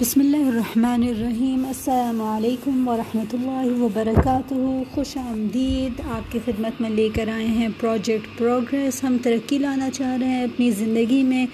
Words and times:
بسم 0.00 0.20
اللہ 0.20 0.48
الرحمن 0.48 1.02
الرحیم۔ 1.02 1.64
السلام 1.66 2.22
علیکم 2.22 2.88
ورحمۃ 2.88 3.32
اللہ 3.32 3.82
وبرکاتہ۔ 3.82 4.54
خوش 4.94 5.16
آمدید۔ 5.16 6.00
آپ 6.10 6.32
کی 6.32 6.38
خدمت 6.44 6.80
میں 6.80 6.90
لے 6.90 7.08
کر 7.14 7.28
آئے 7.28 7.46
ہیں 7.46 7.68
پروجیکٹ 7.80 8.38
پروگریس 8.38 9.04
ہم 9.04 9.16
ترقی 9.22 9.58
لانا 9.58 9.90
چاہ 9.90 10.16
رہے 10.16 10.28
ہیں 10.28 10.44
اپنی 10.44 10.70
زندگی 10.70 11.22
میں 11.22 11.46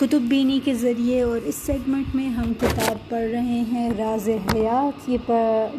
کتب 0.00 0.20
بینی 0.20 0.60
کے 0.64 0.74
ذریعے 0.74 1.22
اور 1.22 1.38
اس 1.44 1.54
سیگمنٹ 1.54 2.14
میں 2.14 2.28
ہم 2.28 2.52
کتاب 2.60 3.08
پڑھ 3.08 3.30
رہے 3.30 3.62
ہیں 3.72 3.90
راز 3.98 4.28
حیات۔ 4.28 5.08
یہ 5.10 5.32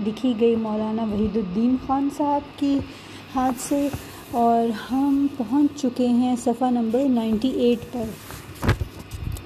لکھی 0.05 0.33
گئی 0.39 0.55
مولانا 0.55 1.03
وحید 1.03 1.37
الدین 1.37 1.75
خان 1.87 2.09
صاحب 2.17 2.59
کی 2.59 2.79
ہاتھ 3.35 3.59
سے۔ 3.59 3.87
اور 4.31 4.91
ہم 4.91 5.27
پہنچ 5.37 5.81
چکے 5.81 6.07
ہیں 6.07 6.35
صفحہ 6.43 6.71
نمبر 6.71 7.09
نائنٹی 7.09 7.49
ایٹ 7.49 7.93
پر۔ 7.93 8.03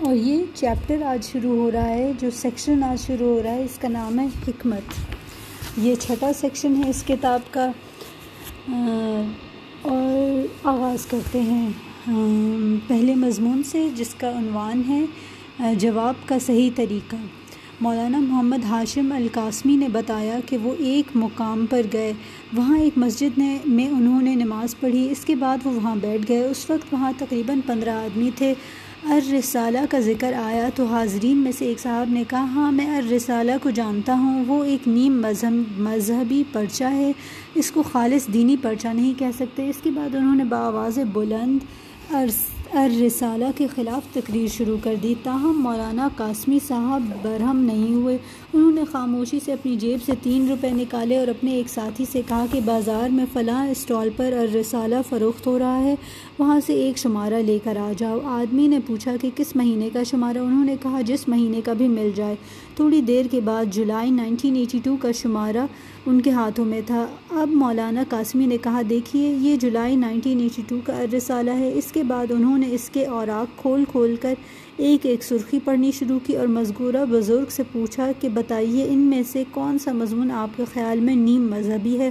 اور 0.06 0.16
یہ 0.16 0.44
چیپٹر 0.54 1.02
آج 1.02 1.26
شروع 1.26 1.58
ہو 1.58 1.72
رہا 1.72 1.90
ہے، 1.90 2.12
جو 2.20 2.30
سیکشن 2.32 2.84
آج 2.84 3.00
شروع 3.00 3.28
ہو 3.28 3.44
رہا 3.44 3.52
ہے، 3.52 3.64
اس 3.64 3.78
کا 3.78 3.88
نام 3.88 4.20
ہے 4.20 4.26
حکمت۔ 4.48 4.82
یہ 5.78 5.96
چھٹا 5.96 6.34
سیکشن 6.34 6.84
ہے 6.84 6.90
اس 6.90 7.04
کتاب 7.08 7.40
کا۔ 7.52 7.72
اور 9.82 10.46
آغاز 10.64 11.06
کرتے 11.06 11.42
ہیں۔ 11.42 11.70
پہلے 12.88 13.16
مضمون 13.16 13.64
سے 13.64 13.90
جس 13.96 14.16
کا 14.16 14.30
عنوان 14.30 14.82
ہے 14.90 15.76
جواب 15.76 16.14
کا 16.26 16.40
صحیح 16.40 16.70
طریقہ۔ 16.76 17.16
مولانا 17.82 18.20
محمد 18.20 18.64
ہاشم 18.64 19.14
القاسمی 19.16 19.76
نے 19.76 19.88
بتایا 19.88 20.40
کہ 20.46 20.58
وہ 20.58 20.74
ایک 20.80 21.06
مقام 21.16 21.66
پر 21.70 21.82
گئے۔ 21.94 22.14
وہاں 22.58 22.80
ایک 22.80 22.98
مسجد 22.98 23.38
نے، 23.38 23.58
میں 23.66 23.88
انہوں 23.88 24.22
نے 24.22 24.36
نماز 24.36 24.80
پڑھی۔ 24.80 25.12
اس 25.12 25.26
کے 25.26 25.36
بعد 25.36 25.58
وہ 25.64 25.72
وہاں 25.72 25.96
بیٹھ 25.96 26.22
گئے۔ 26.30 26.46
اس 26.46 26.70
وقت 26.70 26.94
وہاں 26.94 27.12
تقریباً 27.18 27.60
پندرہ 27.66 27.90
آدمی 27.90 28.30
تھے۔ 28.36 28.54
الرسالہ 29.10 29.78
کا 29.90 30.00
ذکر 30.00 30.34
آیا 30.34 30.70
تو 30.76 30.86
حاضرین 30.86 31.38
میں 31.38 31.52
سے 31.52 31.66
ایک 31.66 31.80
صاحب 31.80 32.10
نے 32.10 32.24
کہا 32.28 32.42
ہاں 32.42 32.72
میں 32.72 32.98
الرسالہ 32.98 33.52
کو 33.64 33.70
جانتا 33.70 34.14
ہوں، 34.14 34.46
وہ 34.48 34.64
ایک 34.64 34.88
نیم 34.88 35.22
مذہب، 35.22 35.80
مذہبی 35.80 36.44
پرچہ 36.52 36.84
ہے۔ 36.84 37.12
اس 37.56 37.72
کو 37.72 37.84
خالص 37.84 38.28
دینی 38.34 38.56
پرچہ 38.62 38.88
نہیں 38.88 39.20
کہہ 39.20 39.32
سکتے۔ 39.36 39.70
اس 39.70 39.76
کے 39.84 39.90
بعد 39.90 40.16
انہوں 40.16 40.36
نے 40.36 40.44
بآواز 40.44 41.00
بلند 41.14 41.60
الرسالہ 42.74 43.46
کے 43.56 43.68
خلاف 43.76 44.14
تقریر 44.14 44.48
شروع 44.48 44.78
کر 44.84 44.96
دی۔ 45.04 45.16
تاہم، 45.24 45.62
مولانا 45.62 46.10
قاسمی 46.16 46.60
صاحب 46.68 47.04
برہم 47.22 47.58
نہیں 47.58 47.94
ہوئے۔ 47.94 48.18
انہوں 48.54 48.72
نے 48.72 48.82
خاموشی 48.92 49.40
سے 49.46 49.54
اپنی 49.54 49.76
جیب 49.76 50.04
سے 50.06 50.12
تین 50.24 50.48
روپے 50.50 50.70
نکالے 50.70 51.18
اور 51.18 51.28
اپنے 51.28 51.52
ایک 51.52 51.70
ساتھی 51.70 52.06
سے 52.12 52.22
کہا 52.28 52.46
کہ 52.52 52.60
بازار 52.66 53.10
میں 53.10 53.26
فلاں 53.34 53.68
اسٹال 53.68 54.10
پر 54.16 54.34
الرسالہ 54.34 54.96
فروخت 55.10 55.48
ہو 55.48 55.60
رہا 55.60 55.84
ہے، 55.84 55.96
وہاں 56.40 56.60
سے 56.66 56.74
ایک 56.74 56.98
شمارہ 56.98 57.34
لے 57.34 57.60
کر 57.64 57.78
آ 57.78 57.92
جاؤ۔ 57.98 58.20
آدمی 58.24 58.68
نے 58.68 58.80
پوچھا 58.88 59.16
کہ 59.22 59.30
کس 59.36 59.56
مہینے 59.56 59.90
کا 59.94 60.04
شمارہ؟ 60.04 60.38
انہوں 60.38 60.66
نے 60.66 60.76
کہا 60.82 61.02
جس 61.02 61.28
مہینے 61.28 61.62
کا 61.62 61.74
بھی 61.74 61.88
مل 61.88 62.12
جائے۔ 62.16 62.36
تھوڑی 62.76 63.02
دیر 63.02 63.26
کے 63.32 63.42
بعد 63.42 63.66
جولائی 63.66 64.12
نائنٹین 64.12 64.56
ایٹی 64.56 64.80
ٹو 64.84 64.96
کا 65.02 65.12
شمارہ 65.12 65.66
ان 66.06 66.22
کے 66.22 66.30
ہاتھوں 66.30 66.66
میں 66.66 66.82
تھا۔ 66.86 67.08
اب 67.30 67.50
مولانا 67.50 68.04
قاسمی 68.10 68.46
نے 68.46 68.58
کہا، 68.58 68.82
دیکھیے، 68.90 69.36
یہ 69.42 69.56
جولائی 69.56 69.96
نائنٹین 69.96 70.40
ایٹی 70.40 70.62
ٹو 70.68 70.80
کا 70.86 71.06
رسالہ 71.18 71.52
ہے۔ 71.52 71.72
اس 71.76 71.92
کے 71.92 72.04
بعد 72.04 72.32
انہوں 72.32 72.58
نے 72.58 72.68
اس 72.72 72.90
کے 72.90 73.06
اوراق 73.06 73.62
کھول 73.62 73.84
کھول 73.92 74.16
کر 74.22 74.34
ایک 74.78 75.06
ایک 75.06 75.24
سرخی 75.24 75.60
پڑھنی 75.64 75.92
شروع 75.92 76.20
کی 76.26 76.36
اور 76.38 76.48
مذکورہ 76.48 77.06
بزرگ 77.10 77.50
سے 77.50 77.64
پوچھا 77.72 78.12
کہ 78.20 78.30
بتائیے 78.30 78.86
ان 78.90 79.00
میں 79.00 79.24
سے 79.32 79.44
کون 79.52 79.80
سا 79.80 79.92
مضمون 79.92 80.32
آپ 80.32 80.58
کے 80.58 80.64
خیال 80.74 81.00
میں 81.00 81.16
نیم 81.16 81.50
مذہبی 81.52 82.00
ہے؟ 82.00 82.10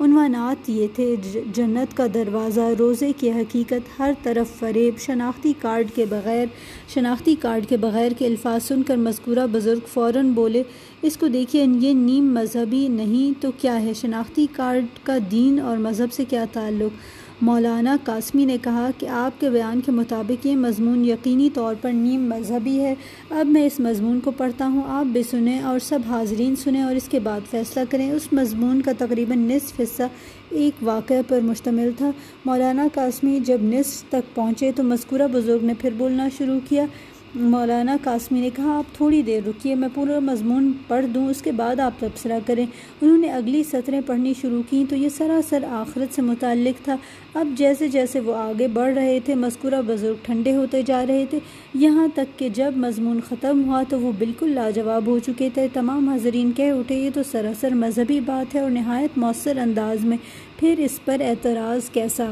عنوانات 0.00 0.70
یہ 0.70 0.86
تھے 0.94 1.16
جنت 1.54 1.96
کا 1.96 2.06
دروازہ، 2.14 2.60
روزے 2.78 3.12
کی 3.16 3.30
حقیقت، 3.30 4.00
ہر 4.00 4.12
طرف 4.22 4.58
فریب، 4.58 4.98
شناختی 4.98 5.52
کارڈ 5.60 5.88
کے 5.94 6.04
بغیر، 6.04 6.46
شناختی 6.94 7.34
کارڈ 7.40 7.66
کے 7.66 7.76
بغیر 7.76 8.12
کے 8.18 8.26
الفاظ 8.26 8.62
سن 8.62 8.82
کر 8.82 8.96
مذکورہ 8.96 9.46
بزرگ 9.52 9.86
فوراً 9.92 10.30
بولے، 10.30 10.62
اس 11.02 11.16
کو 11.16 11.28
دیکھیے، 11.28 11.66
یہ 11.80 11.94
نیم 11.94 12.32
مذہبی 12.34 12.88
نہیں 12.88 13.42
تو 13.42 13.50
کیا 13.60 13.82
ہے؟ 13.82 13.94
شناختی 13.94 14.46
کارڈ 14.52 14.84
کا 15.02 15.18
دین 15.30 15.60
اور 15.60 15.76
مذہب 15.76 16.12
سے 16.12 16.24
کیا 16.24 16.44
تعلق؟ 16.52 16.96
مولانا 17.42 17.96
قاسمی 18.04 18.44
نے 18.44 18.56
کہا 18.62 18.90
کہ 18.98 19.06
آپ 19.06 19.40
کے 19.40 19.50
بیان 19.50 19.80
کے 19.80 19.92
مطابق 19.92 20.46
یہ 20.46 20.56
مضمون 20.56 21.04
یقینی 21.04 21.50
طور 21.54 21.74
پر 21.80 21.92
نیم 21.92 22.28
مذہبی 22.28 22.80
ہے۔ 22.80 22.94
اب 23.30 23.46
میں 23.46 23.66
اس 23.66 23.80
مضمون 23.80 24.20
کو 24.20 24.30
پڑھتا 24.30 24.66
ہوں۔ 24.66 24.82
آپ 24.86 25.06
بھی 25.06 25.22
سنیں 25.22 25.60
اور 25.60 25.78
سب 25.78 25.98
حاضرین 26.08 26.56
سنیں 26.56 26.82
اور 26.82 26.96
اس 26.96 27.08
کے 27.08 27.18
بعد 27.18 27.40
فیصلہ 27.50 27.82
کریں۔ 27.90 28.10
اس 28.10 28.32
مضمون 28.32 28.82
کا 28.82 28.92
تقریباً 28.98 29.38
نصف 29.38 29.80
حصہ 29.80 30.02
ایک 30.50 30.74
واقعہ 30.82 31.22
پر 31.28 31.40
مشتمل 31.40 31.90
تھا۔ 31.98 32.10
مولانا 32.44 32.88
قاسمی 32.94 33.40
جب 33.46 33.58
نصف 33.62 34.04
تک 34.08 34.34
پہنچے 34.34 34.72
تو 34.76 34.82
مذکورہ 34.82 35.26
بزرگ 35.32 35.64
نے 35.64 35.74
پھر 35.78 35.90
بولنا 35.96 36.28
شروع 36.38 36.58
کیا۔ 36.68 36.86
مولانا 37.34 37.96
قاسمی 38.02 38.40
نے 38.40 38.50
کہا، 38.56 38.78
آپ 38.78 38.96
تھوڑی 38.96 39.22
دیر 39.22 39.40
رکیے، 39.46 39.74
میں 39.74 39.88
پورا 39.94 40.18
مضمون 40.18 40.72
پڑھ 40.88 41.06
دوں، 41.06 41.26
اس 41.26 41.42
کے 41.42 41.52
بعد 41.52 41.80
آپ 41.80 41.92
تبصرہ 41.98 42.38
کریں۔ 42.46 42.66
انہوں 43.00 43.18
نے 43.18 43.30
اگلی 43.30 43.62
سطریں 43.62 44.00
پڑھنی 44.06 44.34
شروع 44.40 44.62
کیں 44.70 44.84
تو 44.88 44.96
یہ 44.96 45.08
سراسر 45.08 45.64
آخرت 45.70 46.14
سے 46.14 46.22
متعلق 46.22 46.84
تھا۔ 46.84 46.96
اب 47.34 47.48
جیسے 47.56 47.88
جیسے 47.88 48.20
وہ 48.20 48.34
آگے 48.34 48.68
بڑھ 48.68 48.94
رہے 48.94 49.20
تھے، 49.24 49.34
مذکورہ 49.34 49.82
بزرگ 49.86 50.14
ٹھنڈے 50.22 50.56
ہوتے 50.56 50.82
جا 50.82 51.06
رہے 51.08 51.26
تھے۔ 51.30 51.38
یہاں 51.74 52.08
تک 52.14 52.38
کہ 52.38 52.48
جب 52.48 52.72
مضمون 52.76 53.20
ختم 53.28 53.64
ہوا 53.64 53.82
تو 53.88 54.00
وہ 54.00 54.12
بالکل 54.18 54.50
لاجواب 54.50 55.06
ہو 55.06 55.18
چکے 55.18 55.48
تھے۔ 55.54 55.68
تمام 55.72 56.08
حاضرین 56.08 56.52
کہہ 56.52 56.72
اٹھے، 56.72 56.94
یہ 56.94 57.10
تو 57.14 57.20
سراسر 57.30 57.74
مذہبی 57.74 58.20
بات 58.20 58.54
ہے 58.54 58.60
اور 58.60 58.70
نہایت 58.70 59.18
مؤثر 59.18 59.58
انداز 59.58 60.04
میں۔ 60.04 60.16
پھر 60.56 60.74
اس 60.78 61.04
پر 61.04 61.20
اعتراض 61.20 61.90
کیسا؟ 61.90 62.30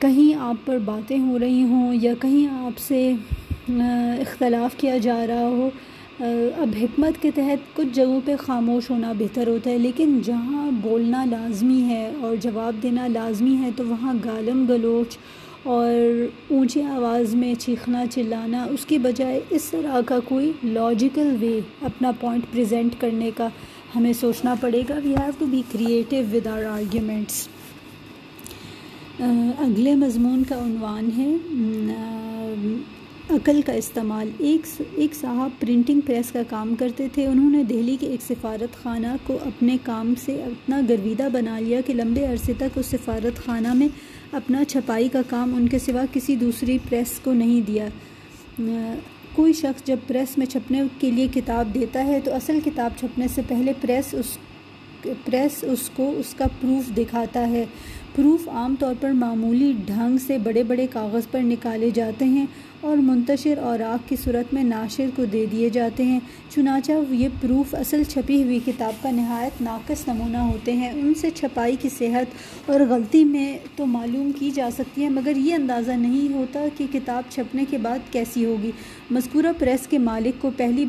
کہیں 0.00 0.34
آپ 0.40 0.66
پر 0.66 0.78
باتیں 0.84 1.18
ہو 1.18 1.38
رہی 1.38 1.62
ہوں 1.62 1.94
یا 1.94 2.12
کہیں 2.20 2.46
آپ 2.66 2.78
سے 2.78 3.12
اختلاف 3.68 4.76
کیا 4.76 4.96
جا 4.98 5.16
رہا 5.28 5.46
ہو 5.48 5.68
اب 6.62 6.74
حکمت 6.82 7.20
کے 7.22 7.30
تحت 7.34 7.76
کچھ 7.76 7.88
جگہوں 7.94 8.20
پہ 8.24 8.36
خاموش 8.36 8.90
ہونا 8.90 9.12
بہتر 9.18 9.48
ہوتا 9.48 9.70
ہے، 9.70 9.78
لیکن 9.78 10.18
جہاں 10.24 10.70
بولنا 10.80 11.24
لازمی 11.24 11.80
ہے 11.88 12.10
اور 12.20 12.34
جواب 12.42 12.82
دینا 12.82 13.06
لازمی 13.06 13.56
ہے، 13.56 13.70
تو 13.76 13.84
وہاں 13.86 14.14
گالم 14.24 14.64
گلوچ 14.68 15.16
اور 15.64 15.90
اونچی 16.48 16.82
آواز 16.82 17.34
میں 17.34 17.54
چیخنا، 17.60 18.04
چلانا، 18.06 18.64
اس 18.70 18.86
کی 18.86 18.98
بجائے 18.98 19.40
اس 19.50 19.64
طرح 19.70 20.00
کا 20.06 20.18
کوئی 20.24 20.52
لاجیکل 20.64 21.34
وے 21.40 21.58
اپنا 21.82 22.10
پوائنٹ 22.20 22.44
پریزنٹ 22.52 23.00
کرنے 23.00 23.30
کا 23.36 23.48
ہمیں 23.96 24.12
سوچنا 24.12 24.54
پڑے 24.60 24.82
گا۔ 24.88 24.98
We 25.04 25.14
have 25.16 25.30
to 25.38 25.46
be 25.46 25.62
creative 25.72 26.24
with 26.32 26.46
our 26.46 26.64
arguments 26.64 27.46
اگلے 29.20 29.94
مضمون 29.94 30.42
کا 30.48 30.58
عنوان 30.64 31.08
ہے 31.16 31.34
عقل 33.30 33.60
کا 33.66 33.72
استعمال۔ 33.72 34.30
ایک 34.38 34.82
ایک 34.94 35.14
صاحب 35.14 35.50
پرنٹنگ 35.60 36.00
پریس 36.00 36.30
کا 36.32 36.42
کام 36.48 36.74
کرتے 36.78 37.06
تھے۔ 37.14 37.26
انہوں 37.26 37.50
نے 37.50 37.62
دہلی 37.64 37.96
کے 38.00 38.06
ایک 38.06 38.22
سفارت 38.22 38.82
خانہ 38.82 39.06
کو 39.26 39.38
اپنے 39.44 39.76
کام 39.82 40.12
سے 40.24 40.42
اتنا 40.42 40.80
گرویدہ 40.88 41.28
بنا 41.32 41.58
لیا 41.58 41.80
کہ 41.86 41.94
لمبے 41.94 42.26
عرصے 42.26 42.52
تک 42.58 42.78
اس 42.78 42.86
سفارت 42.86 43.44
خانہ 43.44 43.74
میں 43.74 43.88
اپنا 44.32 44.64
چھپائی 44.64 45.08
کا 45.08 45.22
کام 45.28 45.54
ان 45.54 45.68
کے 45.68 45.78
سوا 45.78 46.04
کسی 46.12 46.36
دوسری 46.36 46.78
پریس 46.88 47.20
کو 47.24 47.32
نہیں 47.32 47.60
دیا۔ 47.60 47.86
کوئی 49.34 49.52
شخص 49.52 49.86
جب 49.86 49.96
پریس 50.06 50.38
میں 50.38 50.46
چھپنے 50.46 50.82
کے 50.98 51.10
لیے 51.10 51.26
کتاب 51.34 51.74
دیتا 51.74 52.04
ہے 52.04 52.20
تو 52.24 52.34
اصل 52.34 52.58
کتاب 52.64 52.90
چھپنے 53.00 53.26
سے 53.34 53.42
پہلے 53.48 53.72
پریس 53.80 54.14
اس 54.14 54.38
پریس 55.02 55.64
اس 55.64 55.90
کو، 55.96 56.14
اس 56.16 56.34
کا 56.34 56.44
پروف 56.60 56.96
دکھاتا 56.96 57.48
ہے۔ 57.48 57.64
پروف 58.18 58.48
عام 58.48 58.74
طور 58.78 58.94
پر 59.00 59.10
معمولی 59.10 59.72
ڈھنگ 59.86 60.18
سے 60.18 60.38
بڑے 60.38 60.62
بڑے 60.62 60.86
کاغذ 60.92 61.22
پر 61.30 61.40
نکالے 61.40 61.90
جاتے 61.90 62.24
ہیں 62.24 62.46
اور 62.80 62.96
منتشر 62.96 63.58
اور 63.58 63.80
آگ 63.80 63.98
کی 64.08 64.16
صورت 64.24 64.54
میں 64.54 64.64
ناشر 64.64 65.06
کو 65.16 65.24
دے 65.24 65.46
دیے 65.52 65.68
جاتے 65.68 66.04
ہیں۔ 66.04 66.18
چنانچہ 66.54 66.92
یہ 67.10 67.28
پروف 67.40 67.74
اصل 67.74 68.02
چھپی 68.04 68.42
ہوئی 68.42 68.58
کتاب 68.66 69.02
کا 69.02 69.10
نہایت 69.10 69.62
ناقص 69.62 70.08
نمونہ 70.08 70.36
ہوتے 70.36 70.72
ہیں۔ 70.72 70.90
ان 70.90 71.14
سے 71.14 71.30
چھپائی 71.30 71.76
کی 71.80 71.88
صحت 71.98 72.70
اور 72.70 72.80
غلطی 72.80 73.24
میں 73.24 73.58
تو 73.76 73.86
معلوم 73.86 74.30
کی 74.32 74.50
جا 74.50 74.68
سکتی 74.78 75.04
ہے، 75.04 75.08
مگر 75.08 75.36
یہ 75.36 75.54
اندازہ 75.54 75.92
نہیں 75.92 76.32
ہوتا 76.34 76.64
کہ 76.76 76.86
کتاب 76.92 77.22
چھپنے 77.30 77.64
کے 77.70 77.78
بعد 77.78 78.12
کیسی 78.12 78.44
ہوگی۔ 78.44 78.70
مذکورہ 79.10 79.52
پریس 79.58 79.86
کے 79.86 79.98
مالک 79.98 80.42
کو 80.42 80.50
پہلی 80.56 80.84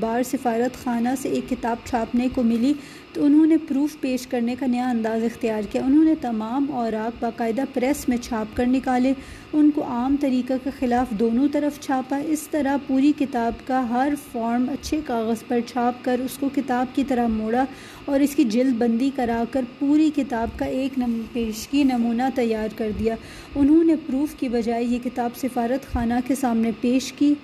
بار 0.00 0.22
سفارت 0.22 0.84
خانہ 0.84 1.08
سے 1.22 1.28
ایک 1.28 1.50
کتاب 1.50 1.76
چھاپنے 1.84 2.28
کو 2.34 2.42
ملی۔ 2.42 2.72
تو 3.12 3.24
انہوں 3.24 3.46
نے 3.46 3.56
پروف 3.68 4.00
پیش 4.00 4.26
کرنے 4.26 4.54
کا 4.58 4.66
نیا 4.66 4.90
انداز 4.90 5.24
اختیار 5.24 5.62
کیا۔ 5.72 5.82
انہوں 5.84 6.04
نے 6.04 6.14
تمام 6.20 6.66
اوراق 6.72 7.22
باقاعدہ 7.22 7.62
پریس 7.74 8.08
میں 8.08 8.16
چھاپ 8.16 8.56
کر 8.56 8.66
نکالے۔ 8.66 9.12
ان 9.52 9.70
کو 9.70 9.82
عام 9.82 10.16
طریقہ 10.20 10.52
کے 10.64 10.70
خلاف 10.78 11.10
دونوں 11.10 11.48
طرف 11.52 11.80
چھاپا۔ 11.80 12.16
اس 12.16 12.48
طرح 12.50 12.76
پوری 12.86 13.12
کتاب 13.18 13.52
کا 13.66 13.88
ہر 13.88 14.12
فارم 14.32 14.68
اچھے 14.68 15.00
کاغذ 15.06 15.42
پر 15.48 15.60
چھاپ 15.66 16.04
کر 16.04 16.20
اس 16.24 16.38
کو 16.38 16.48
کتاب 16.54 16.86
کی 16.94 17.04
طرح 17.04 17.26
موڑا 17.26 17.64
اور 18.04 18.20
اس 18.20 18.34
کی 18.34 18.44
جلد 18.44 18.74
بندی 18.78 19.10
کرا 19.16 19.44
کر 19.50 19.64
پوری 19.78 20.10
کتاب 20.16 20.58
کا 20.58 20.64
ایک 20.64 21.00
پیشگی 21.32 21.84
نمونہ 21.84 22.22
تیار 22.34 22.68
کر 22.76 22.90
دیا۔ 22.98 23.14
انہوں 23.54 23.84
نے 23.84 23.94
پروف 24.06 24.34
کی 24.34 24.48
بجائے 24.48 24.84
یہ 24.84 24.98
کتاب 25.04 25.30
سفارت 25.36 25.92
خانہ 25.92 26.14
کے 26.26 26.34
سامنے 26.34 26.70
پیش 26.80 27.12
کی۔ 27.12 27.34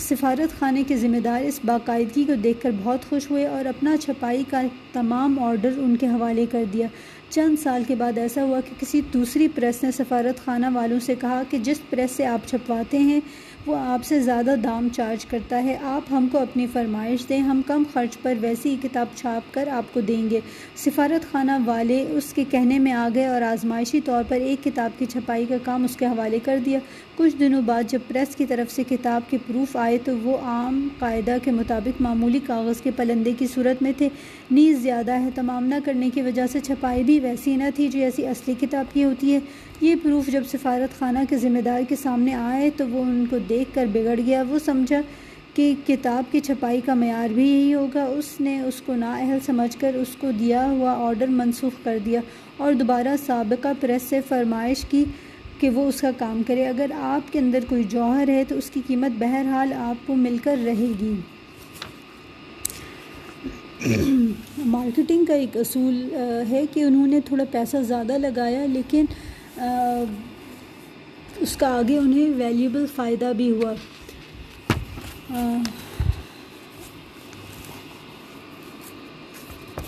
سفارت 0.00 0.58
خانے 0.58 0.82
کے 0.88 0.96
ذمہ 0.96 1.16
دار 1.16 1.42
اس 1.42 1.60
باقاعدگی 1.64 2.24
کو 2.24 2.34
دیکھ 2.34 2.62
کر 2.62 2.70
بہت 2.82 3.08
خوش 3.08 3.30
ہوئے 3.30 3.46
اور 3.46 3.64
اپنا 3.64 3.96
چھپائی 3.96 4.44
کا 4.50 4.62
تمام 4.92 5.38
آرڈر 5.38 5.72
ان 5.76 5.96
کے 5.96 6.06
حوالے 6.06 6.46
کر 6.50 6.64
دیا۔ 6.72 6.86
چند 7.30 7.56
سال 7.62 7.82
کے 7.88 7.94
بعد 7.94 8.18
ایسا 8.18 8.44
ہوا 8.44 8.60
کہ 8.60 8.74
کسی 8.80 9.00
دوسری 9.12 9.48
پریس 9.48 9.82
نے 9.82 9.90
سفارت 9.90 10.44
خانہ 10.44 10.66
والوں 10.74 11.00
سے 11.00 11.14
کہا 11.20 11.42
کہ 11.50 11.58
جس 11.58 11.80
پریس 11.90 12.10
سے 12.10 12.26
آپ 12.26 12.48
چھپواتے 12.48 12.98
ہیں 12.98 13.20
وہ 13.68 13.76
آپ 13.76 14.04
سے 14.04 14.20
زیادہ 14.20 14.54
دام 14.64 14.88
چارج 14.96 15.26
کرتا 15.26 15.62
ہے۔ 15.62 15.78
آپ 15.82 16.02
ہم 16.10 16.28
کو 16.32 16.38
اپنی 16.38 16.66
فرمائش 16.72 17.28
دیں، 17.28 17.38
ہم 17.38 17.60
کم 17.66 17.82
خرچ 17.92 18.18
پر 18.22 18.34
ویسی 18.40 18.76
کتاب 18.82 19.06
چھاپ 19.14 19.54
کر 19.54 19.68
آپ 19.68 19.94
کو 19.94 20.00
دیں 20.00 20.30
گے۔ 20.30 20.40
سفارت 20.76 21.32
خانہ 21.32 21.52
والے 21.64 22.04
اس 22.10 22.32
کے 22.32 22.44
کہنے 22.50 22.78
میں 22.78 22.92
آ 22.92 23.08
گئے 23.14 23.26
اور 23.26 23.42
آزمائشی 23.42 24.00
طور 24.00 24.24
پر 24.28 24.36
ایک 24.36 24.64
کتاب 24.64 24.90
کی 24.98 25.06
چھپائی 25.06 25.46
کا 25.46 25.54
کام 25.62 25.84
اس 25.84 25.96
کے 25.96 26.06
حوالے 26.06 26.38
کر 26.44 26.58
دیا۔ 26.64 26.78
کچھ 27.16 27.36
دنوں 27.40 27.62
بعد 27.62 27.82
جب 27.88 27.98
پریس 28.08 28.36
کی 28.36 28.46
طرف 28.46 28.72
سے 28.72 28.82
کتاب 28.88 29.22
کے 29.30 29.38
پروف 29.46 29.76
آئے 29.76 29.98
تو 30.04 30.12
وہ 30.22 30.38
عام 30.42 30.88
قاعدہ 30.98 31.36
کے 31.44 31.50
مطابق 31.50 32.02
معمولی 32.02 32.40
کاغذ 32.46 32.80
کے 32.80 32.90
پلندے 32.96 33.32
کی 33.38 33.46
صورت 33.46 33.82
میں 33.82 33.92
تھے۔ 33.96 34.08
نیز 34.50 34.78
زیادہ 34.78 35.12
ہے 35.12 35.28
تمام 35.34 35.64
نہ 35.64 35.74
کرنے 35.84 36.10
کی 36.14 36.22
وجہ 36.22 36.46
سے 36.46 36.60
چھپائی 36.60 37.02
بھی 37.02 37.20
ویسی 37.20 37.56
نہ 37.56 37.64
تھی 37.74 37.88
جو 37.88 38.00
ایسی 38.00 38.26
اصلی 38.26 38.54
کتاب 38.60 38.94
کی 38.94 39.04
ہوتی 39.04 39.34
ہے۔ 39.34 39.38
یہ 39.80 39.94
پروف 40.02 40.26
جب 40.26 40.42
سفارت 40.52 40.98
خانہ 40.98 41.18
کے 41.28 41.36
ذمہ 41.36 41.58
دار 41.58 41.82
کے 41.88 41.96
سامنے 41.96 42.34
آئے 42.34 42.70
تو 42.76 42.88
وہ 42.88 43.02
ان 43.02 43.24
کو 43.30 43.38
دیکھ 43.48 43.68
کر 43.74 43.86
بگڑ 43.92 44.18
گیا۔ 44.26 44.42
وہ 44.48 44.58
سمجھا 44.64 45.00
کہ 45.54 45.74
کتاب 45.86 46.24
کی 46.32 46.40
چھپائی 46.40 46.80
کا 46.84 46.94
معیار 46.94 47.28
بھی 47.28 47.48
یہی 47.48 47.74
ہوگا۔ 47.74 48.04
اس 48.04 48.40
نے 48.40 48.60
اس 48.60 48.80
کو 48.86 48.94
نااہل 48.94 49.38
سمجھ 49.46 49.76
کر 49.78 49.94
اس 49.94 50.16
کو 50.20 50.30
دیا 50.38 50.68
ہوا 50.70 50.94
آرڈر 50.98 51.26
منسوخ 51.26 51.84
کر 51.84 51.98
دیا 52.04 52.20
اور 52.56 52.72
دوبارہ 52.72 53.14
سابقہ 53.26 53.68
پریس 53.80 54.02
سے 54.02 54.20
فرمائش 54.28 54.84
کی 54.90 55.04
کہ 55.60 55.70
وہ 55.70 55.88
اس 55.88 56.00
کا 56.00 56.10
کام 56.18 56.42
کرے۔ 56.46 56.66
اگر 56.66 56.90
آپ 56.92 57.32
کے 57.32 57.38
اندر 57.38 57.64
کوئی 57.68 57.84
جوہر 57.84 58.28
ہے 58.28 58.44
تو 58.48 58.54
اس 58.58 58.70
کی 58.70 58.80
قیمت 58.86 59.10
بہرحال 59.18 59.72
آپ 59.72 60.06
کو 60.06 60.14
مل 60.16 60.36
کر 60.44 60.56
رہے 60.64 60.92
گی۔ 61.00 61.14
مارکیٹنگ 64.66 65.24
کا 65.24 65.34
ایک 65.34 65.56
اصول 65.56 65.96
ہے 66.50 66.62
کہ 66.74 66.82
انہوں 66.82 67.06
نے 67.06 67.20
تھوڑا 67.20 67.44
پیسہ 67.50 67.76
زیادہ 67.82 68.18
لگایا، 68.18 68.66
لیکن 68.66 69.04
اس 71.40 71.56
کا 71.56 71.68
آگے 71.78 71.96
انہیں 71.98 72.30
ویلیوبل 72.36 72.86
فائدہ 72.94 73.32
بھی 73.36 73.50
ہوا۔ 73.50 73.72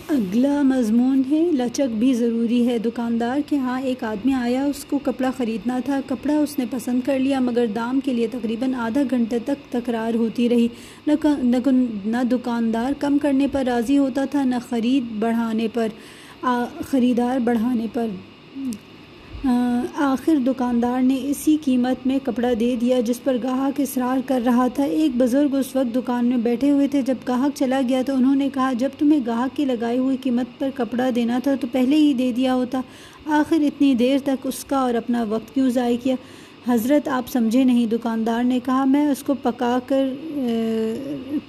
اگلا 0.08 0.62
مضمون 0.62 1.22
ہے، 1.30 1.40
لچک 1.52 1.94
بھی 1.98 2.12
ضروری 2.14 2.66
ہے۔ 2.66 2.78
دکاندار 2.78 3.38
کے 3.46 3.56
ہاں 3.56 3.80
ایک 3.80 4.04
آدمی 4.04 4.32
آیا، 4.32 4.64
اس 4.64 4.84
کو 4.84 4.98
کپڑا 4.98 5.30
خریدنا 5.36 5.78
تھا۔ 5.84 6.00
کپڑا 6.06 6.36
اس 6.38 6.58
نے 6.58 6.64
پسند 6.70 7.00
کر 7.04 7.18
لیا، 7.18 7.40
مگر 7.40 7.66
دام 7.74 8.00
کے 8.00 8.12
لیے 8.12 8.26
تقریباً 8.26 8.74
آدھا 8.74 9.02
گھنٹے 9.10 9.38
تک 9.38 9.72
تکرار 9.72 10.14
ہوتی 10.14 10.48
رہی۔ 10.48 10.68
نہ 11.06 12.22
دکاندار 12.30 12.92
کم 12.98 13.18
کرنے 13.18 13.46
پر 13.52 13.64
راضی 13.64 13.98
ہوتا 13.98 14.24
تھا، 14.24 14.44
نہ 14.44 14.56
خرید 14.68 15.12
بڑھانے 15.20 15.68
پر 15.74 15.88
خریدار 16.86 17.38
بڑھانے 17.38 17.86
پر۔ 17.92 18.06
آخر 19.44 20.34
دکاندار 20.46 21.02
نے 21.02 21.18
اسی 21.22 21.56
قیمت 21.64 22.06
میں 22.06 22.18
کپڑا 22.24 22.52
دے 22.60 22.76
دیا 22.80 23.00
جس 23.00 23.22
پر 23.24 23.36
گاہک 23.42 23.80
اصرار 23.80 24.18
کر 24.26 24.40
رہا 24.44 24.66
تھا۔ 24.68 24.84
ایک 24.84 25.10
بزرگ 25.16 25.54
اس 25.54 25.76
وقت 25.76 25.94
دکان 25.94 26.24
میں 26.24 26.36
بیٹھے 26.36 26.70
ہوئے 26.70 26.88
تھے۔ 26.88 27.02
جب 27.02 27.14
گاہک 27.28 27.56
چلا 27.56 27.80
گیا 27.88 28.02
تو 28.06 28.14
انہوں 28.14 28.34
نے 28.36 28.48
کہا، 28.54 28.72
جب 28.78 28.88
تمہیں 28.98 29.20
گاہک 29.26 29.56
کی 29.56 29.64
لگائی 29.64 29.98
ہوئی 29.98 30.16
قیمت 30.16 30.58
پر 30.58 30.70
کپڑا 30.74 31.10
دینا 31.14 31.38
تھا 31.44 31.54
تو 31.60 31.66
پہلے 31.72 31.96
ہی 31.96 32.12
دے 32.14 32.32
دیا 32.36 32.54
ہوتا۔ 32.54 32.80
آخر 33.26 33.56
اتنی 33.60 33.94
دیر 33.94 34.18
تک 34.24 34.46
اس 34.46 34.64
کا 34.64 34.76
اور 34.76 34.94
اپنا 34.94 35.24
وقت 35.28 35.54
کیوں 35.54 35.70
ضائع 35.70 35.96
کیا؟ 36.02 36.14
حضرت، 36.68 37.08
آپ 37.08 37.28
سمجھے 37.28 37.64
نہیں۔ 37.64 37.86
دکاندار 37.86 38.44
نے 38.44 38.58
کہا، 38.64 38.84
میں 38.84 39.06
اس 39.06 39.22
کو 39.22 39.34
پکا 39.34 39.78
کر 39.86 40.08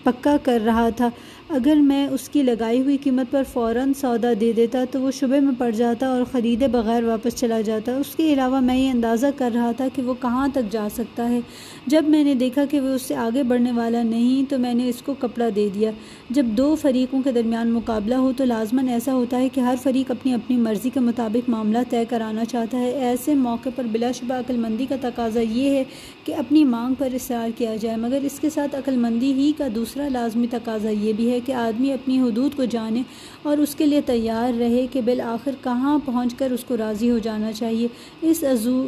پکا 0.03 0.37
کر 0.43 0.61
رہا 0.65 0.89
تھا۔ 0.89 1.09
اگر 1.53 1.75
میں 1.75 2.07
اس 2.07 2.29
کی 2.29 2.43
لگائی 2.43 2.81
ہوئی 2.81 2.97
قیمت 2.97 3.31
پر 3.31 3.43
فوراً 3.53 3.93
سودا 3.93 4.31
دے 4.41 4.51
دیتا 4.51 4.83
تو 4.91 5.01
وہ 5.01 5.11
شبے 5.11 5.39
میں 5.39 5.51
پڑ 5.57 5.69
جاتا 5.69 6.07
اور 6.07 6.21
خریدے 6.31 6.67
بغیر 6.67 7.03
واپس 7.03 7.35
چلا 7.35 7.61
جاتا۔ 7.61 7.95
اس 7.95 8.15
کے 8.15 8.33
علاوہ 8.33 8.59
میں 8.59 8.75
یہ 8.75 8.91
اندازہ 8.91 9.27
کر 9.35 9.51
رہا 9.53 9.71
تھا 9.77 9.87
کہ 9.95 10.01
وہ 10.01 10.13
کہاں 10.21 10.47
تک 10.53 10.71
جا 10.71 10.87
سکتا 10.95 11.29
ہے۔ 11.29 11.39
جب 11.87 12.03
میں 12.07 12.23
نے 12.23 12.33
دیکھا 12.33 12.65
کہ 12.65 12.79
وہ 12.79 12.87
اس 12.87 13.01
سے 13.01 13.15
آگے 13.15 13.43
بڑھنے 13.43 13.71
والا 13.71 14.03
نہیں 14.03 14.49
تو 14.49 14.57
میں 14.57 14.73
نے 14.73 14.89
اس 14.89 15.01
کو 15.01 15.13
کپڑا 15.19 15.49
دے 15.55 15.69
دیا۔ 15.73 15.91
جب 16.29 16.45
دو 16.45 16.75
فریقوں 16.75 17.21
کے 17.21 17.31
درمیان 17.31 17.71
مقابلہ 17.71 18.15
ہو 18.15 18.31
تو 18.37 18.45
لازماً 18.45 18.87
ایسا 18.87 19.13
ہوتا 19.13 19.39
ہے 19.39 19.49
کہ 19.49 19.59
ہر 19.59 19.75
فریق 19.83 20.11
اپنی 20.11 20.33
اپنی 20.33 20.57
مرضی 20.57 20.89
کے 20.89 20.99
مطابق 20.99 21.49
معاملہ 21.49 21.77
طے 21.89 22.03
کرانا 22.09 22.45
چاہتا 22.45 22.79
ہے۔ 22.79 22.89
ایسے 22.89 23.35
موقع 23.35 23.69
پر 23.75 23.83
بلا 23.91 24.11
شبہ 24.11 24.33
عقلمندی 24.33 24.85
کا 24.89 24.95
تقاضا 25.01 25.41
یہ 25.41 25.69
ہے 25.69 25.83
کہ 26.25 26.35
اپنی 26.35 26.63
مانگ 26.65 26.95
پر 26.97 27.13
اصرار 27.13 27.49
کیا 27.57 27.75
جائے، 27.75 27.97
مگر 27.97 28.19
اس 28.21 28.39
کے 28.39 28.49
ساتھ 28.49 28.75
عقلمندی 28.75 29.31
ہی 29.33 29.51
کا 29.57 29.67
دوسرا 29.75 30.07
لازمی 30.07 30.47
تقاضا 30.51 30.89
یہ 30.89 31.13
بھی 31.13 31.29
ہے 31.31 31.39
کہ 31.45 31.51
آدمی 31.51 31.93
اپنی 31.93 32.19
حدود 32.21 32.55
کو 32.55 32.65
جانے 32.65 33.01
اور 33.43 33.57
اس 33.57 33.75
کے 33.75 33.85
لیے 33.85 34.01
تیار 34.01 34.57
رہے 34.59 34.85
کہ 34.91 35.01
بالآخر 35.01 35.51
کہاں 35.63 35.97
پہنچ 36.05 36.35
کر 36.35 36.51
اس 36.51 36.63
کو 36.63 36.77
راضی 36.77 37.11
ہو 37.11 37.17
جانا 37.17 37.51
چاہیے۔ 37.51 37.87
اس 38.21 38.43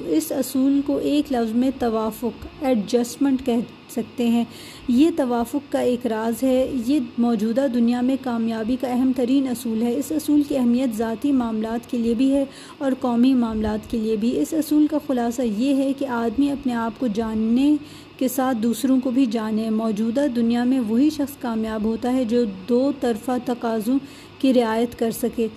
اس 0.08 0.32
اصول 0.32 0.82
کو 0.86 0.98
ایک 0.98 1.32
لفظ 1.32 1.56
میں 1.56 1.72
توافق 1.80 2.46
ایڈجسٹمنٹ 2.62 3.46
کہہ 3.46 3.83
سکتے 3.96 4.28
ہیں۔ 4.28 4.44
یہ 4.88 5.10
توافق 5.16 5.72
کا 5.72 5.80
ایک 5.80 6.08
راز 6.08 6.44
ہے۔ 6.44 6.72
یہ 6.88 7.00
موجودہ 7.18 7.66
دنیا 7.74 8.02
میں 8.02 8.16
کامیابی 8.24 8.76
کا 8.82 8.88
اہم 8.88 9.12
ترین 9.16 9.48
اصول 9.48 9.82
ہے۔ 9.82 9.96
اس 9.96 10.12
اصول 10.12 10.44
کی 10.44 10.58
اہمیت 10.58 10.98
ذاتی 10.98 11.32
معاملات 11.32 11.92
کے 11.92 11.98
لیے 11.98 12.14
بھی 12.14 12.34
ہے 12.34 12.46
اور 12.78 12.92
قومی 13.00 13.34
معاملات 13.34 13.92
کے 13.92 13.98
لیے 13.98 14.16
بھی۔ 14.16 14.42
اس 14.42 14.54
اصول 14.54 14.88
کا 14.88 14.98
خلاصہ 15.08 15.42
یہ 15.42 15.76
ہے 15.76 15.94
کہ 16.00 16.06
آدمی 16.06 16.52
اپنے 16.52 16.74
آپ 16.74 17.00
کو 17.00 17.08
جاننے 17.08 17.76
کے 18.18 18.28
ساتھ 18.28 18.58
دوسروں 18.58 19.00
کو 19.00 19.12
بھی 19.12 19.26
جانے۔ 19.26 19.70
موجودہ 19.70 20.26
دنیا 20.36 20.64
میں 20.64 20.80
وہی 20.80 21.10
شخص 21.10 21.38
کامیاب 21.42 21.84
ہوتا 21.84 22.14
ہے 22.14 22.26
جو 22.26 22.44
دو 22.70 22.92
طرفہ 23.00 23.32
تقاضوں 23.46 24.00
کی 24.40 24.54
رعایت 24.54 25.00
کر 25.00 25.12
سکے۔ 25.12 25.48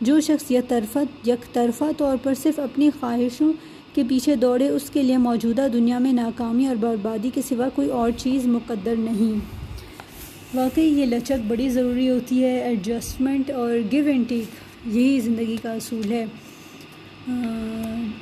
جو 0.00 0.20
شخص 0.20 0.50
یک 0.50 0.68
طرفہ 0.68 0.98
یک 1.26 1.54
طرفہ 1.54 1.84
طور 1.96 2.16
پر 2.22 2.34
صرف 2.42 2.58
اپنی 2.58 2.90
خواہشوں 3.00 3.52
کے 3.96 4.02
پیچھے 4.08 4.36
دوڑے، 4.36 4.68
اس 4.68 4.90
کے 4.90 5.02
لیے 5.02 5.16
موجودہ 5.16 5.66
دنیا 5.72 5.98
میں 5.98 6.12
ناکامی 6.12 6.66
اور 6.66 6.76
بربادی 6.76 7.30
کے 7.34 7.40
سوا 7.48 7.68
کوئی 7.74 7.90
اور 7.90 8.10
چیز 8.16 8.46
مقدر 8.46 8.94
نہیں۔ 8.98 9.38
واقعی 10.54 10.84
یہ 10.84 11.06
لچک 11.06 11.46
بڑی 11.48 11.68
ضروری 11.68 12.08
ہوتی 12.08 12.44
ہے 12.44 12.60
ایڈجسٹمنٹ 12.62 13.50
اور 13.50 13.70
گیو 13.92 14.06
اینڈ 14.06 14.28
ٹیک 14.28 14.44
یہی 14.96 15.20
زندگی 15.20 15.56
کا 15.62 15.72
اصول 15.72 16.12
ہے۔ 16.12 16.24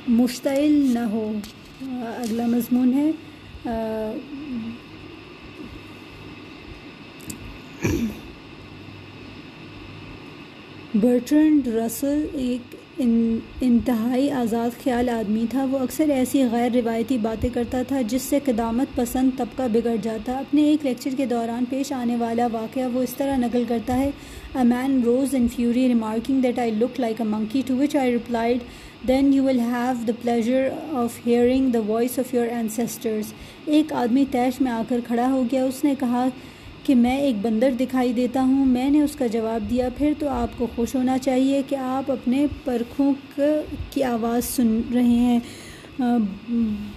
مشتعل 0.07 0.71
نہ 0.71 0.99
ہو۔ 0.99 1.33
اگلا 2.17 2.45
مضمون 2.45 2.93
ہے۔ 2.93 3.11
برٹرنڈ 10.95 11.67
رسل 11.67 12.25
ایک 12.33 12.74
انتہائی 12.97 14.29
آزاد 14.31 14.83
خیال 14.83 15.09
آدمی 15.09 15.45
تھا۔ 15.49 15.65
وہ 15.71 15.79
اکثر 15.79 16.09
ایسی 16.09 16.43
غیر 16.51 16.71
روایتی 16.73 17.17
باتیں 17.21 17.49
کرتا 17.53 17.81
تھا 17.87 18.01
جس 18.07 18.21
سے 18.21 18.39
قدامت 18.45 18.95
پسند 18.95 19.37
طبقہ 19.37 19.63
بگڑ 19.73 19.95
جاتا۔ 20.03 20.37
اپنے 20.39 20.63
ایک 20.63 20.85
لیکچر 20.85 21.15
کے 21.17 21.25
دوران 21.25 21.65
پیش 21.69 21.91
آنے 21.93 22.15
والا 22.15 22.47
واقعہ 22.51 22.87
وہ 22.93 23.01
اس 23.03 23.13
طرح 23.17 23.37
نقل 23.37 23.63
کرتا 23.67 23.97
ہے۔ 23.99 24.09
A 24.55 24.63
man 24.63 25.01
rose 25.05 25.35
in 25.35 25.47
fury 25.55 25.87
remarking 25.87 26.41
that 26.41 26.59
I 26.59 26.71
look 26.71 26.99
like 26.99 27.21
a 27.21 27.27
monkey 27.27 27.61
to 27.67 27.75
which 27.77 27.95
I 27.95 28.11
replied 28.11 28.59
then 29.07 29.33
you 29.33 29.43
will 29.43 29.59
have 29.59 29.93
the 30.07 30.13
pleasure 30.21 30.67
of 30.93 31.19
hearing 31.27 31.69
the 31.69 31.79
voice 31.87 32.19
of 32.19 32.33
your 32.33 32.47
ancestors 32.47 33.33
ایک 33.65 33.93
آدمی 33.93 34.25
تیش 34.31 34.61
میں 34.61 34.71
آ 34.71 34.81
کر 34.89 34.99
کھڑا 35.07 35.31
ہو 35.31 35.43
گیا۔ 35.51 35.63
اس 35.63 35.83
نے 35.83 35.93
کہا 35.99 36.27
کہ 36.85 36.95
میں 36.95 37.17
ایک 37.17 37.35
بندر 37.41 37.69
دکھائی 37.79 38.13
دیتا 38.13 38.41
ہوں، 38.41 38.65
میں 38.65 38.89
نے 38.89 39.01
اس 39.01 39.15
کا 39.15 39.27
جواب 39.27 39.69
دیا، 39.69 39.89
پھر 39.97 40.13
تو 40.19 40.29
آپ 40.29 40.57
کو 40.57 40.67
خوش 40.75 40.95
ہونا 40.95 41.17
چاہیے 41.17 41.61
کہ 41.69 41.75
آپ 41.75 42.11
اپنے 42.11 42.45
پرکھوں 42.63 43.13
کی 43.93 44.03
آواز 44.03 44.45
سن 44.45 44.81
رہے 44.93 45.03
ہیں۔ 45.03 45.39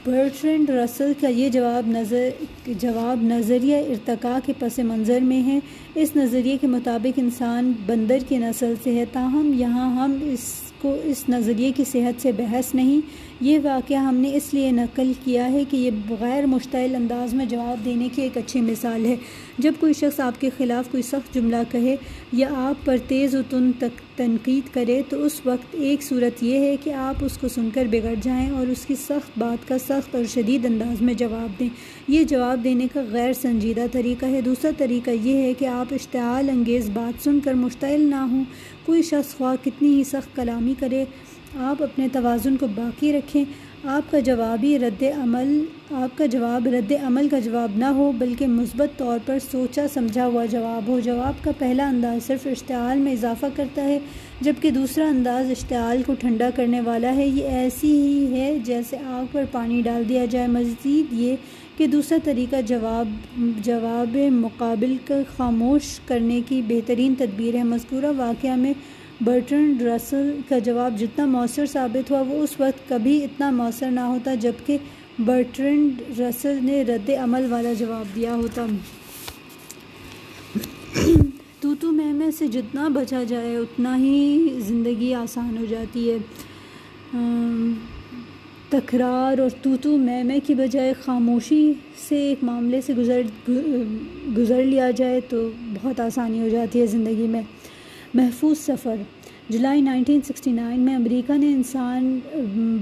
برٹرنڈ 0.04 0.70
رسل 0.70 1.12
کا 1.20 1.28
یہ 1.28 1.48
جواب 1.48 1.88
نظر 1.88 2.28
جواب 2.66 3.22
نظریہ 3.22 3.76
ارتقاء 3.76 4.38
کے 4.46 4.52
پس 4.58 4.78
منظر 4.78 5.20
میں 5.20 5.42
ہے۔ 5.42 5.58
اس 5.94 6.16
نظریے 6.16 6.56
کے 6.60 6.66
مطابق 6.66 7.18
انسان 7.18 7.72
بندر 7.86 8.18
کی 8.28 8.38
نسل 8.38 8.74
سے 8.82 8.94
ہے، 8.94 9.04
تاہم، 9.12 9.52
یہاں 9.54 9.90
ہم 9.96 10.18
اس 10.22 10.67
کو 10.82 10.96
اس 11.04 11.24
نظریے 11.28 11.72
کی 11.76 11.84
صحت 11.92 12.22
سے 12.22 12.32
بحث 12.32 12.74
نہیں۔ 12.74 13.00
یہ 13.40 13.58
واقعہ 13.62 13.96
ہم 13.96 14.14
نے 14.14 14.34
اس 14.34 14.54
لیے 14.54 14.70
نقل 14.70 15.12
کیا 15.24 15.52
ہے 15.52 15.62
کہ 15.70 15.76
یہ 15.76 15.90
بغیر 16.08 16.46
مشتعل 16.46 16.94
انداز 16.94 17.34
میں 17.34 17.46
جواب 17.46 17.84
دینے 17.84 18.08
کی 18.14 18.22
ایک 18.22 18.36
اچھی 18.36 18.60
مثال 18.60 19.06
ہے۔ 19.06 19.16
جب 19.58 19.72
کوئی 19.80 19.92
شخص 19.92 20.20
آپ 20.20 20.40
کے 20.40 20.50
خلاف 20.56 20.90
کوئی 20.90 21.02
سخت 21.02 21.34
جملہ 21.34 21.56
کہے 21.70 21.96
یا 22.32 22.48
آپ 22.50 22.86
پر 22.86 22.96
تیز 23.08 23.34
و 23.34 23.40
تن 23.50 23.70
تک 23.78 24.18
تنقید 24.18 24.74
کرے 24.74 25.02
تو 25.08 25.24
اس 25.24 25.40
وقت 25.44 25.66
ایک 25.72 26.02
صورت 26.02 26.42
یہ 26.42 26.58
ہے 26.58 26.76
کہ 26.84 26.90
آپ 26.90 27.24
اس 27.24 27.38
کو 27.38 27.48
سن 27.48 27.68
کر 27.74 27.86
بگڑ 27.90 28.14
جائیں 28.22 28.50
اور 28.50 28.66
اس 28.66 28.86
کی 28.86 28.94
سخت 28.94 29.38
بات 29.38 29.68
کا 29.68 29.78
سخت 29.78 30.14
اور 30.14 30.24
شدید 30.24 30.64
انداز 30.64 31.02
میں 31.02 31.14
جواب 31.14 31.60
دیں۔ 31.60 31.68
یہ 32.08 32.24
جواب 32.24 32.64
دینے 32.64 32.86
کا 32.92 33.02
غیر 33.10 33.32
سنجیدہ 33.32 33.84
طریقہ 33.92 34.26
ہے۔ 34.26 34.40
دوسرا 34.40 34.70
طریقہ 34.76 35.10
یہ 35.10 35.34
ہے 35.34 35.54
کہ 35.54 35.64
آپ 35.64 35.94
اشتعال 35.94 36.50
انگیز 36.50 36.90
بات 36.92 37.24
سن 37.24 37.40
کر 37.40 37.54
مشتعل 37.54 38.00
نہ 38.00 38.14
ہوں۔ 38.14 38.44
کوئی 38.88 39.02
شخص 39.02 39.36
خواہ 39.36 39.64
کتنی 39.64 39.88
ہی 39.88 40.04
سخت 40.04 40.36
کلامی 40.36 40.74
کرے، 40.78 41.04
آپ 41.56 41.82
اپنے 41.82 42.08
توازن 42.12 42.56
کو 42.56 42.66
باقی 42.74 43.12
رکھیں۔ 43.12 43.44
آپ 43.84 44.10
کا 44.10 44.18
جوابی 44.18 44.78
رد 44.78 45.02
عمل، 45.02 45.64
آپ 45.90 46.18
کا 46.18 46.26
جواب 46.26 46.68
رد 46.68 46.92
عمل 47.02 47.28
کا 47.28 47.38
جواب 47.38 47.76
نہ 47.76 47.84
ہو، 47.84 48.12
بلکہ 48.18 48.46
مثبت 48.46 48.98
طور 48.98 49.18
پر 49.26 49.38
سوچا، 49.52 49.86
سمجھا 49.94 50.26
ہوا 50.26 50.44
جواب 50.44 50.88
ہو۔ 50.88 51.00
جواب 51.00 51.44
کا 51.44 51.50
پہلا 51.58 51.88
انداز 51.88 52.26
صرف 52.26 52.46
اشتعال 52.46 52.98
میں 52.98 53.12
اضافہ 53.12 53.46
کرتا 53.56 53.84
ہے، 53.84 53.98
جبکہ 54.40 54.70
دوسرا 54.70 55.08
انداز 55.08 55.50
اشتعال 55.50 56.02
کو 56.06 56.14
ٹھنڈا 56.18 56.50
کرنے 56.56 56.80
والا 56.80 57.16
ہے۔ 57.16 57.26
یہ 57.26 57.44
ایسی 57.44 57.92
ہی 57.92 58.40
ہے 58.40 58.58
جیسے 58.64 58.96
آگ 59.04 59.24
پر 59.32 59.44
پانی 59.52 59.82
ڈال 59.82 60.08
دیا 60.08 60.24
جائے۔ 60.24 60.46
مزید 60.46 61.12
یہ 61.12 61.36
کہ 61.78 61.86
دوسرا 61.86 62.18
طریقہ 62.24 62.56
جواب 62.66 63.08
جواب 63.64 64.16
مقابل 64.32 64.96
کا 65.04 65.14
خاموش 65.36 66.00
کرنے 66.06 66.40
کی 66.48 66.62
بہترین 66.68 67.14
تدبیر 67.18 67.54
ہے۔ 67.54 67.62
مذکورہ 67.62 68.12
واقعہ 68.16 68.56
میں 68.56 68.72
برٹرنڈ 69.20 69.82
رسل 69.82 70.30
کا 70.48 70.58
جواب 70.58 70.98
جتنا 70.98 71.24
مؤثر 71.26 71.66
ثابت 71.66 72.10
ہوا، 72.10 72.20
وہ 72.20 72.42
اس 72.42 72.60
وقت 72.60 72.88
کبھی 72.88 73.24
اتنا 73.24 73.50
مؤثر 73.50 73.90
نہ 73.90 74.00
ہوتا 74.00 74.34
جبکہ 74.34 74.78
برٹرنڈ 75.18 76.20
رسل 76.20 76.58
نے 76.62 76.82
رد 76.82 77.10
عمل 77.10 77.46
والا 77.50 77.72
جواب 77.72 78.16
دیا 78.16 78.34
ہوتا۔ 78.34 78.66
تو 81.60 81.74
تو 81.80 81.92
میں 81.92 82.12
میں 82.12 82.30
سے 82.30 82.46
جتنا 82.46 82.88
بچا 82.88 83.22
جائے، 83.22 83.56
اتنا 83.56 83.96
ہی 83.98 84.48
زندگی 84.58 85.14
آسان 85.14 85.56
ہو 85.58 85.64
جاتی 85.64 86.10
ہے۔ 86.10 86.18
تکرار 88.70 89.38
اور 89.38 89.50
تو 89.62 89.76
تو 89.82 89.96
میں 89.98 90.24
میں 90.24 90.38
کی 90.46 90.54
بجائے 90.54 90.92
خاموشی 91.04 91.72
سے 92.08 92.16
ایک 92.16 92.44
معاملے 92.44 92.80
سے 92.80 92.94
گزر 92.94 93.20
گزر 94.36 94.64
لیا 94.64 94.90
جائے 94.90 95.20
تو 95.28 95.50
بہت 95.82 96.00
آسانی 96.00 96.40
ہو 96.40 96.48
جاتی 96.48 96.80
ہے 96.80 96.86
زندگی 96.86 97.26
میں 97.26 97.42
محفوظ 98.14 98.58
سفر۔ 98.58 98.94
جولائی 99.50 99.80
نائنٹین 99.80 100.20
سکسٹی 100.24 100.50
نائن 100.52 100.80
میں 100.80 100.94
امریکہ 100.94 101.36
نے 101.38 101.46
انسان 101.46 102.18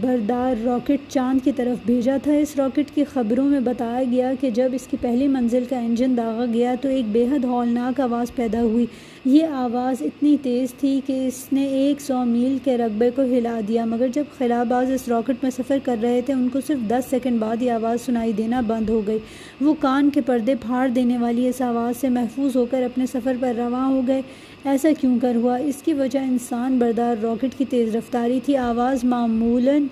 بردار 0.01 0.55
راکٹ 0.65 1.11
چاند 1.13 1.45
کی 1.45 1.53
طرف 1.53 1.87
بھیجا 1.87 2.17
تھا۔ 2.23 2.33
اس 2.33 2.57
راکٹ 2.57 2.95
کی 2.95 3.05
خبروں 3.13 3.45
میں 3.45 3.61
بتایا 3.61 4.03
گیا 4.11 4.33
کہ 4.41 4.51
جب 4.51 4.71
اس 4.73 4.87
کی 4.87 4.97
پہلی 5.01 5.29
منزل 5.29 5.65
کا 5.69 5.79
انجن 5.79 6.17
داغا 6.17 6.45
گیا 6.55 6.75
تو 6.81 6.89
ایک 6.89 7.05
بے 7.13 7.27
حد 7.33 7.45
ہولناک 7.45 8.01
آواز 8.01 8.35
پیدا 8.35 8.63
ہوئی۔ 8.63 8.87
یہ 9.25 9.47
آواز 9.47 10.03
اتنی 10.03 10.37
تیز 10.43 10.75
تھی 10.75 11.01
کہ 11.07 11.27
اس 11.27 11.47
نے 11.53 11.67
ایک 11.67 12.01
سو 12.01 12.25
میل 12.25 12.57
کے 12.65 12.77
رقبے 12.79 13.11
کو 13.17 13.23
ہلا 13.23 13.61
دیا، 13.69 13.85
مگر 13.85 14.09
جب 14.15 14.25
خلاباز 14.39 14.91
اس 14.91 15.09
راکٹ 15.09 15.43
میں 15.43 15.51
سفر 15.51 15.79
کر 15.85 15.97
رہے 16.03 16.21
تھے، 16.27 16.33
ان 16.33 16.49
کو 16.49 16.61
صرف 16.67 16.89
دس 16.89 17.11
سیکنڈ 17.11 17.41
بعد 17.41 17.63
یہ 17.63 17.73
آواز 17.73 18.01
سنائی 18.07 18.33
دینا 18.33 18.61
بند 18.67 18.89
ہو 18.89 19.01
گئی۔ 19.07 19.19
وہ 19.61 19.75
کان 19.81 20.11
کے 20.11 20.21
پردے 20.21 20.55
پھاڑ 20.55 20.89
دینے 20.89 21.19
والی 21.19 21.49
اس 21.49 21.61
آواز 21.61 22.01
سے 22.01 22.09
محفوظ 22.09 22.57
ہو 22.57 22.67
کر 22.71 22.83
اپنے 22.83 23.07
سفر 23.07 23.37
پر 23.41 23.53
رواں 23.57 23.89
ہو 23.89 24.01
گئے۔ 24.07 24.23
ایسا 24.67 24.89
کیوں 25.01 25.19
کر 25.23 25.37
ہوا؟ 25.37 25.57
اس 25.57 25.83
کی 25.85 25.93
وجہ 25.93 26.19
انسان 26.19 26.79
بردار 26.79 27.17
راکٹ 27.23 27.59
کی 27.59 27.65
تیز 27.65 27.97
رفتاری 27.97 28.41
تھی۔ 28.45 28.57
آواز 28.57 29.05
معمولاً 29.05 29.87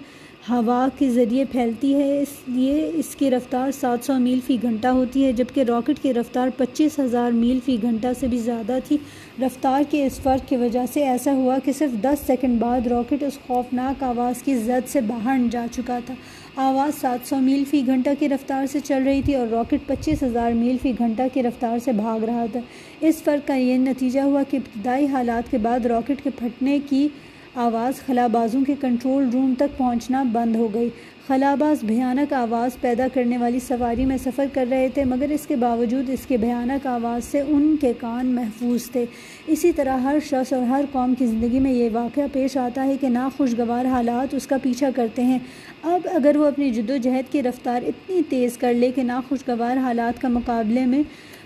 ہوا 0.49 0.89
کے 0.99 1.11
ذریعے 1.11 1.45
پھیلتی 1.45 1.95
ہے، 1.95 2.23
اس 2.23 2.49
لیے 2.49 2.91
اس 2.95 3.17
کی 3.17 3.31
رفتار 3.31 3.71
سات 3.81 4.05
سو 4.05 4.19
میل 4.19 4.39
فی 4.47 4.57
گھنٹہ 4.63 4.87
ہوتی 4.87 5.25
ہے، 5.25 5.33
جبکہ 5.33 5.61
راکٹ 5.61 6.03
کی 6.03 6.15
رفتار 6.15 6.49
پچیس 6.57 6.99
ہزار 6.99 7.31
میل 7.31 7.59
فی 7.65 7.77
گھنٹہ 7.83 8.07
سے 8.21 8.27
بھی 8.27 8.39
زیادہ 8.39 8.79
تھی۔ 8.89 8.97
رفتار 9.43 9.83
کے 9.91 10.07
اس 10.07 10.21
فرق 10.21 10.49
کی 10.49 10.57
وجہ 10.57 10.85
سے 10.93 11.05
ایسا 11.05 11.33
ہوا 11.33 11.59
کہ 11.65 11.73
صرف 11.73 12.03
دس 12.03 12.27
سیکنڈ 12.27 12.61
بعد 12.61 12.87
راکٹ 12.87 13.23
اس 13.23 13.39
خوفناک 13.47 14.03
آواز 14.03 14.43
کی 14.43 14.55
زد 14.55 14.89
سے 14.89 15.01
باہر 15.01 15.39
جا 15.51 15.67
چکا 15.73 15.99
تھا۔ 16.07 16.15
آواز 16.57 17.01
سات 17.01 17.29
سو 17.29 17.37
میل 17.37 17.65
فی 17.71 17.83
گھنٹہ 17.87 18.11
کی 18.19 18.29
رفتار 18.29 18.67
سے 18.67 18.79
چل 18.85 19.03
رہی 19.03 19.23
تھی 19.23 19.35
اور 19.35 19.47
راکٹ 19.47 19.87
پچیس 19.87 20.23
ہزار 20.23 20.53
میل 20.53 20.77
فی 20.83 20.93
گھنٹہ 20.99 21.23
کی 21.33 21.43
رفتار 21.43 21.79
سے 21.85 21.93
بھاگ 21.93 22.25
رہا 22.25 22.47
تھا۔ 22.53 22.61
اس 23.09 23.23
فرق 23.23 23.49
کا 23.49 23.55
یہ 23.55 23.79
نتیجہ 23.79 24.21
ہوا 24.21 24.43
کہ 24.51 24.57
ابتدائی 24.57 25.07
حالات 25.07 25.51
کے 25.51 25.59
بعد 25.59 25.87
راکٹ 25.87 26.23
کے 26.23 26.31
پھٹنے 26.39 26.79
کی 26.89 27.09
آواز 27.55 28.07
خلابازوں 28.07 28.65
کے 28.65 28.75
کنٹرول 28.81 29.29
روم 29.33 29.55
تک 29.59 29.79
پہنچنا 29.79 30.23
بند 30.23 30.57
ہو 30.57 30.69
گئی۔ 30.75 30.89
خلاباز 31.27 31.85
بھیانک 31.85 32.33
آواز 32.33 32.71
پیدا 32.81 33.07
کرنے 33.15 33.39
والی 33.39 33.59
سواری 33.59 34.05
میں 34.05 34.17
سفر 34.17 34.47
کر 34.53 34.67
رہے 34.71 34.89
تھے، 34.95 35.05
مگر 35.05 35.29
اس 35.29 35.47
کے 35.47 35.57
باوجود 35.57 36.11
اس 36.11 36.27
کے 36.27 36.37
بھیانک 36.37 36.87
آواز 36.87 37.25
سے 37.25 37.41
ان 37.41 37.77
کے 37.81 37.93
کان 37.99 38.27
محفوظ 38.27 38.91
تھے۔ 38.91 39.05
اسی 39.47 39.73
طرح 39.73 39.97
ہر 39.97 40.19
شخص 40.27 40.53
اور 40.53 40.63
ہر 40.63 40.85
قوم 40.93 41.15
کی 41.15 41.27
زندگی 41.27 41.59
میں 41.59 41.73
یہ 41.73 41.89
واقعہ 41.93 42.23
پیش 42.33 42.57
آتا 42.57 42.85
ہے 42.85 42.97
کہ 43.01 43.09
ناخوشگوار 43.09 43.85
حالات 43.85 44.35
اس 44.35 44.47
کا 44.47 44.57
پیچھا 44.63 44.89
کرتے 44.97 45.25
ہیں۔ 45.25 45.39
اب 45.83 46.09
اگر 46.13 46.37
وہ 46.37 46.47
اپنی 46.47 46.71
جد 46.71 46.91
و 46.91 46.97
جہد 46.97 47.33
کی 47.33 47.43
رفتار 47.43 47.83
اتنی 47.87 48.21
تیز 48.29 48.59
کر 48.59 48.75
لے 48.75 48.91
کہ 48.95 49.03
ناخوشگوار 49.03 49.77
حالات 49.77 50.21
کا 50.23 50.29
مقابلے 50.29 50.87
میں 50.87 51.03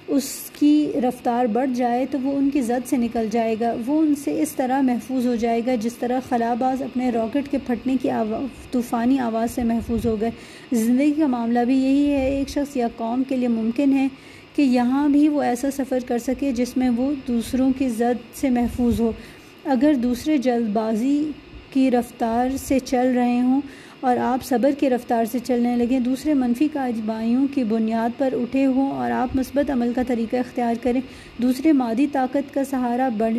اس 0.09 0.51
کی 0.53 0.93
رفتار 0.95 1.45
بڑھ 1.45 1.71
جائے 1.75 2.07
تو 2.11 2.19
وہ 2.23 2.37
ان 2.37 2.51
کی 2.51 2.61
زد 2.61 2.89
سے 2.89 2.97
نکل 2.97 3.27
جائے 3.31 3.57
گا۔ 3.61 3.75
وہ 3.87 4.01
ان 4.01 4.15
سے 4.15 4.43
اس 4.43 4.53
طرح 4.53 4.81
محفوظ 4.81 5.27
ہو 5.27 5.35
جائے 5.35 5.63
گا 5.67 5.75
جس 5.75 5.93
طرح 5.95 6.21
خلاباز 6.29 6.83
اپنے 6.83 7.11
راکٹ 7.11 7.51
کے 7.51 7.59
پھٹنے 7.67 7.97
کی 8.03 8.11
آواز 8.11 8.71
طوفانی 8.71 9.19
آواز 9.19 9.51
سے 9.51 9.65
محفوظ 9.65 10.07
ہو 10.07 10.21
گئے۔ 10.21 10.31
زندگی 10.73 11.13
کا 11.13 11.27
معاملہ 11.27 11.59
بھی 11.59 11.79
یہی 11.79 12.11
ہے۔ 12.11 12.29
ایک 12.31 12.49
شخص 12.49 12.77
یا 12.77 12.89
قوم 12.97 13.23
کے 13.29 13.37
لیے 13.37 13.49
ممکن 13.49 13.93
ہے 13.93 14.09
کہ 14.57 14.63
یہاں 14.63 15.09
بھی 15.09 15.29
وہ 15.29 15.43
ایسا 15.43 15.71
سفر 15.71 15.99
کر 16.07 16.19
سکے 16.19 16.53
جس 16.53 16.77
میں 16.77 16.91
وہ 16.91 17.13
دوسروں 17.29 17.73
کی 17.79 17.89
زد 17.89 18.37
سے 18.37 18.51
محفوظ 18.51 19.01
ہو۔ 19.01 19.13
اگر 19.65 19.95
دوسرے 19.95 20.39
جلد 20.39 20.69
بازی 20.69 21.31
کی 21.73 21.91
رفتار 21.91 22.49
سے 22.57 22.79
چل 22.79 23.13
رہے 23.15 23.41
ہوں 23.41 23.61
اور 24.01 24.17
آپ 24.17 24.45
صبر 24.45 24.71
کی 24.79 24.91
رفتار 24.91 25.25
سے 25.25 25.39
چلنے 25.39 25.77
لگیں۔ 25.77 26.01
دوسرے 26.01 26.35
منفی 26.35 26.69
کاجبائیوں 26.73 27.47
کی 27.55 27.65
بنیاد 27.65 28.19
پر 28.19 28.29
اٹھے 28.33 28.67
ہوں 28.67 28.91
اور 28.91 29.11
آپ 29.11 29.37
مثبت 29.37 29.71
عمل 29.71 29.93
کا 29.95 30.03
طریقہ 30.07 30.37
اختیار 30.37 30.75
کریں۔ 30.83 31.01
دوسرے 31.43 31.73
مادی 31.73 32.07
طاقت 32.13 32.55
کا 32.55 32.65
سہارا 32.65 33.09
بڑھ، 33.19 33.35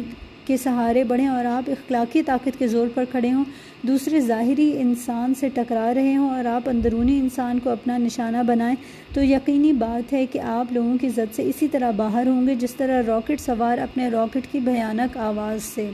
کے 0.46 0.58
سہارے 0.58 1.04
بڑھیں 1.04 1.28
اور 1.28 1.46
آپ 1.46 1.70
اخلاقی 1.70 2.24
طاقت 2.24 2.60
کے 2.60 2.68
زور 2.68 2.88
پر 2.94 3.04
کھڑے 3.12 3.32
ہوں۔ 3.32 3.44
دوسرے 3.82 4.20
ظاہری 4.20 4.74
انسان 4.80 5.34
سے 5.40 5.50
ٹکرا 5.50 5.94
رہے 5.94 6.16
ہوں 6.16 6.30
اور 6.30 6.46
آپ 6.46 6.70
اندرونی 6.70 7.20
انسان 7.20 7.60
کو 7.60 7.70
اپنا 7.70 7.98
نشانہ 7.98 8.38
بنائیں۔ 8.48 8.76
تو 9.14 9.24
یقینی 9.24 9.74
بات 9.74 10.14
ہے 10.14 10.26
کہ 10.26 10.40
آپ 10.40 10.74
لوگوں 10.74 10.98
کی 11.02 11.10
زد 11.10 11.36
سے 11.36 11.44
اسی 11.44 11.68
طرح 11.68 11.92
باہر 11.92 12.28
ہوں 12.28 12.48
گے، 12.48 12.56
جس 12.56 12.76
طرح 12.76 13.02
راکٹ 13.08 13.42
سوار 13.42 13.78
اپنے 13.78 14.10
راکٹ 14.10 14.52
کی 14.52 14.60
بھیانک 14.60 15.18
آواز 15.18 15.64
سے۔ 15.64 15.90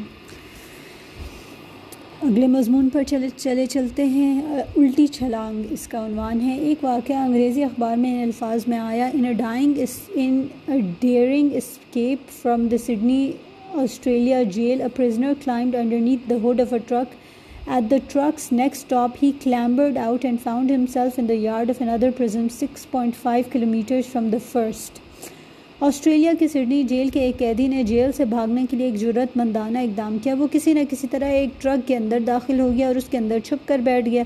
اگلے 2.26 2.48
مضمون 2.48 2.88
پر 2.94 3.04
چلے 3.04 3.28
چلے 3.38 3.66
چلتے 3.66 4.04
ہیں۔ 4.04 4.42
الٹی 4.52 5.06
چھلانگ 5.08 5.64
اس 5.72 5.88
کا 5.88 6.06
عنوان 6.06 6.40
ہے۔ 6.42 6.56
ایک 6.58 6.84
واقعہ 6.84 7.16
انگریزی 7.16 7.64
اخبار 7.64 7.98
میں 7.98 8.14
ان 8.14 8.22
الفاظ 8.22 8.68
میں 8.68 8.80
آیا 8.80 9.10
in 9.14 9.26
a 9.26 9.34
dying 9.34 9.80
in 10.16 10.42
daring 11.00 11.50
escape 11.56 12.30
from 12.42 12.68
the 12.68 12.78
Sydney 12.78 13.32
Australia 13.84 14.42
jail 14.44 14.82
a 14.82 14.88
prisoner 14.96 15.34
climbed 15.44 15.76
underneath 16.00 16.30
the 16.30 16.36
hood 16.44 16.62
of 16.62 16.74
a 16.74 16.80
truck 16.88 17.16
at 17.68 17.92
the 17.92 17.98
truck's 18.08 18.52
next 18.52 18.84
stop 18.84 19.24
he 19.24 19.32
clambered 19.44 19.98
out 19.98 20.26
and 20.26 20.42
found 20.44 20.72
himself 20.72 21.20
in 21.20 21.28
the 21.30 21.34
yard 21.34 21.70
of 21.70 21.82
another 21.82 22.10
prison 22.18 22.48
six 22.50 22.92
point 22.92 23.16
five 23.22 23.44
kilometres 23.66 24.12
from 24.12 24.30
the 24.30 24.38
first 24.52 25.00
Australia 25.80 26.32
کی 26.40 26.48
Sydney 26.48 26.84
jail 26.84 27.10
کے 27.10 27.20
ایک 27.20 27.38
قیدی 27.38 27.68
نے 27.68 27.84
jail 27.84 28.12
سے 28.12 28.26
بھاگنے 28.26 28.66
کے 28.70 28.78
لیے 28.78 28.86
ایک 28.86 28.96
جرت 28.96 29.38
مندانہ 29.38 29.78
اقدام 29.78 30.18
کیا۔ 30.24 30.34
وہ 30.34 30.48
کسی 30.52 30.74
نہ 30.74 30.80
کسی 30.90 31.08
طرح 31.12 31.26
ایک 31.26 31.62
ٹرک 31.62 31.88
کے 31.88 31.98
اندر 31.98 32.20
داخل 32.20 32.60
ہو 32.60 32.72
گیا 32.78 32.88
اور 32.88 32.96
اس 32.96 33.04
کے 33.12 33.18
اندر 33.18 33.40
چھپ 33.40 33.68
کر 33.68 33.80
بیٹھ 33.80 34.10
گیا۔ 34.10 34.24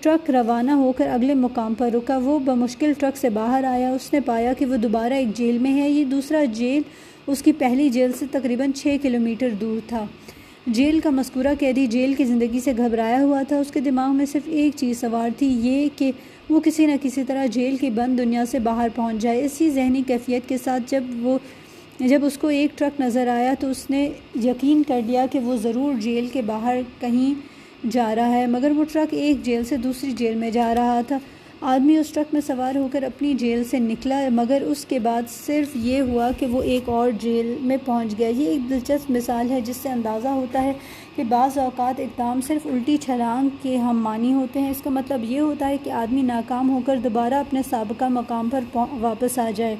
ٹرک 0.00 0.30
روانہ 0.30 0.70
ہو 0.70 0.92
کر 0.92 1.08
اگلے 1.08 1.34
مقام 1.34 1.74
پر 1.74 1.90
رکا۔ 1.94 2.16
وہ 2.16 2.38
بمشکل 2.38 2.92
ٹرک 2.98 3.16
سے 3.16 3.28
باہر 3.30 3.64
آیا۔ 3.64 3.90
اس 3.92 4.12
نے 4.12 4.20
پایا 4.20 4.52
کہ 4.52 4.66
وہ 4.66 4.76
دوبارہ 4.76 5.12
ایک 5.12 5.28
جیل 5.34 5.58
میں 5.58 5.72
ہے۔ 5.72 5.90
یہ 5.90 6.04
دوسرا 6.04 6.44
جیل 6.44 6.82
اس 7.26 7.42
کی 7.42 7.52
پہلی 7.52 7.88
جیل 7.88 8.12
سے 8.12 8.26
تقریباً 8.30 8.72
چھ 8.72 8.96
کلومیٹر 9.02 9.48
دور 9.60 9.78
تھا۔ 9.88 10.04
جیل 10.66 11.00
کا 11.00 11.10
مذکورہ 11.10 11.54
قیدی 11.58 11.86
جیل 11.86 12.14
کی 12.14 12.24
زندگی 12.24 12.60
سے 12.60 12.72
گھبرایا 12.76 13.22
ہوا 13.22 13.42
تھا۔ 13.48 13.58
اس 13.58 13.70
کے 13.70 13.80
دماغ 13.80 14.16
میں 14.16 14.26
صرف 14.26 14.42
ایک 14.46 14.72
چیز 14.76 15.00
سوار 15.00 15.30
تھی، 15.38 15.46
یہ 15.60 15.88
کہ 15.96 16.12
وہ 16.50 16.60
کسی 16.60 16.86
نہ 16.86 16.92
کسی 17.02 17.24
طرح 17.24 17.46
جیل 17.46 17.76
کی 17.76 17.90
بند 17.90 18.18
دنیا 18.18 18.44
سے 18.46 18.58
باہر 18.58 18.88
پہنچ 18.94 19.16
جائے۔ 19.22 19.44
اسی 19.44 19.70
ذہنی 19.70 20.02
کیفیت 20.06 20.48
کے 20.48 20.56
ساتھ 20.64 20.82
جب 20.86 21.04
وہ، 21.22 21.38
جب 22.00 22.24
اس 22.24 22.38
کو 22.38 22.48
ایک 22.48 22.78
ٹرک 22.78 23.00
نظر 23.00 23.28
آیا 23.28 23.54
تو 23.60 23.70
اس 23.70 23.90
نے 23.90 24.08
یقین 24.44 24.82
کر 24.88 25.00
لیا 25.06 25.26
کہ 25.32 25.38
وہ 25.38 25.56
ضرور 25.56 25.94
جیل 25.94 26.26
کے 26.32 26.42
باہر 26.42 26.80
کہیں 27.00 27.34
جا 27.90 28.14
رہا 28.14 28.30
ہے، 28.30 28.46
مگر 28.46 28.70
وہ 28.70 28.84
ٹرک 28.92 29.14
ایک 29.14 29.44
جیل 29.44 29.64
سے 29.64 29.76
دوسری 29.76 30.12
جیل 30.12 30.34
میں 30.34 30.50
جا 30.50 30.74
رہا 30.74 31.00
تھا۔ 31.08 31.18
آدمی 31.60 31.96
اس 31.96 32.10
ٹرک 32.10 32.26
میں 32.32 32.40
سوار 32.46 32.76
ہو 32.76 32.88
کر 32.92 33.02
اپنی 33.02 33.34
جیل 33.34 33.64
سے 33.64 33.78
نکلا، 33.78 34.20
مگر 34.32 34.62
اس 34.62 34.84
کے 34.84 34.98
بعد 34.98 35.22
صرف 35.46 35.68
یہ 35.74 36.00
ہوا 36.00 36.30
کہ 36.38 36.46
وہ 36.46 36.62
ایک 36.62 36.88
اور 36.88 37.10
جیل 37.10 37.56
میں 37.60 37.76
پہنچ 37.84 38.18
گیا۔ 38.18 38.28
یہ 38.28 38.46
ایک 38.46 38.68
دلچسپ 38.70 39.10
مثال 39.10 39.50
ہے 39.50 39.60
جس 39.60 39.76
سے 39.76 39.88
اندازہ 39.88 40.28
ہوتا 40.28 40.62
ہے 40.62 40.72
کہ 41.16 41.24
بعض 41.24 41.58
اوقات 41.58 42.00
اقدام 42.00 42.40
صرف 42.40 42.66
الٹی 42.66 42.96
چھلانگ 42.96 43.48
کے 43.62 43.76
ہم 43.76 44.02
مانی 44.02 44.32
ہوتے 44.32 44.60
ہیں۔ 44.60 44.70
اس 44.70 44.82
کا 44.82 44.90
مطلب 44.90 45.24
یہ 45.24 45.40
ہوتا 45.40 45.68
ہے 45.68 45.76
کہ 45.84 45.90
آدمی 45.90 46.22
ناکام 46.22 46.70
ہو 46.70 46.80
کر 46.86 46.96
دوبارہ 47.04 47.34
اپنے 47.34 47.60
سابقہ 47.70 48.08
مقام 48.10 48.48
پر 48.48 48.76
واپس 49.00 49.38
آ 49.38 49.50
جائے۔ 49.56 49.76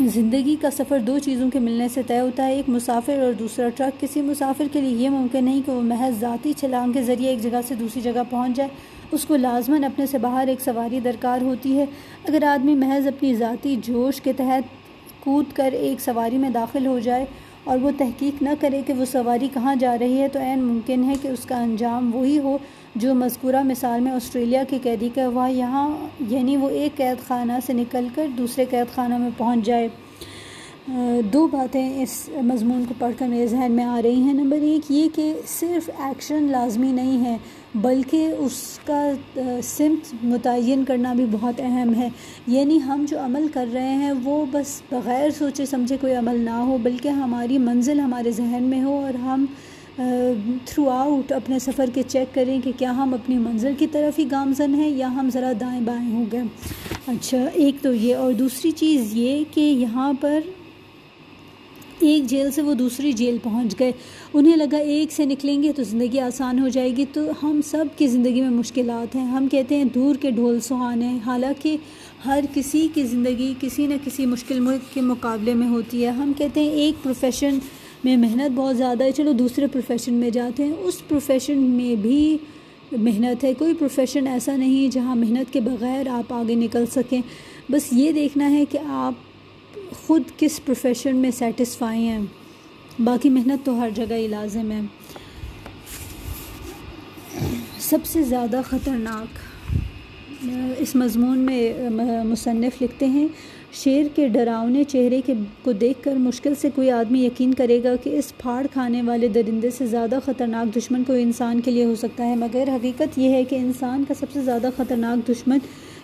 زندگی 0.00 0.56
کا 0.60 0.70
سفر 0.70 0.98
دو 0.98 1.18
چیزوں 1.18 1.50
کے 1.50 1.58
ملنے 1.58 1.88
سے 1.88 2.02
طے 2.06 2.20
ہوتا 2.20 2.46
ہے، 2.46 2.54
ایک 2.54 2.68
مسافر 2.68 3.20
اور 3.20 3.32
دوسرا 3.32 3.68
ٹرک۔ 3.68 4.00
کسی 4.00 4.20
مسافر 4.20 4.64
کے 4.72 4.80
لیے 4.80 4.96
یہ 4.96 5.10
ممکن 5.10 5.44
نہیں 5.44 5.62
کہ 5.66 5.72
وہ 5.72 5.82
محض 5.82 6.20
ذاتی 6.20 6.52
چھلانگ 6.52 6.92
کے 6.92 7.02
ذریعے 7.02 7.30
ایک 7.30 7.42
جگہ 7.42 7.60
سے 7.68 7.74
دوسری 7.74 8.02
جگہ 8.02 8.22
پہنچ 8.30 8.56
جائے۔ 8.56 8.70
اس 9.12 9.24
کو 9.24 9.36
لازماً 9.36 9.84
اپنے 9.84 10.06
سے 10.06 10.18
باہر 10.18 10.46
ایک 10.48 10.60
سواری 10.60 11.00
درکار 11.00 11.40
ہوتی 11.40 11.78
ہے۔ 11.78 11.84
اگر 12.28 12.42
آدمی 12.42 12.74
محض 12.74 13.06
اپنی 13.06 13.34
ذاتی 13.34 13.76
جوش 13.84 14.20
کے 14.20 14.32
تحت 14.32 15.24
کود 15.24 15.44
کر 15.54 15.72
ایک 15.72 16.00
سواری 16.00 16.38
میں 16.38 16.50
داخل 16.50 16.86
ہو 16.86 16.98
جائے 16.98 17.24
اور 17.64 17.78
وہ 17.82 17.90
تحقیق 17.98 18.42
نہ 18.42 18.50
کرے 18.60 18.82
کہ 18.86 18.92
وہ 18.92 19.04
سواری 19.04 19.48
کہاں 19.54 19.74
جا 19.74 19.96
رہی 19.98 20.20
ہے، 20.20 20.28
تو 20.28 20.38
عین 20.38 20.62
ممکن 20.62 21.04
ہے 21.04 21.14
کہ 21.22 21.28
اس 21.28 21.44
کا 21.44 21.60
انجام 21.62 22.14
وہی 22.14 22.38
ہو 22.38 22.58
جو 22.94 23.14
مذکورہ 23.14 23.62
مثال 23.62 24.00
میں 24.00 24.12
آسٹریلیا 24.12 24.62
کے 24.64 24.78
قیدی 24.82 25.08
کا 25.14 25.26
ہوا۔ 25.26 25.48
یہاں 25.48 25.88
یعنی 26.28 26.56
وہ 26.56 26.68
ایک 26.68 26.96
قید 26.96 27.26
خانہ 27.26 27.52
سے 27.66 27.72
نکل 27.72 28.06
کر 28.14 28.26
دوسرے 28.38 28.64
قید 28.70 28.94
خانہ 28.94 29.18
میں 29.18 29.30
پہنچ 29.36 29.66
جائے۔ 29.66 29.88
دو 31.32 31.46
باتیں 31.46 32.02
اس 32.02 32.28
مضمون 32.42 32.84
کو 32.88 32.94
پڑھ 32.98 33.14
کر 33.18 33.26
میرے 33.26 33.46
ذہن 33.46 33.72
میں 33.72 33.84
آ 33.84 34.00
رہی 34.02 34.20
ہیں۔ 34.20 34.32
نمبر 34.32 34.56
ایک 34.56 34.90
یہ 34.90 35.08
کہ 35.14 35.32
صرف 35.46 35.90
ایکشن 35.98 36.48
لازمی 36.50 36.92
نہیں 36.92 37.24
ہے۔ 37.24 37.36
بلکہ 37.82 38.32
اس 38.38 38.78
کا 38.84 39.10
سمت 39.62 40.24
متعین 40.24 40.84
کرنا 40.84 41.12
بھی 41.12 41.24
بہت 41.30 41.60
اہم 41.60 41.94
ہے۔ 41.94 42.08
یعنی 42.46 42.82
ہم 42.82 43.04
جو 43.08 43.20
عمل 43.20 43.46
کر 43.52 43.66
رہے 43.72 43.94
ہیں، 43.94 44.12
وہ 44.24 44.46
بس 44.52 44.82
بغیر 44.90 45.30
سوچے 45.38 45.66
سمجھے 45.66 45.96
کوئی 46.00 46.14
عمل 46.14 46.40
نہ 46.40 46.50
ہو، 46.50 46.78
بلکہ 46.82 47.08
ہماری 47.08 47.58
منزل 47.58 48.00
ہمارے 48.00 48.30
ذہن 48.30 48.62
میں 48.62 48.82
ہو 48.84 48.94
اور 49.04 49.14
ہم 49.14 49.44
تھرو 50.64 50.88
آؤٹ 50.90 51.32
اپنے 51.32 51.58
سفر 51.58 51.90
کے 51.94 52.02
چیک 52.02 52.34
کریں 52.34 52.60
کہ 52.64 52.72
کیا 52.78 52.90
ہم 52.90 53.14
اپنی 53.14 53.38
منزل 53.38 53.72
کی 53.78 53.86
طرف 53.86 54.18
ہی 54.18 54.30
گامزن 54.30 54.74
ہیں 54.74 54.88
یا 54.88 55.08
ہم 55.08 55.28
ذرا 55.32 55.52
دائیں 55.60 55.80
بائیں 55.80 56.12
ہو 56.12 56.24
گئے۔ 56.32 56.42
اچھا 57.06 57.38
ایک 57.52 57.76
تو 57.82 57.94
یہ 57.94 58.16
اور 58.16 58.32
دوسری 58.32 58.70
چیز 58.70 59.10
یہ 59.12 59.44
کہ 59.54 59.60
یہاں 59.60 60.12
پر 60.20 60.40
ایک 62.00 62.26
جیل 62.26 62.50
سے 62.50 62.62
وہ 62.62 62.74
دوسری 62.74 63.12
جیل 63.12 63.36
پہنچ 63.42 63.80
گئے۔ 63.80 63.92
انہیں 64.34 64.56
لگا 64.56 64.76
ایک 64.76 65.12
سے 65.12 65.24
نکلیں 65.24 65.62
گے 65.62 65.72
تو 65.72 65.82
زندگی 65.82 66.20
آسان 66.20 66.58
ہو 66.58 66.68
جائے 66.68 66.96
گی۔ 66.96 67.04
تو 67.12 67.30
ہم 67.42 67.60
سب 67.64 67.84
کی 67.96 68.06
زندگی 68.06 68.40
میں 68.40 68.50
مشکلات 68.50 69.16
ہیں۔ 69.16 69.26
ہم 69.26 69.48
کہتے 69.48 69.76
ہیں 69.76 69.84
دور 69.84 70.14
کے 70.14 70.30
ڈھول 70.30 70.60
سہانے 70.60 71.18
حالانکہ 71.26 71.76
ہر 72.26 72.44
کسی 72.54 72.88
کی 72.94 73.02
زندگی 73.02 73.54
کسی 73.60 73.86
نہ 73.86 73.94
کسی 74.04 74.26
مشکل 74.26 74.66
کے 74.94 75.00
مقابلے 75.00 75.54
میں 75.54 75.68
ہوتی 75.68 76.04
ہے۔ 76.04 76.10
ہم 76.10 76.32
کہتے 76.38 76.60
ہیں 76.60 76.70
ایک 76.70 77.02
پروفیشن 77.02 77.58
میں 78.04 78.16
محنت 78.16 78.50
بہت 78.54 78.76
زیادہ 78.76 79.04
ہے۔ 79.04 79.12
چلو 79.12 79.32
دوسرے 79.32 79.66
پروفیشن 79.66 80.14
میں 80.14 80.30
جاتے 80.30 80.64
ہیں۔ 80.64 80.72
اس 80.78 81.08
پروفیشن 81.08 81.58
میں 81.58 81.94
بھی 81.94 82.38
محنت 82.92 83.44
ہے۔ 83.44 83.54
کوئی 83.54 83.74
پروفیشن 83.74 84.26
ایسا 84.26 84.56
نہیں 84.56 84.94
جہاں 84.94 85.16
محنت 85.16 85.52
کے 85.52 85.60
بغیر 85.60 86.08
آپ 86.08 86.32
آگے 86.32 86.54
نکل 86.54 86.84
سکیں۔ 86.86 87.20
بس 87.70 87.82
یہ 87.92 88.12
دیکھنا 88.12 88.50
ہے 88.50 88.64
کہ 88.70 88.78
آپ 88.86 89.12
خود 89.92 90.22
کس 90.38 90.60
پروفیشن 90.64 91.16
میں 91.16 91.30
سیٹسفائی 91.30 92.06
ہیں؟ 92.06 92.18
باقی 92.98 93.28
محنت 93.28 93.66
تو 93.66 93.78
ہر 93.80 93.90
جگہ 93.94 94.14
ہی 94.14 94.26
لازم 94.26 94.70
ہے۔ 94.70 94.80
سب 97.78 97.98
سے 98.04 98.22
زیادہ 98.22 98.60
خطرناک، 98.64 100.44
اس 100.78 100.94
مضمون 100.96 101.38
میں، 101.38 101.90
مصنف 102.24 102.82
لکھتے 102.82 103.06
ہیں، 103.06 103.26
شیر 103.72 104.04
کے 104.14 104.28
ڈراؤنے 104.28 104.84
چہرے 104.84 105.20
کے، 105.26 105.34
کو 105.62 105.72
دیکھ 105.72 106.02
کر 106.02 106.16
مشکل 106.16 106.54
سے 106.60 106.68
کوئی 106.74 106.90
آدمی 106.90 107.24
یقین 107.24 107.54
کرے 107.54 107.82
گا 107.84 107.94
کہ 108.02 108.18
اس 108.18 108.32
پھاڑ 108.38 108.66
کھانے 108.72 109.02
والے 109.02 109.28
درندے 109.28 109.70
سے 109.70 109.86
زیادہ 109.86 110.18
خطرناک 110.24 110.76
دشمن 110.76 111.04
کوئی 111.04 111.22
انسان 111.22 111.60
کے 111.60 111.70
لیے 111.70 111.84
ہو 111.84 111.94
سکتا 111.94 112.26
ہے۔ 112.26 112.36
مگر 112.36 112.68
حقیقت 112.68 113.18
یہ 113.18 113.28
ہے 113.28 113.44
کہ 113.44 113.56
انسان 113.56 114.04
کا 114.08 114.14
سب 114.14 114.26
سے 114.32 114.40
زیادہ 114.40 114.70
خطرناک 114.76 115.28
دشمن 115.28 115.58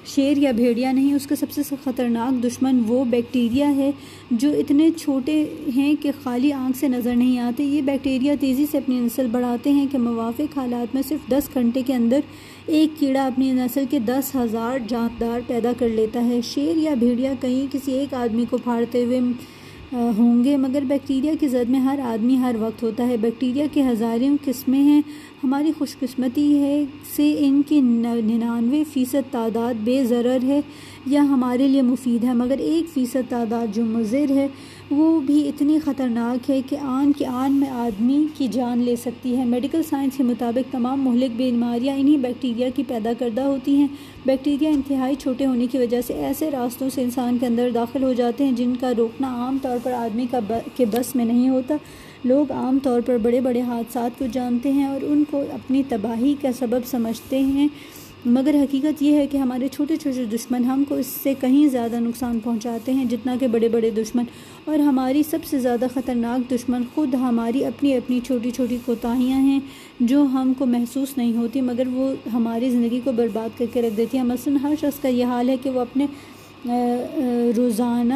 شیر 0.07 0.39
یا 0.39 0.51
بھیڑیا 0.51 0.93
نہیں، 0.93 1.15
اس 1.15 1.27
کا 1.27 1.37
سب 1.37 1.51
سے 1.51 1.63
خطرناک 1.85 2.45
دشمن 2.45 2.83
وہ 2.87 3.05
بیکٹیریا 3.05 3.77
ہے 3.77 3.91
جو 4.31 4.51
اتنے 4.51 4.91
چھوٹے 4.91 5.45
ہیں 5.77 5.95
کہ 6.01 6.11
خالی 6.23 6.53
آنکھ 6.53 6.79
سے 6.79 6.89
نظر 6.89 7.17
نہیں 7.17 7.39
آتے۔ 7.39 7.65
یہ 7.65 7.83
بیکٹیریا 7.83 8.35
تیزی 8.41 8.67
سے 8.71 8.79
اپنی 8.79 9.01
نسل 9.01 9.27
بڑھاتے 9.27 9.73
ہیں 9.73 9.87
کہ 9.93 9.99
موافق 9.99 10.59
حالات 10.59 10.95
میں 10.95 11.03
صرف 11.09 11.31
دس 11.31 11.55
گھنٹے 11.55 11.83
کے 11.83 11.95
اندر 11.95 12.21
ایک 12.67 13.01
کیڑا 13.01 13.27
اپنی 13.27 13.53
نسل 13.53 13.85
کے 13.91 13.99
دس 13.99 14.37
ہزار 14.37 14.79
جاندار 14.89 15.41
پیدا 15.47 15.73
کر 15.79 15.89
لیتا 15.89 16.25
ہے۔ 16.25 16.41
شیر 16.43 16.77
یا 16.77 16.95
بھیڑیا 16.95 17.33
کہیں 17.41 17.67
کسی 17.73 17.93
ایک 17.93 18.15
آدمی 18.15 18.45
کو 18.51 18.57
پھاڑتے 18.57 19.05
ہوئے 19.05 19.21
ہوں 19.93 20.45
گے، 20.45 20.57
مگر 20.57 20.83
بیکٹیریا 20.89 21.33
کی 21.41 21.49
زد 21.49 21.71
میں 21.71 21.81
ہر 21.81 21.99
آدمی 22.05 22.37
ہر 22.37 22.57
وقت 22.61 22.83
ہوتا 22.83 23.09
ہے۔ 23.09 23.17
بیکٹیریا 23.17 23.65
کے 23.73 23.83
ہزاروں 23.83 24.37
قسمیں 24.45 24.83
ہیں۔ 24.83 25.03
ہماری 25.45 25.73
خوش 25.79 25.97
قسمتی 25.99 26.59
ہے 26.59 26.85
سے 27.17 27.35
ان 27.39 27.63
کی 27.69 27.81
ننانوے 27.81 28.83
فیصد 28.93 29.33
تعداد 29.33 29.75
بے 29.85 30.05
ضرر 30.05 30.39
ہے 30.43 30.61
یا 31.07 31.23
ہمارے 31.23 31.69
لیے 31.69 31.83
مفید 31.83 32.25
ہے، 32.25 32.33
مگر 32.33 32.59
ایک 32.59 32.95
فیصد 32.95 33.31
تعداد 33.31 33.75
جو 33.75 33.85
مضر 33.85 34.31
ہے، 34.31 34.49
وہ 34.91 35.21
بھی 35.21 35.49
اتنی 35.49 35.79
خطرناک 35.85 36.51
ہے 36.51 36.61
کہ 36.69 36.77
آن 36.77 37.13
کے 37.13 37.27
آن 37.27 37.53
میں 37.53 37.69
آدمی 37.69 38.27
کی 38.37 38.49
جان 38.49 38.79
لے 38.79 38.97
سکتی 38.97 39.37
ہے۔ 39.37 39.45
میڈیکل 39.45 39.83
سائنس 39.83 40.17
کے 40.17 40.23
مطابق 40.23 40.73
تمام 40.73 41.03
مہلک 41.03 41.37
بیماریاں 41.37 41.97
انہی 41.97 42.17
بیکٹیریا 42.17 42.69
کی 42.77 42.83
پیدا 42.89 43.13
کردہ 43.19 43.41
ہوتی 43.41 43.77
ہیں۔ 43.77 43.89
بیکٹیریا 44.27 44.71
انتہائی 44.71 45.15
چھوٹے 45.15 45.47
ہونے 45.47 45.67
کی 45.67 45.79
وجہ 45.79 46.01
سے 46.01 46.15
ایسے 46.15 46.51
راستوں 46.51 46.91
سے 46.91 47.03
انسان 47.03 47.39
کے 47.41 47.47
اندر 47.47 47.71
داخل 47.75 48.03
ہو 48.03 48.13
جاتے 48.13 48.45
ہیں 48.45 48.53
جن 48.53 48.73
کا 48.81 48.93
روکنا 48.99 49.35
عام 49.35 49.59
طور 49.63 49.79
پر 49.83 49.93
آدمی 49.93 50.27
کا 50.31 50.39
کے 50.77 50.85
بس 50.85 51.17
میں 51.17 51.25
نہیں 51.25 51.49
ہوتا۔ 51.49 51.77
لوگ 52.25 52.53
عام 52.53 52.79
طور 52.83 53.01
پر 53.01 53.17
بڑے 53.19 53.41
بڑے 53.41 53.61
حادثات 53.61 54.19
کو 54.19 54.25
جانتے 54.33 54.73
ہیں 54.73 54.85
اور 54.85 55.01
ان 55.03 55.25
کو 55.31 55.45
اپنی 55.53 55.83
تباہی 55.89 56.35
کا 56.43 56.53
سبب 56.59 56.87
سمجھتے 56.87 57.39
ہیں۔ 57.39 57.69
مگر 58.27 58.55
حقیقت 58.55 59.03
یہ 59.03 59.15
ہے 59.15 59.27
کہ 59.27 59.37
ہمارے 59.37 59.69
چھوٹے 59.69 59.97
چھوٹے 59.97 60.25
دشمن 60.25 60.65
ہم 60.65 60.85
کو 60.89 60.95
اس 60.95 61.07
سے 61.07 61.35
کہیں 61.41 61.69
زیادہ 61.69 62.01
نقصان 62.01 62.39
پہنچاتے 62.41 62.93
ہیں 62.93 63.05
جتنا 63.05 63.37
کہ 63.41 63.47
بڑے 63.47 63.69
بڑے 63.69 63.91
دشمن۔ 63.91 64.25
اور 64.65 64.79
ہماری 64.79 65.23
سب 65.23 65.39
سے 65.45 65.59
زیادہ 65.59 65.87
خطرناک 65.95 66.51
دشمن 66.51 66.83
خود 66.95 67.15
ہماری 67.15 67.65
اپنی 67.65 67.95
اپنی 67.95 68.21
چھوٹی 68.21 68.51
چھوٹی 68.51 68.77
کوتاہیاں 68.85 69.41
ہیں 69.41 69.61
جو 70.01 70.23
ہم 70.23 70.53
کو 70.59 70.67
محسوس 70.67 71.17
نہیں 71.17 71.37
ہوتی، 71.37 71.61
مگر 71.61 71.87
وہ 71.93 72.15
ہماری 72.33 72.71
زندگی 72.71 73.01
کو 73.05 73.13
برباد 73.13 73.59
کر 73.59 73.65
کے 73.73 73.83
رکھ 73.83 73.97
دیتی 73.97 74.17
ہیں۔ 74.17 74.25
مثلاً 74.25 74.57
ہر 74.57 74.75
شخص 74.81 75.03
کا 75.03 75.09
یہ 75.09 75.25
حال 75.25 75.49
ہے 75.49 75.57
کہ 75.63 75.71
وہ 75.71 75.81
اپنے 75.81 76.07
روزانہ 77.57 78.15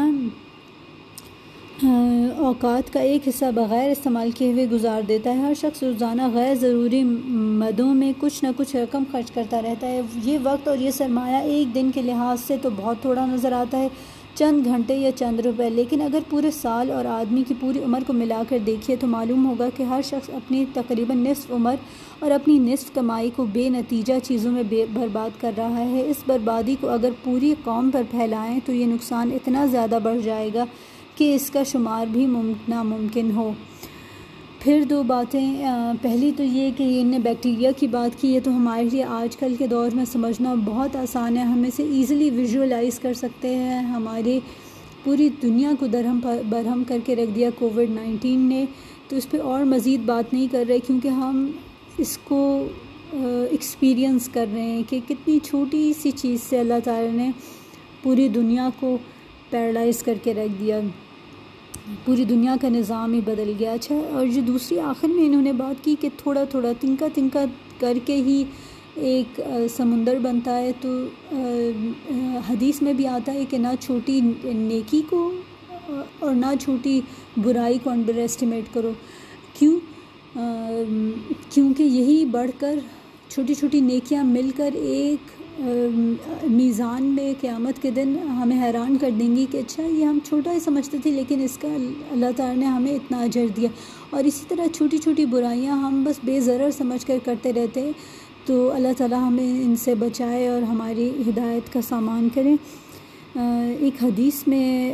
اوقات 1.84 2.92
کا 2.92 3.00
ایک 3.00 3.28
حصہ 3.28 3.44
بغیر 3.54 3.90
استعمال 3.90 4.30
کیے 4.30 4.52
ہوئے 4.52 4.66
گزار 4.70 5.02
دیتا 5.02 5.30
ہے، 5.30 5.36
ہر 5.36 5.52
شخص 5.60 5.82
روزانہ 5.82 6.22
غیر 6.32 6.54
ضروری 6.54 7.02
مدوں 7.04 7.94
میں 7.94 8.12
کچھ 8.20 8.44
نہ 8.44 8.48
کچھ 8.56 8.76
رقم 8.76 9.04
خرچ 9.12 9.30
کرتا 9.30 9.62
رہتا 9.62 9.86
ہے۔ 9.86 10.00
یہ 10.24 10.38
وقت 10.42 10.68
اور 10.68 10.78
یہ 10.78 10.90
سرمایہ 10.90 11.36
ایک 11.36 11.74
دن 11.74 11.90
کے 11.94 12.02
لحاظ 12.02 12.40
سے 12.40 12.56
تو 12.62 12.68
بہت 12.76 12.96
تھوڑا 13.02 13.26
نظر 13.26 13.52
آتا 13.52 13.78
ہے، 13.78 13.88
چند 14.34 14.66
گھنٹے 14.66 14.94
یا 14.94 15.12
چند 15.12 15.40
روپے۔ 15.40 15.70
لیکن 15.70 16.02
اگر 16.02 16.18
پورے 16.30 16.50
سال 16.50 16.90
اور 16.90 17.04
آدمی 17.04 17.42
کی 17.48 17.54
پوری 17.60 17.78
عمر 17.78 18.00
کو 18.06 18.12
ملا 18.12 18.42
کر 18.48 18.58
دیکھیے 18.66 18.96
تو 18.96 19.06
معلوم 19.06 19.46
ہوگا 19.46 19.68
کہ 19.76 19.82
ہر 19.82 20.00
شخص 20.04 20.30
اپنی 20.30 20.64
تقریباً 20.74 21.18
نصف 21.18 21.50
عمر 21.50 21.74
اور 22.18 22.30
اپنی 22.30 22.58
نصف 22.58 22.94
کمائی 22.94 23.30
کو 23.36 23.44
بے 23.52 23.68
نتیجہ 23.68 24.14
چیزوں 24.22 24.52
میں 24.52 24.62
بے 24.68 24.84
برباد 24.94 25.40
کر 25.40 25.52
رہا 25.56 25.84
ہے۔ 25.84 26.02
اس 26.06 26.16
بربادی 26.26 26.76
کو 26.80 26.88
اگر 26.88 27.10
پوری 27.24 27.54
قوم 27.64 27.90
پر 27.90 28.02
پھیلائیں 28.10 28.58
تو 28.64 28.72
یہ 28.72 28.86
نقصان 28.86 29.30
اتنا 29.34 29.66
زیادہ 29.66 29.98
بڑھ 30.02 30.18
جائے 30.24 30.50
گا 30.54 30.64
کہ 31.16 31.35
اس 31.35 31.50
کا 31.50 31.62
شمار 31.62 32.07
بھی 32.07 32.26
ناممکن 32.68 33.31
ہو۔ 33.37 33.52
پھر 34.61 34.83
دو 34.90 35.02
باتیں 35.02 35.64
پہلی 36.02 36.31
تو 36.37 36.42
یہ 36.42 36.70
کہ 36.76 37.00
ان 37.00 37.07
نے 37.07 37.18
بیکٹیریا 37.18 37.70
کی 37.70 37.87
بات 37.87 38.20
کی 38.20 38.35
ہے 38.35 38.40
تو 38.40 38.50
ہمارے 38.50 38.85
لیے 38.85 39.05
آج 39.05 39.37
کل 39.37 39.55
کے 39.59 39.66
دور 39.66 39.90
میں 39.94 40.05
سمجھنا 40.05 40.55
بہت 40.64 40.96
آسان 40.96 41.37
ہے۔ 41.37 41.42
ہم 41.42 41.62
اسے 41.62 41.83
ایزیلی 41.83 42.31
ویژولائز 42.31 42.98
کر 42.98 43.14
سکتے 43.14 43.55
ہیں۔ 43.55 43.81
ہمارے 43.83 44.38
پوری 45.05 45.29
دنیا 45.42 45.72
کو 45.81 45.87
درہم 45.87 46.20
برہم 46.48 46.83
کر 46.88 46.98
کے 47.07 47.16
رکھ 47.16 47.31
دیا 47.35 47.50
کووڈ 47.59 47.90
نائنٹین 47.90 48.40
نے۔ 48.40 48.64
تو 49.09 49.16
اس 49.16 49.31
پہ 49.31 49.40
اور 49.40 49.64
مزید 49.64 50.00
بات 50.00 50.33
نہیں 50.33 50.46
کر 50.50 50.64
رہے 50.68 50.79
کیونکہ 50.79 51.09
ہم 51.09 51.46
اس 51.98 52.18
کو 52.24 52.66
ایکسپیرینس 53.12 54.29
کر 54.29 54.46
رہے 54.55 54.62
ہیں 54.62 54.83
کہ 54.88 55.00
کتنی 55.09 55.38
چھوٹی 55.44 55.92
سی 56.02 56.11
چیز 56.11 56.40
سے 56.42 56.59
اللہ 56.61 56.81
تعالی 56.85 57.16
نے 57.16 57.31
پوری 58.02 58.29
دنیا 58.29 58.68
کو 58.81 58.96
پیرالائز 59.50 60.02
کر 60.02 60.14
کے 60.22 60.35
رکھ 60.35 60.61
دیا۔ 60.61 60.81
پوری 62.05 62.25
دنیا 62.25 62.55
کا 62.61 62.68
نظام 62.68 63.12
ہی 63.12 63.20
بدل 63.25 63.53
گیا 63.59 63.72
اچھا 63.72 63.94
اور 64.12 64.27
جو 64.27 64.40
دوسری 64.46 64.79
آخر 64.81 65.09
میں 65.09 65.25
انہوں 65.27 65.42
نے 65.42 65.53
بات 65.53 65.85
کی 65.85 65.94
کہ 66.01 66.09
تھوڑا 66.16 66.42
تھوڑا 66.44 66.72
تنکا 66.81 67.07
تنکا 67.14 67.44
کر 67.81 67.99
کے 68.07 68.14
ہی 68.16 68.42
ایک 68.96 69.40
سمندر 69.70 70.18
بنتا 70.22 70.59
ہے، 70.59 70.70
تو 70.81 70.88
حدیث 72.49 72.81
میں 72.83 72.92
بھی 72.92 73.07
آتا 73.07 73.33
ہے 73.35 73.44
کہ 73.51 73.59
نہ 73.59 73.75
چھوٹی 73.81 74.20
نیکی 74.44 75.03
کو، 75.11 75.31
اور 75.88 76.35
نہ 76.35 76.53
چھوٹی 76.61 77.01
برائی 77.37 77.79
کو 77.83 77.90
انڈر 77.90 78.18
ایسٹیمیٹ 78.18 78.72
کرو۔ 78.75 78.92
کیوں؟ 79.59 79.79
کیونکہ 81.51 81.83
یہی 81.83 82.25
بڑھ 82.31 82.51
کر 82.59 82.79
چھوٹی 83.29 83.55
چھوٹی 83.55 83.81
نیکیاں 83.81 84.25
مل 84.25 84.51
کر 84.57 84.70
ایک 84.75 85.36
میزان 85.59 87.05
میں 87.05 87.33
قیامت 87.40 87.81
کے 87.83 87.90
دن 87.90 88.14
ہمیں 88.40 88.61
حیران 88.62 88.97
کر 89.01 89.11
دیں 89.19 89.35
گی 89.37 89.47
کہ 89.51 89.59
اچھا 89.59 89.83
یہ 89.83 90.05
ہم 90.05 90.19
چھوٹا 90.25 90.53
ہی 90.53 90.61
سمجھتے 90.61 90.99
تھے، 91.03 91.11
لیکن 91.11 91.42
اس 91.45 91.57
کا 91.62 91.69
اللہ 92.12 92.37
تعالیٰ 92.37 92.57
نے 92.57 92.66
ہمیں 92.66 92.92
اتنا 92.92 93.21
اجر 93.21 93.47
دیا۔ 93.57 93.69
اور 94.11 94.25
اسی 94.25 94.45
طرح 94.49 94.66
چھوٹی 94.75 94.99
چھوٹی 94.99 95.25
برائیاں 95.27 95.77
ہم 95.83 96.03
بس 96.07 96.19
بے 96.25 96.38
ضرر 96.40 96.71
سمجھ 96.79 97.05
کر 97.07 97.19
کرتے 97.25 97.53
رہتے 97.53 97.90
تو 98.47 98.71
اللہ 98.73 98.92
تعالیٰ 98.97 99.21
ہمیں 99.27 99.62
ان 99.62 99.75
سے 99.77 99.95
بچائے 99.99 100.47
اور 100.49 100.62
ہماری 100.62 101.11
ہدایت 101.29 101.73
کا 101.73 101.81
سامان 101.88 102.29
کریں 102.35 102.57
ایک 103.35 104.03
حدیث 104.03 104.47
میں 104.47 104.92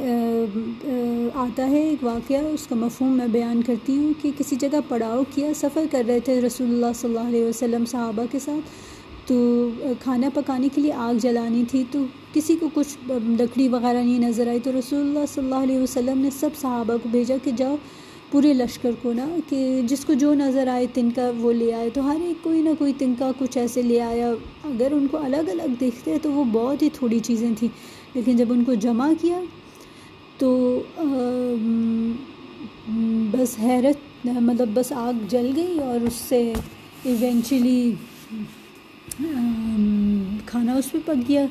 آتا 1.35 1.68
ہے 1.70 1.81
ایک 1.81 2.05
واقعہ، 2.05 2.44
اس 2.44 2.66
کا 2.66 2.77
مفہوم 2.77 3.16
میں 3.18 3.27
بیان 3.33 3.61
کرتی 3.62 3.96
ہوں 3.96 4.12
کہ 4.22 4.31
کسی 4.38 4.57
جگہ 4.61 4.81
پڑاؤ 4.88 5.22
کیا، 5.35 5.53
سفر 5.57 5.85
کر 5.90 6.03
رہے 6.09 6.20
تھے 6.20 6.40
رسول 6.40 6.68
اللہ 6.68 6.92
صلی 7.01 7.09
اللہ 7.11 7.29
علیہ 7.29 7.44
وسلم 7.44 7.85
صحابہ 7.90 8.25
کے 8.31 8.38
ساتھ۔ 8.38 8.91
تو 9.26 9.70
کھانا 10.00 10.28
پکانے 10.35 10.68
کے 10.74 10.80
لیے 10.80 10.92
آگ 10.92 11.14
جلانی 11.14 11.64
تھی 11.70 11.82
تو 11.92 12.04
کسی 12.35 12.56
کو 12.56 12.68
کچھ 12.74 13.11
لکڑی 13.38 13.68
وغیرہ 13.68 13.98
نہیں 13.98 14.18
نظر 14.18 14.48
آئی 14.48 14.61
تو 14.61 14.70
رسول 14.78 15.00
اللہ 15.00 15.26
صلی 15.28 15.44
اللہ 15.44 15.62
علیہ 15.62 15.78
وسلم 15.78 16.18
نے 16.18 16.30
سب 16.30 16.56
صحابہ 16.61 16.96
کو 17.02 17.08
بھیجا 17.08 17.35
کہ 17.44 17.50
جاؤ 17.50 17.76
پورے 18.30 18.52
لشکر 18.52 18.90
کو 19.02 19.12
نا 19.12 19.26
کہ 19.48 19.80
جس 19.85 20.04
کو 20.04 20.12
جو 20.12 20.32
نظر 20.35 20.68
آئے 20.68 20.87
تنکا 20.94 21.30
وہ 21.38 21.52
لے 21.52 21.72
آئے 21.74 21.90
تو 21.90 22.04
ہر 22.04 22.20
ایک 22.20 22.42
کوئی 22.44 22.62
نہ 22.62 22.68
کوئی 22.78 22.92
تنکا 22.98 23.30
کچھ 23.38 23.58
ایسے 23.58 23.82
لے 23.82 24.00
آیا 24.00 24.32
اگر 24.64 24.92
ان 24.92 25.06
کو 25.06 25.18
الگ 25.24 25.50
الگ 25.50 25.74
دیکھتے 25.80 26.18
تو 26.22 26.32
وہ 26.32 26.44
بہت 26.52 26.82
ہی 26.82 26.88
تھوڑی 26.92 27.18
چیزیں 27.18 27.50
تھیں 27.58 27.68
لیکن 28.14 28.37
جب 28.37 28.52
ان 28.52 28.64
کو 28.64 28.74
جمع 28.74 29.11
کیا 29.20 29.40
تو 30.38 30.80
بس 33.32 33.58
حیرت 33.58 34.26
مطلب 34.26 34.68
بس 34.74 34.92
آگ 34.92 35.26
جل 35.28 35.50
گئی 35.56 35.78
اور 35.78 36.06
اس 36.06 36.14
سے 36.28 36.52
ایونچولی 37.04 37.92
کھانا 40.46 40.74
اس 40.74 40.90
پہ 40.92 40.98
پک 41.04 41.28
گیا۔ 41.28 41.44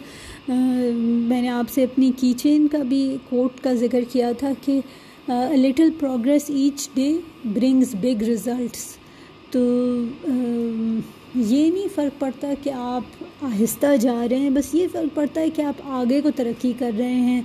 میں 0.47 1.41
نے 1.41 1.49
آپ 1.49 1.69
سے 1.69 1.83
اپنی 1.83 2.11
کیچین 2.17 2.67
کا 2.67 2.81
بھی 2.89 3.03
کوٹ 3.29 3.63
کا 3.63 3.73
ذکر 3.75 4.03
کیا 4.11 4.31
تھا 4.39 4.51
کہ 4.65 4.79
little 5.55 5.89
progress 5.99 6.49
each 6.49 6.87
day 6.93 7.11
brings 7.45 7.95
big 8.01 8.23
results 8.23 8.85
تو 9.51 9.59
یہ 11.35 11.69
نہیں 11.71 11.87
فرق 11.95 12.19
پڑتا 12.19 12.53
کہ 12.63 12.69
آپ 12.69 13.23
آہستہ 13.41 13.95
جا 14.01 14.25
رہے 14.29 14.37
ہیں، 14.37 14.49
بس 14.49 14.73
یہ 14.75 14.87
فرق 14.91 15.15
پڑتا 15.15 15.41
ہے 15.41 15.49
کہ 15.49 15.61
آپ 15.61 15.81
آگے 15.89 16.21
کو 16.21 16.29
ترقی 16.35 16.71
کر 16.79 16.91
رہے 16.97 17.19
ہیں۔ 17.21 17.41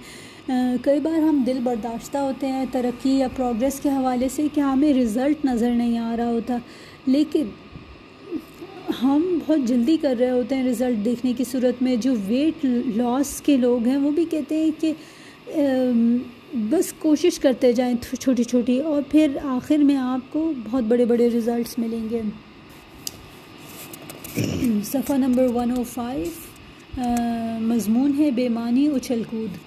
کئی 0.83 1.01
بار 1.01 1.19
ہم 1.19 1.43
دل 1.47 1.59
برداشتہ 1.63 2.19
ہوتے 2.19 2.47
ہیں 2.47 2.65
ترقی 2.73 3.11
یا 3.11 3.29
پروگریس 3.37 3.81
کے 3.81 3.89
حوالے 3.89 4.29
سے 4.29 4.47
کہ 4.55 4.61
ہمیں 4.61 4.93
رزلٹ 4.95 5.45
نظر 5.45 5.71
نہیں 5.71 5.99
آ 5.99 6.15
رہا 6.17 6.31
ہوتا، 6.31 6.59
لیکن 7.07 7.49
ہم 9.03 9.39
بہت 9.47 9.69
جلدی 9.69 9.97
کر 9.97 10.15
رہے 10.19 10.31
ہوتے 10.31 10.55
ہیں 10.55 10.65
رزلٹ 10.65 11.05
دیکھنے 11.05 11.33
کی 11.33 11.45
صورت 11.45 11.83
میں۔ 11.83 11.97
جو 11.97 12.15
ویٹ 12.27 12.65
لاس 12.97 13.41
کے 13.41 13.57
لوگ 13.57 13.87
ہیں 13.87 13.97
وہ 13.97 14.11
بھی 14.11 14.25
کہتے 14.31 14.59
ہیں 14.59 14.71
کہ 14.81 14.93
بس 16.71 16.93
کوشش 16.99 17.39
کرتے 17.39 17.73
جائیں 17.73 17.95
چھوٹی 18.21 18.45
چھوٹی 18.45 18.81
اور 18.81 19.03
پھر 19.11 19.37
آخر 19.45 19.79
میں 19.79 19.97
آپ 19.97 20.33
کو 20.33 20.53
بہت 20.71 20.85
بڑے 20.85 21.05
بڑے 21.05 21.29
رزلٹس 21.29 21.79
ملیں 21.79 22.09
گے۔ 22.11 22.23
صفحہ 24.85 25.17
نمبر 25.17 25.47
ون 25.55 25.71
او 25.71 25.83
فائیو 25.83 27.01
مضمون 27.61 28.13
ہے، 28.19 28.31
بے 28.31 28.49
معنی 28.49 28.87
اچھل 28.87 29.23
کود۔ 29.31 29.66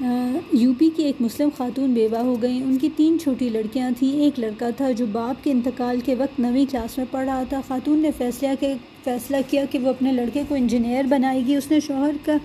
یو 0.00 0.72
پی 0.78 0.88
کی 0.96 1.02
ایک 1.02 1.20
مسلم 1.20 1.48
خاتون 1.56 1.90
بیوہ 1.92 2.18
ہو 2.18 2.36
گئیں۔ 2.42 2.62
ان 2.62 2.76
کی 2.78 2.88
تین 2.96 3.18
چھوٹی 3.18 3.48
لڑکیاں 3.48 3.90
تھیں۔ 3.98 4.12
ایک 4.12 4.38
لڑکا 4.40 4.70
تھا 4.70 4.90
جو 4.90 5.06
باپ 5.12 5.44
کے 5.44 5.50
انتقال 5.50 6.00
کے 6.04 6.14
وقت 6.14 6.40
نویں 6.40 6.64
کلاس 6.70 6.96
میں 6.98 7.06
پڑھ 7.10 7.24
رہا 7.24 7.42
تھا۔ 7.48 7.60
خاتون 7.68 7.98
نے 7.98 8.10
فیصلہ 8.18 8.48
کہ 8.60 8.72
فیصلہ 9.04 9.36
کیا 9.50 9.64
کہ 9.70 9.78
وہ 9.78 9.88
اپنے 9.88 10.12
لڑکے 10.12 10.42
کو 10.48 10.54
انجینئر 10.54 11.04
بنائے 11.04 11.42
گی۔ 11.46 11.56
اس 11.56 11.70
نے 11.70 11.80
شوہر 11.80 12.16
کا 12.24 12.36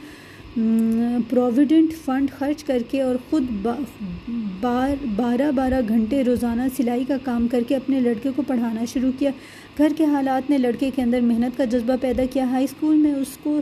پروویڈنٹ 1.30 1.94
فنڈ 2.06 2.32
خرچ 2.32 2.63
کر 2.63 2.82
کے 2.91 3.02
اور 3.02 3.15
خود 3.30 3.44
بار، 4.62 5.06
بارہ 5.15 5.52
بارہ 5.56 5.82
گھنٹے 5.88 6.24
روزانہ 6.24 6.62
سلائی 6.78 7.04
کا 7.04 7.18
کام 7.24 7.48
کر 7.48 7.63
کے 7.68 7.76
اپنے 7.76 8.00
لڑکے 8.00 8.30
کو 8.36 8.41
پڑھانا 8.48 8.86
شروع 8.94 9.12
کیا۔ 9.20 9.32
گھر 9.78 9.91
کے 9.98 10.06
حالات 10.06 10.50
نے 10.50 10.58
لڑکے 10.58 10.89
کے 10.96 11.02
اندر 11.02 11.22
محنت 11.22 11.58
کا 11.58 11.65
جذبہ 11.65 11.96
پیدا 12.02 12.24
کیا۔ 12.34 12.44
ہائی 12.44 12.63
اسکول 12.63 12.96
میں 12.96 13.13
اس 13.13 13.38
کو 13.44 13.60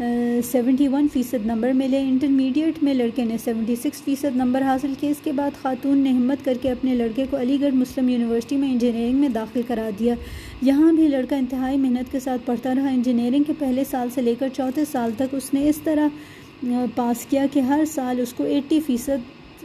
سیونٹی 0.00 0.86
ون 0.88 1.06
فیصد 1.12 1.46
نمبر 1.46 1.72
ملے۔ 1.72 1.98
انٹرمیڈیٹ 2.00 2.82
میں 2.82 2.92
لڑکے 2.94 3.24
نے 3.24 3.36
سیونٹی 3.44 3.74
سکس 3.76 4.02
فیصد 4.02 4.36
نمبر 4.36 4.62
حاصل 4.62 4.92
کیے۔ 5.00 5.10
اس 5.10 5.16
کے 5.24 5.32
بعد 5.32 5.60
خاتون 5.62 5.98
نے 5.98 6.10
ہمت 6.10 6.44
کر 6.44 6.58
کے 6.62 6.70
اپنے 6.70 6.94
لڑکے 6.94 7.24
کو 7.30 7.40
علی 7.40 7.56
گڑھ 7.60 7.74
مسلم 7.74 8.08
یونیورسٹی 8.08 8.56
میں 8.56 8.70
انجینئرنگ 8.72 9.18
میں 9.20 9.28
داخل 9.28 9.62
کرا 9.66 9.88
دیا۔ 9.98 10.14
یہاں 10.62 10.92
بھی 10.92 11.08
لڑکا 11.08 11.36
انتہائی 11.36 11.76
محنت 11.76 12.12
کے 12.12 12.20
ساتھ 12.20 12.46
پڑھتا 12.46 12.74
رہا۔ 12.74 12.88
انجینئرنگ 12.88 13.42
کے 13.42 13.52
پہلے 13.58 13.84
سال 13.90 14.08
سے 14.14 14.22
لے 14.22 14.34
کر 14.38 14.48
چوتھے 14.56 14.84
سال 14.92 15.10
تک 15.16 15.34
اس 15.34 15.52
نے 15.54 15.68
اس 15.68 15.78
طرح 15.84 16.66
پاس 16.94 17.24
کیا 17.30 17.46
کہ 17.52 17.60
ہر 17.60 17.84
سال 17.92 18.20
اس 18.20 18.32
کو 18.32 18.44
ایٹی 18.44 18.80
فیصد 18.86 19.64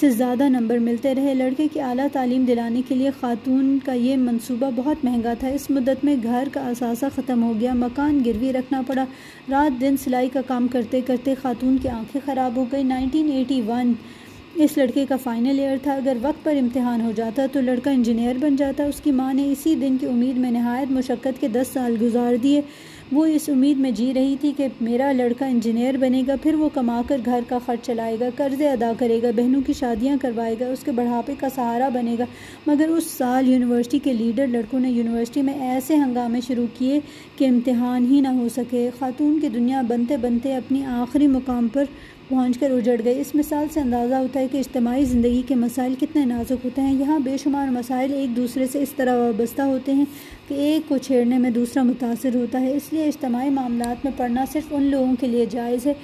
سے 0.00 0.10
زیادہ 0.10 0.48
نمبر 0.48 0.78
ملتے 0.78 1.14
رہے۔ 1.14 1.34
لڑکے 1.34 1.66
کی 1.72 1.80
اعلیٰ 1.80 2.06
تعلیم 2.12 2.44
دلانے 2.44 2.82
کے 2.88 2.94
لیے 2.94 3.10
خاتون 3.20 3.78
کا 3.84 3.92
یہ 3.92 4.16
منصوبہ 4.16 4.70
بہت 4.76 5.04
مہنگا 5.04 5.34
تھا۔ 5.34 5.48
اس 5.48 5.70
مدت 5.70 6.04
میں 6.04 6.16
گھر 6.22 6.48
کا 6.52 6.60
اثاثہ 6.68 7.06
ختم 7.14 7.42
ہو 7.42 7.52
گیا، 7.60 7.74
مکان 7.74 8.20
گروی 8.26 8.52
رکھنا 8.52 8.82
پڑا۔ 8.86 9.04
رات 9.50 9.80
دن 9.80 9.94
سلائی 10.04 10.28
کا 10.28 10.40
کام 10.46 10.68
کرتے 10.68 11.00
کرتے 11.00 11.34
خاتون 11.42 11.76
کی 11.82 11.88
آنکھیں 11.88 12.20
خراب 12.24 12.56
ہو 12.56 12.64
گئی 12.72 12.82
نائنٹین 12.82 13.30
ایٹی 13.32 13.60
ون 13.66 13.92
اس 14.54 14.76
لڑکے 14.76 15.04
کا 15.08 15.16
فائنل 15.16 15.58
ایئر 15.58 15.76
تھا۔ 15.82 15.94
اگر 15.94 16.16
وقت 16.22 16.44
پر 16.44 16.54
امتحان 16.60 17.00
ہو 17.00 17.12
جاتا 17.16 17.46
تو 17.52 17.60
لڑکا 17.60 17.90
انجینئر 17.90 18.36
بن 18.40 18.56
جاتا۔ 18.56 18.84
اس 18.84 19.00
کی 19.00 19.10
ماں 19.10 19.34
نے 19.34 19.52
اسی 19.52 19.74
دن 19.74 19.96
کی 20.00 20.06
امید 20.06 20.36
میں 20.36 20.50
نہایت 20.50 20.90
مشقت 20.90 21.40
کے 21.40 21.48
دس 21.48 21.66
سال 21.72 21.96
گزار 22.02 22.34
دیے۔ 22.42 22.60
وہ 23.12 23.26
اس 23.26 23.48
امید 23.48 23.78
میں 23.78 23.90
جی 23.90 24.14
رہی 24.14 24.36
تھی 24.40 24.52
کہ 24.56 24.66
میرا 24.80 25.12
لڑکا 25.12 25.46
انجینئر 25.46 25.96
بنے 25.96 26.22
گا، 26.28 26.34
پھر 26.42 26.54
وہ 26.54 26.68
کما 26.74 27.02
کر 27.08 27.16
گھر 27.24 27.40
کا 27.48 27.58
خرچ 27.66 27.86
چلائے 27.86 28.16
گا، 28.20 28.28
قرضے 28.36 28.68
ادا 28.68 28.92
کرے 28.98 29.20
گا، 29.22 29.30
بہنوں 29.36 29.60
کی 29.66 29.72
شادیاں 29.72 30.16
کروائے 30.22 30.56
گا، 30.60 30.66
اس 30.66 30.82
کے 30.84 30.92
بڑھاپے 30.92 31.34
کا 31.40 31.48
سہارا 31.54 31.88
بنے 31.88 32.16
گا۔ 32.18 32.24
مگر 32.66 32.88
اس 32.88 33.06
سال 33.06 33.48
یونیورسٹی 33.48 33.98
کے 33.98 34.12
لیڈر 34.12 34.46
لڑکوں 34.46 34.80
نے 34.80 34.90
یونیورسٹی 34.90 35.42
میں 35.42 35.54
ایسے 35.54 35.96
ہنگامے 35.96 36.40
شروع 36.46 36.66
کیے 36.78 37.00
کہ 37.36 37.48
امتحان 37.48 38.06
ہی 38.10 38.20
نہ 38.20 38.28
ہو 38.28 38.48
سکے۔ 38.56 38.90
خاتون 38.98 39.40
کی 39.40 39.48
دنیا 39.48 39.82
بنتے 39.82 40.16
بنتے 40.16 40.54
اپنی 40.54 40.84
آخری 40.84 41.26
مقام 41.26 41.68
پر 41.72 41.84
پہنچ 42.28 42.58
کر 42.58 42.70
اجڑ 42.70 43.00
گئے۔ 43.04 43.20
اس 43.20 43.34
مثال 43.34 43.66
سے 43.74 43.80
اندازہ 43.80 44.14
ہوتا 44.14 44.40
ہے 44.40 44.46
کہ 44.52 44.58
اجتماعی 44.58 45.04
زندگی 45.04 45.42
کے 45.48 45.54
مسائل 45.54 45.94
کتنے 46.00 46.24
نازک 46.24 46.64
ہوتے 46.64 46.82
ہیں۔ 46.82 46.94
یہاں 46.94 47.18
بے 47.18 47.36
شمار 47.42 47.68
مسائل 47.68 48.12
ایک 48.12 48.36
دوسرے 48.36 48.66
سے 48.72 48.82
اس 48.82 48.90
طرح 48.96 49.16
وابستہ 49.16 49.62
ہوتے 49.62 49.92
ہیں 49.92 50.04
کہ 50.48 50.54
ایک 50.54 50.88
کو 50.88 50.98
چھیڑنے 50.98 51.38
میں 51.38 51.50
دوسرا 51.50 51.82
متاثر 51.82 52.34
ہوتا 52.34 52.60
ہے۔ 52.60 52.76
اس 52.76 52.92
لیے 52.92 53.04
اجتماعی 53.04 53.50
معاملات 53.50 54.04
میں 54.04 54.12
پڑھنا 54.16 54.44
صرف 54.52 54.64
ان 54.70 54.82
لوگوں 54.82 55.14
کے 55.20 55.26
لیے 55.26 55.46
جائز 55.46 55.86
ہے 55.86 55.94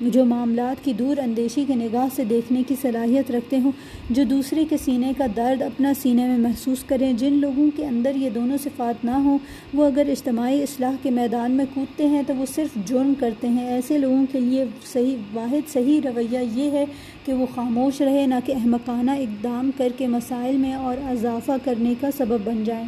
جو 0.00 0.24
معاملات 0.24 0.84
کی 0.84 0.92
دور 0.92 1.16
اندیشی 1.16 1.64
کے 1.66 1.74
نگاہ 1.74 2.06
سے 2.16 2.24
دیکھنے 2.24 2.62
کی 2.68 2.74
صلاحیت 2.82 3.30
رکھتے 3.30 3.58
ہوں، 3.58 3.72
جو 4.10 4.24
دوسرے 4.24 4.64
کے 4.70 4.76
سینے 4.76 5.12
کا 5.18 5.26
درد 5.36 5.62
اپنا 5.62 5.92
سینے 6.02 6.26
میں 6.26 6.38
محسوس 6.38 6.84
کریں۔ 6.84 7.12
جن 7.12 7.32
لوگوں 7.32 7.70
کے 7.76 7.86
اندر 7.86 8.12
یہ 8.16 8.30
دونوں 8.30 8.58
صفات 8.62 9.04
نہ 9.04 9.10
ہوں، 9.10 9.38
وہ 9.74 9.84
اگر 9.84 10.08
اجتماعی 10.08 10.62
اصلاح 10.62 10.94
کے 11.02 11.10
میدان 11.10 11.52
میں 11.52 11.64
کودتے 11.74 12.06
ہیں 12.06 12.22
تو 12.26 12.34
وہ 12.34 12.44
صرف 12.54 12.88
جرم 12.88 13.12
کرتے 13.18 13.48
ہیں۔ 13.48 13.66
ایسے 13.66 13.98
لوگوں 13.98 14.24
کے 14.32 14.40
لیے 14.40 14.64
صحیح، 14.92 15.16
واحد 15.34 15.72
صحیح 15.72 16.00
رویہ 16.04 16.38
یہ 16.52 16.70
ہے 16.70 16.84
کہ 17.24 17.32
وہ 17.32 17.46
خاموش 17.54 18.00
رہے 18.00 18.26
نہ 18.26 18.34
کہ 18.44 18.52
احمقانہ 18.52 19.10
اقدام 19.10 19.70
کر 19.76 19.88
کے 19.98 20.06
مسائل 20.06 20.56
میں 20.56 20.72
اور 20.74 20.96
اضافہ 21.10 21.52
کرنے 21.64 21.94
کا 22.00 22.08
سبب 22.18 22.38
بن 22.44 22.64
جائیں۔ 22.64 22.84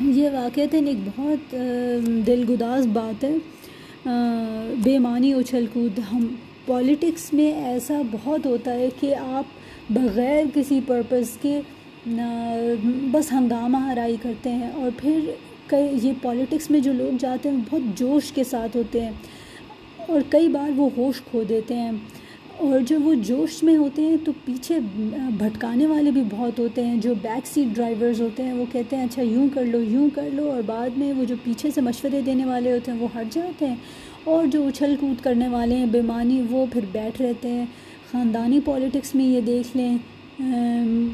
یہ 0.00 0.30
واقعات 0.30 0.74
ایک 0.74 1.08
بہت 1.16 1.56
دل 2.26 2.44
گداز 2.50 2.86
بات 2.86 3.24
ہے۔ 3.24 3.34
بے 4.82 4.98
معنی 4.98 5.32
اچھل 5.32 5.66
کود۔ 5.72 6.00
ہم 6.12 6.26
پولیٹکس 6.66 7.32
میں 7.32 7.52
ایسا 7.52 8.02
بہت 8.12 8.46
ہوتا 8.46 8.72
ہے 8.72 8.88
کہ 9.00 9.14
آپ 9.14 9.44
بغیر 9.90 10.44
کسی 10.54 10.80
پرپز 10.86 11.26
کے 11.42 11.60
بس 13.12 13.32
ہنگامہ 13.32 13.76
ہرائی 13.76 14.16
کرتے 14.22 14.50
ہیں۔ 14.50 14.70
اور 14.74 14.90
پھر 14.96 15.20
کئی، 15.66 15.98
یہ 16.02 16.12
پولیٹکس 16.22 16.70
میں 16.70 16.80
جو 16.80 16.92
لوگ 16.92 17.16
جاتے 17.20 17.50
ہیں 17.50 17.56
بہت 17.70 17.98
جوش 17.98 18.32
کے 18.32 18.44
ساتھ 18.44 18.76
ہوتے 18.76 19.00
ہیں۔ 19.00 19.12
اور 19.98 20.20
کئی 20.28 20.48
بار 20.48 20.70
وہ 20.76 20.88
ہوش 20.96 21.20
کھو 21.30 21.42
دیتے 21.42 21.74
ہیں۔ 21.74 21.92
اور 22.58 22.80
جب 22.80 23.00
وہ 23.04 23.14
جوش 23.14 23.62
میں 23.62 23.76
ہوتے 23.76 24.02
ہیں 24.02 24.16
تو 24.24 24.32
پیچھے 24.44 24.78
بھٹکانے 25.38 25.86
والے 25.86 26.10
بھی 26.10 26.22
بہت 26.30 26.58
ہوتے 26.58 26.86
ہیں 26.86 27.00
جو 27.00 27.14
بیک 27.22 27.46
سیٹ 27.46 27.74
ڈرائیورز 27.74 28.20
ہوتے 28.20 28.42
ہیں، 28.42 28.52
وہ 28.52 28.64
کہتے 28.72 28.96
ہیں 28.96 29.04
اچھا 29.04 29.22
یوں 29.22 29.48
کر 29.54 29.64
لو، 29.64 29.82
یوں 29.82 30.08
کر 30.14 30.28
لو۔ 30.32 30.50
اور 30.50 30.62
بعد 30.66 30.90
میں 30.96 31.12
وہ 31.12 31.24
جو 31.24 31.34
پیچھے 31.44 31.70
سے 31.74 31.80
مشورے 31.80 32.20
دینے 32.20 32.44
والے 32.44 32.72
ہوتے 32.72 32.92
ہیں، 32.92 32.98
وہ 32.98 33.08
ہٹ 33.20 33.34
جاتے 33.34 33.66
ہیں۔ 33.66 33.76
اور 34.24 34.46
جو 34.46 34.66
اچھل 34.66 34.94
کود 35.00 35.24
کرنے 35.24 35.48
والے 35.48 35.74
ہیں 35.74 35.86
بیمانی 35.86 36.42
وہ 36.50 36.66
پھر 36.72 36.80
بیٹھ 36.92 37.22
رہتے 37.22 37.48
ہیں۔ 37.48 37.66
خاندانی 38.12 38.60
پولیٹکس 38.64 39.14
میں 39.14 39.24
یہ 39.24 39.40
دیکھ 39.40 39.76
لیں 39.76 39.98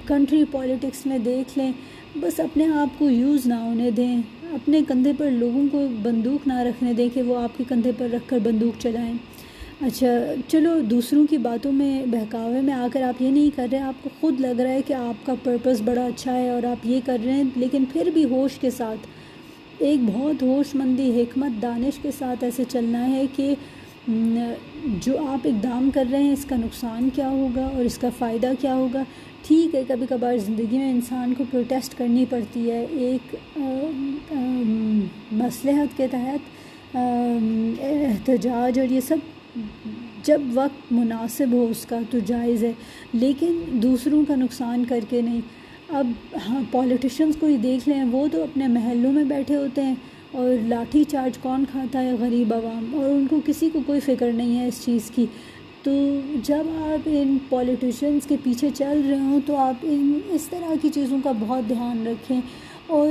کنٹری 0.07 0.45
پولیٹکس 0.51 1.07
میں 1.07 1.19
دیکھ 1.19 1.59
لیں۔ 1.59 1.73
بس 2.17 2.41
اپنے 2.41 2.67
آپ 2.67 2.99
کو 2.99 3.11
یوز 3.11 3.47
نہ 3.47 3.55
ہونے 3.55 3.91
دیں۔ 3.91 4.17
اپنے 4.53 4.81
کندھے 4.89 5.13
پر 5.19 5.31
لوگوں 5.31 5.63
کو 5.73 5.87
بندوق 6.03 6.47
نہ 6.47 6.59
رکھنے 6.59 6.93
دیں 6.93 7.09
کہ 7.15 7.23
وہ 7.23 7.39
آپ 7.39 7.59
کے 7.59 7.65
کندھے 7.69 7.93
پر 7.99 8.09
رکھ 8.13 8.29
کر 8.29 8.39
بندوق 8.43 8.83
چلائیں۔ 8.83 9.15
اچھا 9.87 10.07
چلو 10.49 10.71
دوسروں 10.91 11.27
کی 11.31 11.37
باتوں 11.45 11.71
میں 11.73 12.05
بہکاوے 12.07 12.61
میں 12.61 12.75
آ 12.75 12.87
کر 12.93 13.03
آپ 13.03 13.23
یہ 13.23 13.31
نہیں 13.31 13.51
کر 13.57 13.67
رہے، 13.73 13.79
آپ 13.79 14.03
کو 14.03 14.11
خود 14.21 14.41
لگ 14.41 14.61
رہا 14.61 14.73
ہے 14.73 14.83
کہ 14.87 14.93
آپ 14.93 15.27
کا 15.27 15.35
پرپس 15.43 15.81
بڑا 15.85 16.05
اچھا 16.05 16.35
ہے 16.35 16.49
اور 16.51 16.63
آپ 16.65 16.87
یہ 16.87 17.01
کر 17.07 17.19
رہے 17.25 17.33
ہیں، 17.33 17.45
لیکن 17.57 17.85
پھر 17.93 18.11
بھی 18.15 18.25
ہوش 18.31 18.59
کے 18.59 18.71
ساتھ، 18.71 19.07
ایک 19.79 20.01
بہت 20.07 20.43
ہوش 20.43 20.75
مندی 20.75 21.11
حکمت، 21.21 21.61
دانش 21.63 21.99
کے 22.03 22.11
ساتھ 22.19 22.45
ایسے 22.45 22.65
چلنا 22.69 23.09
ہے 23.11 23.25
کہ 23.37 23.55
جو 24.07 25.17
آپ 25.29 25.47
اقدام 25.47 25.91
کر 25.95 26.05
رہے 26.11 26.23
ہیں، 26.23 26.33
اس 26.33 26.45
کا 26.49 26.57
نقصان 26.57 27.09
کیا 27.15 27.29
ہوگا 27.29 27.65
اور 27.65 27.85
اس 27.85 27.99
کا 27.99 28.09
فائدہ 28.19 28.53
کیا 28.61 28.75
ہوگا؟ 28.75 29.03
ٹھیک 29.47 29.75
ہے، 29.75 29.83
کبھی 29.89 30.07
کبھار 30.09 30.39
زندگی 30.39 30.79
میں 30.79 30.91
انسان 30.93 31.35
کو 31.39 31.45
پروٹیسٹ 31.51 31.99
کرنی 31.99 32.25
پڑتی 32.31 32.71
ہے، 32.71 32.85
ایک 32.91 33.37
مصلحت 35.33 35.97
کے 35.97 36.07
تحت 36.11 36.97
احتجاج 36.97 38.79
اور 38.79 38.93
یہ 38.93 39.01
سب 39.01 39.31
جب 40.25 40.41
وقت 40.55 40.93
مناسب 40.93 41.47
ہو 41.53 41.67
اس 41.71 41.87
کا 41.87 41.99
تو 42.11 42.19
جائز 42.27 42.65
ہے، 42.65 42.73
لیکن 43.13 43.61
دوسروں 43.69 44.25
کا 44.29 44.37
نقصان 44.37 44.85
کر 44.89 44.99
کے 45.11 45.23
نہیں۔ 45.23 45.41
اب 45.89 46.07
ہاں 46.49 46.61
پولیٹیشنس 46.71 47.37
کو 47.41 47.47
ہی 47.47 47.57
دیکھ 47.57 47.89
لیں، 47.89 48.05
وہ 48.05 48.27
تو 48.33 48.43
اپنے 48.43 48.69
محلوں 48.69 49.13
میں 49.13 49.25
بیٹھے 49.25 49.57
ہوتے 49.57 49.83
ہیں 49.83 49.95
اور 50.33 50.69
لاٹھی 50.69 51.05
چارج 51.05 51.39
کون 51.39 51.65
کھاتا 51.71 52.03
ہے 52.03 52.13
غریب 52.21 52.55
عوام؟ 52.55 52.95
اور 52.95 53.11
ان 53.11 53.27
کو 53.31 53.41
کسی 53.47 53.71
کو 53.73 53.81
کوئی 53.87 54.01
فکر 54.01 54.33
نہیں 54.33 54.59
ہے 54.59 54.69
اس 54.69 54.85
چیز 54.85 55.11
کی۔ 55.15 55.27
تو 55.83 56.21
جب 56.43 56.63
آپ 56.69 57.09
ان 57.13 57.39
پولیٹیشنس 57.49 58.27
کے 58.27 58.37
پیچھے 58.43 58.69
چل 58.75 59.03
رہے 59.09 59.19
ہوں 59.19 59.41
تو 59.47 59.57
آپ 59.57 59.75
ان 59.83 60.19
اس 60.29 60.49
طرح 60.51 60.75
کی 60.83 60.89
چیزوں 60.89 61.19
کا 61.25 61.33
بہت 61.41 61.69
دھیان 61.69 62.07
رکھیں۔ 62.07 62.41
اور 62.87 63.09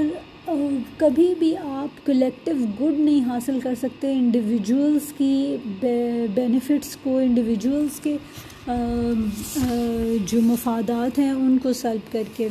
کبھی 0.98 1.34
بھی 1.40 1.58
آپ 1.58 2.06
کلیکٹیو 2.06 2.56
گڈ 2.80 3.00
نہیں 3.00 3.26
حاصل 3.26 3.60
کر 3.64 3.76
سکتے 3.76 4.12
انڈیویجولس 4.14 5.14
کی 5.18 5.58
بینیفٹس 6.34 6.96
کو 7.04 7.18
انڈیویجولس 7.18 8.00
کے 8.00 8.18
جو 10.26 10.42
مفادات 10.42 11.20
ہیں 11.20 11.32
ان 11.32 11.58
کو 11.64 11.74
سلب 11.74 12.12
کر 12.12 12.24
کے۔ 12.36 12.48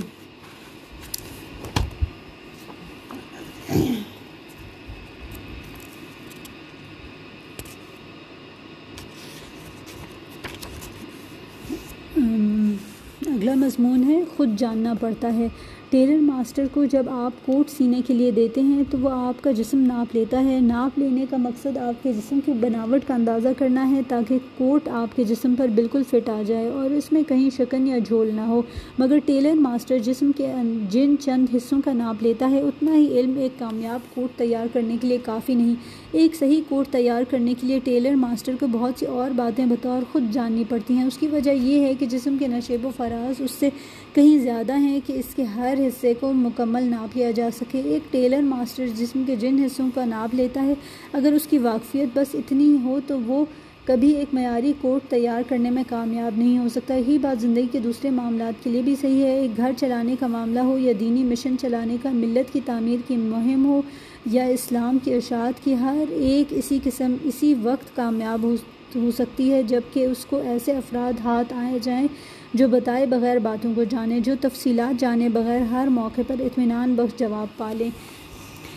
اگلا 13.27 13.55
مضمون 13.55 14.03
ہے، 14.11 14.23
خود 14.37 14.59
جاننا 14.59 14.95
پڑتا 15.01 15.35
ہے۔ 15.35 15.47
ٹیلر 15.91 16.17
ماسٹر 16.17 16.65
کو 16.73 16.85
جب 16.85 17.03
آپ 17.11 17.47
کوٹ 17.47 17.71
سینے 17.71 18.01
کے 18.07 18.15
لیے 18.15 18.31
دیتے 18.31 18.61
ہیں 18.61 18.83
تو 18.91 18.99
وہ 18.99 19.11
آپ 19.11 19.43
کا 19.43 19.51
جسم 19.51 19.79
ناپ 19.79 20.15
لیتا 20.15 20.45
ہے۔ 20.45 20.61
ناپ 20.61 20.99
لینے 20.99 21.25
کا 21.31 21.37
مقصد 21.37 21.77
آپ 21.77 22.03
کے 22.03 22.13
جسم 22.13 22.39
کی 22.47 22.53
بناوٹ 22.53 23.09
کا 23.09 23.15
اندازہ 23.15 23.49
کرنا 23.59 23.91
ہے 23.91 24.01
تاکہ 24.09 24.39
کوٹ 24.59 24.89
آپ 24.89 25.17
کے 25.17 25.25
جسم 25.25 25.55
پر 25.55 25.69
بالکل 25.69 26.03
فٹ 26.11 26.29
آ 26.29 26.43
جائے 26.47 26.69
اور 26.69 26.91
اس 26.91 27.13
میں 27.13 27.23
کہیں 27.29 27.51
شکن 27.57 27.87
یا 27.87 27.99
جھول 27.99 28.31
نہ 28.35 28.41
ہو۔ 28.41 28.63
مگر 28.99 29.19
ٹیلر 29.25 29.55
ماسٹر 29.55 29.99
جسم 29.99 30.31
کے 30.37 30.47
جن 30.91 31.15
چند 31.21 31.55
حصوں 31.57 31.81
کا 31.85 31.93
ناپ 31.93 32.23
لیتا 32.23 32.51
ہے، 32.51 32.61
اتنا 32.61 32.95
ہی 32.95 33.21
علم 33.21 33.39
ایک 33.39 33.59
کامیاب 33.59 34.15
کوٹ 34.15 34.39
تیار 34.39 34.67
کرنے 34.73 34.97
کے 35.01 35.09
لیے 35.09 35.19
کافی 35.25 35.55
نہیں۔ 35.55 35.75
ایک 36.13 36.35
صحیح 36.35 36.61
کوٹ 36.69 36.89
تیار 36.89 37.23
کرنے 37.31 37.55
کے 37.61 37.67
لیے 37.67 37.79
ٹیلر 37.85 38.15
ماسٹر 38.15 38.53
کو 38.61 38.67
بہت 38.73 38.95
سی 38.99 39.07
اور 39.07 39.31
باتیں 39.31 39.67
بطور 39.67 40.03
خود 40.13 40.23
جاننی 40.33 40.65
پڑتی 40.69 40.95
ہیں۔ 40.95 41.05
اس 41.05 41.19
کی 41.19 41.27
وجہ 41.27 41.51
یہ 41.51 41.81
ہے 41.81 41.95
کہ 41.99 42.07
جسم 42.07 42.37
کے 42.39 42.47
نشیب 42.47 42.87
و 42.87 42.91
فراز 42.97 43.41
اس 43.43 43.51
سے 43.51 43.69
کہیں 44.15 44.39
زیادہ 44.39 44.79
ہیں 44.79 45.01
کہ 45.07 45.13
اس 45.13 45.35
کے 45.35 45.43
ہر 45.43 45.79
حصے 45.87 46.15
کو 46.21 46.33
مکمل 46.33 46.83
ناپ 46.83 47.17
لیا 47.17 47.31
جا 47.31 47.49
سکے۔ 47.61 47.81
ایک 47.85 48.13
ٹیلر 48.13 48.43
ماسٹر 48.43 48.87
جسم 48.97 49.23
کے 49.27 49.37
جن 49.37 49.59
حصوں 49.59 49.89
کا 49.95 50.05
ناپ 50.05 50.35
لیتا 50.35 50.63
ہے، 50.63 50.75
اگر 51.13 51.33
اس 51.33 51.47
کی 51.47 51.59
واقفیت 51.59 52.09
بس 52.15 52.35
اتنی 52.35 52.77
ہو 52.85 53.01
تو 53.07 53.21
وہ 53.27 53.45
کبھی 53.85 54.11
ایک 54.11 54.35
معیاری 54.35 54.73
کوٹ 54.81 55.11
تیار 55.11 55.43
کرنے 55.49 55.71
میں 55.71 55.83
کامیاب 55.89 56.39
نہیں 56.39 56.59
ہو 56.59 56.69
سکتا۔ 56.69 56.95
یہی 56.95 57.19
بات 57.19 57.41
زندگی 57.41 57.67
کے 57.73 57.79
دوسرے 57.79 58.11
معاملات 58.11 58.65
کے 58.65 58.71
لیے 58.71 58.83
بھی 58.83 58.95
صحیح 59.01 59.23
ہے۔ 59.23 59.41
ایک 59.41 59.57
گھر 59.57 59.73
چلانے 59.77 60.17
کا 60.21 60.27
معاملہ 60.27 60.61
ہو 60.61 60.79
یا 60.79 60.93
دینی 61.01 61.25
مشن 61.25 61.57
چلانے 61.61 61.97
کا، 62.03 62.11
ملت 62.11 62.53
کی 62.53 62.61
تعمیر 62.67 62.99
کی 63.09 63.17
مہم 63.17 63.67
ہو 63.67 63.83
یا 64.27 64.45
اسلام 64.45 64.99
کی 65.05 65.15
ارشاد 65.15 65.65
کی، 65.65 65.75
ہر 65.75 66.05
ایک 66.09 66.47
اسی 66.51 66.79
قسم، 66.85 67.15
اسی 67.25 67.55
وقت 67.63 67.97
کامیاب 67.97 68.43
ہو 68.43 68.55
ہو 68.95 69.11
سکتی 69.11 69.53
ہے۔ 69.53 69.63
جبکہ 69.63 70.05
اس 70.05 70.25
کو 70.25 70.41
ایسے 70.45 70.73
افراد 70.73 71.21
ہاتھ 71.25 71.53
آئے 71.53 71.79
جائیں 71.83 72.09
جو 72.55 72.69
بتائے 72.69 73.07
بغیر 73.07 73.37
باتوں 73.39 73.73
کو 73.75 73.85
جانیں 73.85 74.21
جو 74.21 74.35
تفصیلات 74.41 75.01
جانے 75.01 75.29
بغیر 75.29 75.61
ہر 75.61 75.87
موقع 75.91 76.21
پر 76.27 76.37
اطمینان 76.41 76.95
بخش 76.95 77.19
جواب 77.19 77.47
پالیں 77.57 77.91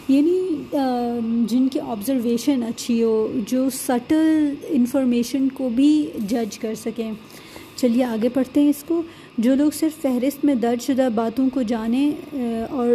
یعنی 0.07 0.39
جن 1.49 1.67
کی 1.67 1.79
آبزرویشن 1.79 2.63
اچھی 2.63 3.03
ہو، 3.03 3.31
جو 3.47 3.69
سٹل 3.73 4.53
انفارمیشن 4.69 5.49
کو 5.49 5.69
بھی 5.69 6.07
جج 6.17 6.59
کر 6.59 6.75
سکیں۔ 6.75 7.11
چلیے، 7.75 8.03
آگے 8.03 8.29
پڑھتے 8.29 8.61
ہیں 8.61 8.69
اس 8.69 8.83
کو۔ 8.87 9.01
جو 9.37 9.55
لوگ 9.55 9.71
صرف 9.79 10.01
فہرست 10.01 10.45
میں 10.45 10.55
درج 10.55 10.81
شدہ 10.81 11.09
باتوں 11.15 11.49
کو 11.53 11.61
جانیں 11.61 12.11
اور 12.69 12.87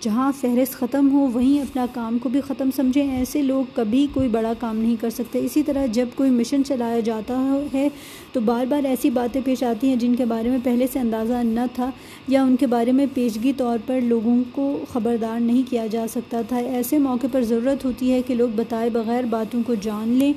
جہاں 0.00 0.32
فہرست 0.40 0.72
ختم 0.72 1.12
ہو، 1.12 1.28
وہیں 1.34 1.60
اپنا 1.60 1.86
کام 1.94 2.18
کو 2.18 2.28
بھی 2.28 2.40
ختم 2.40 2.70
سمجھیں۔ 2.76 3.16
ایسے 3.16 3.42
لوگ 3.42 3.64
کبھی 3.74 4.06
کوئی 4.12 4.28
بڑا 4.28 4.52
کام 4.60 4.76
نہیں 4.76 4.96
کر 5.00 5.10
سکتے۔ 5.10 5.38
اسی 5.38 5.62
طرح 5.62 5.86
جب 5.86 6.06
کوئی 6.14 6.30
مشن 6.30 6.64
چلایا 6.64 7.00
جاتا 7.00 7.56
ہے، 7.74 7.88
تو 8.32 8.40
بار 8.40 8.66
بار 8.66 8.84
ایسی 8.84 9.10
باتیں 9.10 9.40
پیش 9.44 9.62
آتی 9.62 9.88
ہیں 9.88 9.96
جن 9.96 10.14
کے 10.14 10.24
بارے 10.24 10.50
میں 10.50 10.58
پہلے 10.64 10.86
سے 10.92 10.98
اندازہ 10.98 11.42
نہ 11.42 11.60
تھا 11.74 11.90
یا 12.28 12.42
ان 12.42 12.56
کے 12.56 12.66
بارے 12.66 12.92
میں 12.92 13.06
پیشگی 13.14 13.52
طور 13.56 13.78
پر 13.86 14.00
لوگوں 14.00 14.42
کو 14.52 14.84
خبردار 14.92 15.40
نہیں 15.40 15.62
کیا 15.70 15.86
جا 15.86 16.06
سکتا 16.10 16.40
تھا۔ 16.48 16.56
ایسے 16.56 16.98
موقع 16.98 17.26
پر 17.32 17.42
ضرورت 17.42 17.84
ہوتی 17.84 18.12
ہے 18.12 18.22
کہ 18.22 18.34
لوگ 18.34 18.48
بتائے 18.56 18.90
بغیر 18.90 19.24
باتوں 19.24 19.62
کو 19.66 19.74
جان 19.74 20.08
لیں۔ 20.08 20.32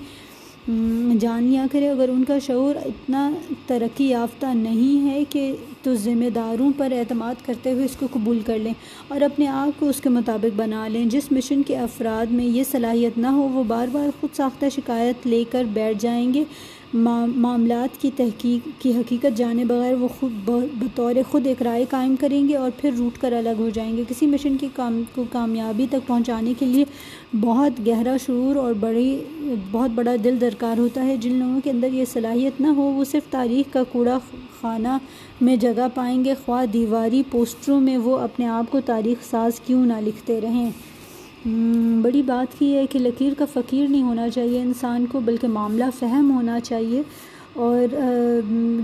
جان 1.19 1.43
لیا 1.43 1.65
کرے، 1.71 1.89
اگر 1.89 2.10
ان 2.10 2.23
کا 2.23 2.39
شعور 2.39 2.75
اتنا 2.75 3.32
ترقی 3.67 4.10
یافتہ 4.10 4.45
نہیں 4.45 5.10
ہے 5.10 5.23
کہ 5.29 5.55
تو 5.84 5.95
ذمہ 5.95 6.29
داروں 6.29 6.71
پر 6.77 6.91
اعتماد 6.91 7.36
کرتے 7.45 7.71
ہوئے 7.71 7.86
اس 7.86 7.95
کو 7.99 8.08
قبول 8.13 8.39
کر 8.45 8.58
لیں 8.60 8.73
اور 9.08 9.21
اپنے 9.21 9.47
آپ 9.47 9.79
کو 9.79 9.89
اس 9.89 10.01
کے 10.01 10.10
مطابق 10.10 10.55
بنا 10.55 10.88
لیں۔ 10.88 11.05
جس 11.05 11.32
مشن 11.32 11.63
کے 11.63 11.77
افراد 11.77 12.32
میں 12.32 12.45
یہ 12.45 12.63
صلاحیت 12.71 13.17
نہ 13.17 13.27
ہو، 13.27 13.49
وہ 13.53 13.63
بار 13.63 13.88
بار 13.91 14.08
خود 14.21 14.36
ساختہ 14.36 14.65
شکایت 14.75 15.27
لے 15.27 15.43
کر 15.51 15.63
بیٹھ 15.73 15.97
جائیں 16.01 16.34
گے۔ 16.34 16.43
معاملات 16.93 18.02
کی 18.02 18.12
تحقیق، 18.15 18.67
کی 18.82 18.91
حقیقت 18.95 19.38
جانے 19.38 19.65
بغیر 19.65 19.93
وہ 19.93 20.08
خود 20.19 20.49
بطور 20.73 21.15
خود 21.32 21.47
ایک 21.47 21.62
رائے 21.62 21.86
قائم 21.89 22.15
کریں 22.19 22.47
گے 22.47 22.56
اور 22.56 22.71
پھر 22.78 22.91
روٹ 22.97 23.21
کر 23.21 23.34
الگ 23.34 23.49
ہو 23.60 23.69
جائیں 23.69 23.97
گے۔ 23.97 24.04
کسی 24.10 24.25
مشن 24.25 24.58
کی 24.58 24.67
کام، 24.73 25.02
کو 25.15 25.23
کامیابی 25.32 25.86
تک 25.89 26.08
پہنچانے 26.08 26.54
کے 26.60 26.65
لیے 26.65 26.86
بہت 27.39 27.88
گہرا 27.88 28.17
شعور 28.25 28.56
اور 28.56 28.73
بڑی، 28.73 29.19
بہت 29.71 29.89
بڑا 29.95 30.15
دل 30.23 30.41
درکار 30.41 30.78
ہوتا 30.78 31.06
ہے۔ 31.06 31.17
جن 31.17 31.34
لوگوں 31.34 31.60
کے 31.63 31.71
اندر 31.71 31.93
یہ 31.93 32.06
صلاحیت 32.13 32.62
نہ 32.62 32.67
ہو، 32.67 32.82
وہ 32.82 33.04
صرف 33.04 33.32
تاریخ 33.32 33.73
کا 33.73 33.84
کوڑا 33.84 34.19
خانہ 34.62 34.97
میں 35.41 35.56
جگہ 35.56 35.88
پائیں 35.93 36.25
گے۔ 36.25 36.34
خواہ 36.45 36.65
دیواری 36.65 37.23
پوسٹروں 37.32 37.82
میں 37.82 37.97
وہ 37.97 38.17
اپنے 38.17 38.47
آپ 38.47 38.71
کو 38.71 38.80
تاریخ 38.80 39.30
ساز 39.30 39.60
کیوں 39.60 39.86
نہ 39.86 39.93
لکھتے 39.99 40.41
رہیں۔ 40.41 40.71
بڑی 42.02 42.21
بات 42.21 42.60
کی 42.60 42.75
ہے 42.75 42.86
کہ 42.86 42.99
لکیر 42.99 43.34
کا 43.38 43.45
فقیر 43.54 43.88
نہیں 43.89 44.04
ہونا 44.04 44.30
چاہیے، 44.30 44.62
انسان 44.62 45.06
کو، 45.12 45.19
بلکہ 45.19 45.47
معاملہ 45.47 45.86
فہم 45.99 46.32
ہونا 46.32 46.60
چاہیے۔ 46.60 47.02
اور 47.54 47.93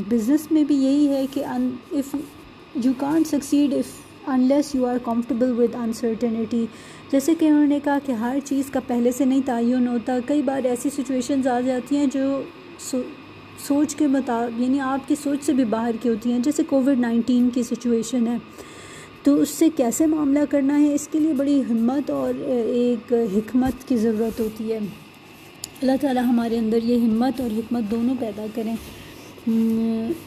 بزنس 0.10 0.52
میں 0.52 0.64
بھی 0.64 0.76
یہی 0.76 1.08
ہے 1.08 1.26
کہ 1.34 1.44
if 1.46 2.16
you 2.84 2.92
can't 2.98 3.28
succeed 3.28 3.74
if 3.74 3.90
unless 4.30 4.76
you 4.76 4.86
are 4.86 4.98
comfortable 5.04 5.54
with 5.58 5.76
uncertainty 5.76 6.66
جیسے 7.12 7.34
کہ 7.40 7.46
انہوں 7.46 7.68
نے 7.68 7.80
کہا 7.84 7.98
کہ 8.06 8.12
ہر 8.12 8.38
چیز 8.46 8.70
کا 8.72 8.80
پہلے 8.88 9.12
سے 9.12 9.26
نہیں 9.26 9.42
تعین 9.46 9.88
ہوتا۔ 9.88 10.18
کئی 10.26 10.42
بار 10.42 10.64
ایسی 10.64 10.90
سچویشنز 10.90 11.48
آ 11.48 11.60
جاتی 11.60 11.98
ہیں 11.98 12.06
جو 12.14 12.42
سوچ 13.68 13.96
کے 13.96 14.08
مطابق 14.08 14.62
یعنی 14.62 14.80
آپ 14.80 15.08
کی 15.08 15.16
سوچ 15.24 15.44
سے 15.44 15.54
بھی 15.54 15.66
باہر 15.66 15.96
کی 16.02 16.10
ہوتی 16.10 16.32
ہیں۔ 16.32 16.40
جیسے 16.40 16.64
کووڈ 16.70 17.00
نائنٹین 17.00 17.50
کی 17.54 17.64
سچویشن 17.64 18.28
ہے۔ 18.28 18.38
تو 19.26 19.34
اس 19.42 19.50
سے 19.50 19.68
کیسے 19.76 20.06
معاملہ 20.06 20.40
کرنا 20.50 20.80
ہے؟ 20.80 20.94
اس 20.94 21.08
کے 21.12 21.20
لیے 21.20 21.34
بڑی 21.34 21.62
ہمت 21.70 22.10
اور 22.10 22.34
ایک 22.50 23.14
حکمت 23.36 23.88
کی 23.88 23.96
ضرورت 23.98 24.40
ہوتی 24.40 24.72
ہے۔ 24.72 24.78
اللہ 25.82 25.92
تعالیٰ 26.02 26.24
ہمارے 26.24 26.58
اندر 26.58 26.84
یہ 26.84 26.98
ہمت 26.98 27.42
اور 27.42 27.50
حکمت 27.58 27.92
دونوں 27.92 28.16
پیدا 28.20 28.46
کریں۔ 28.56 28.76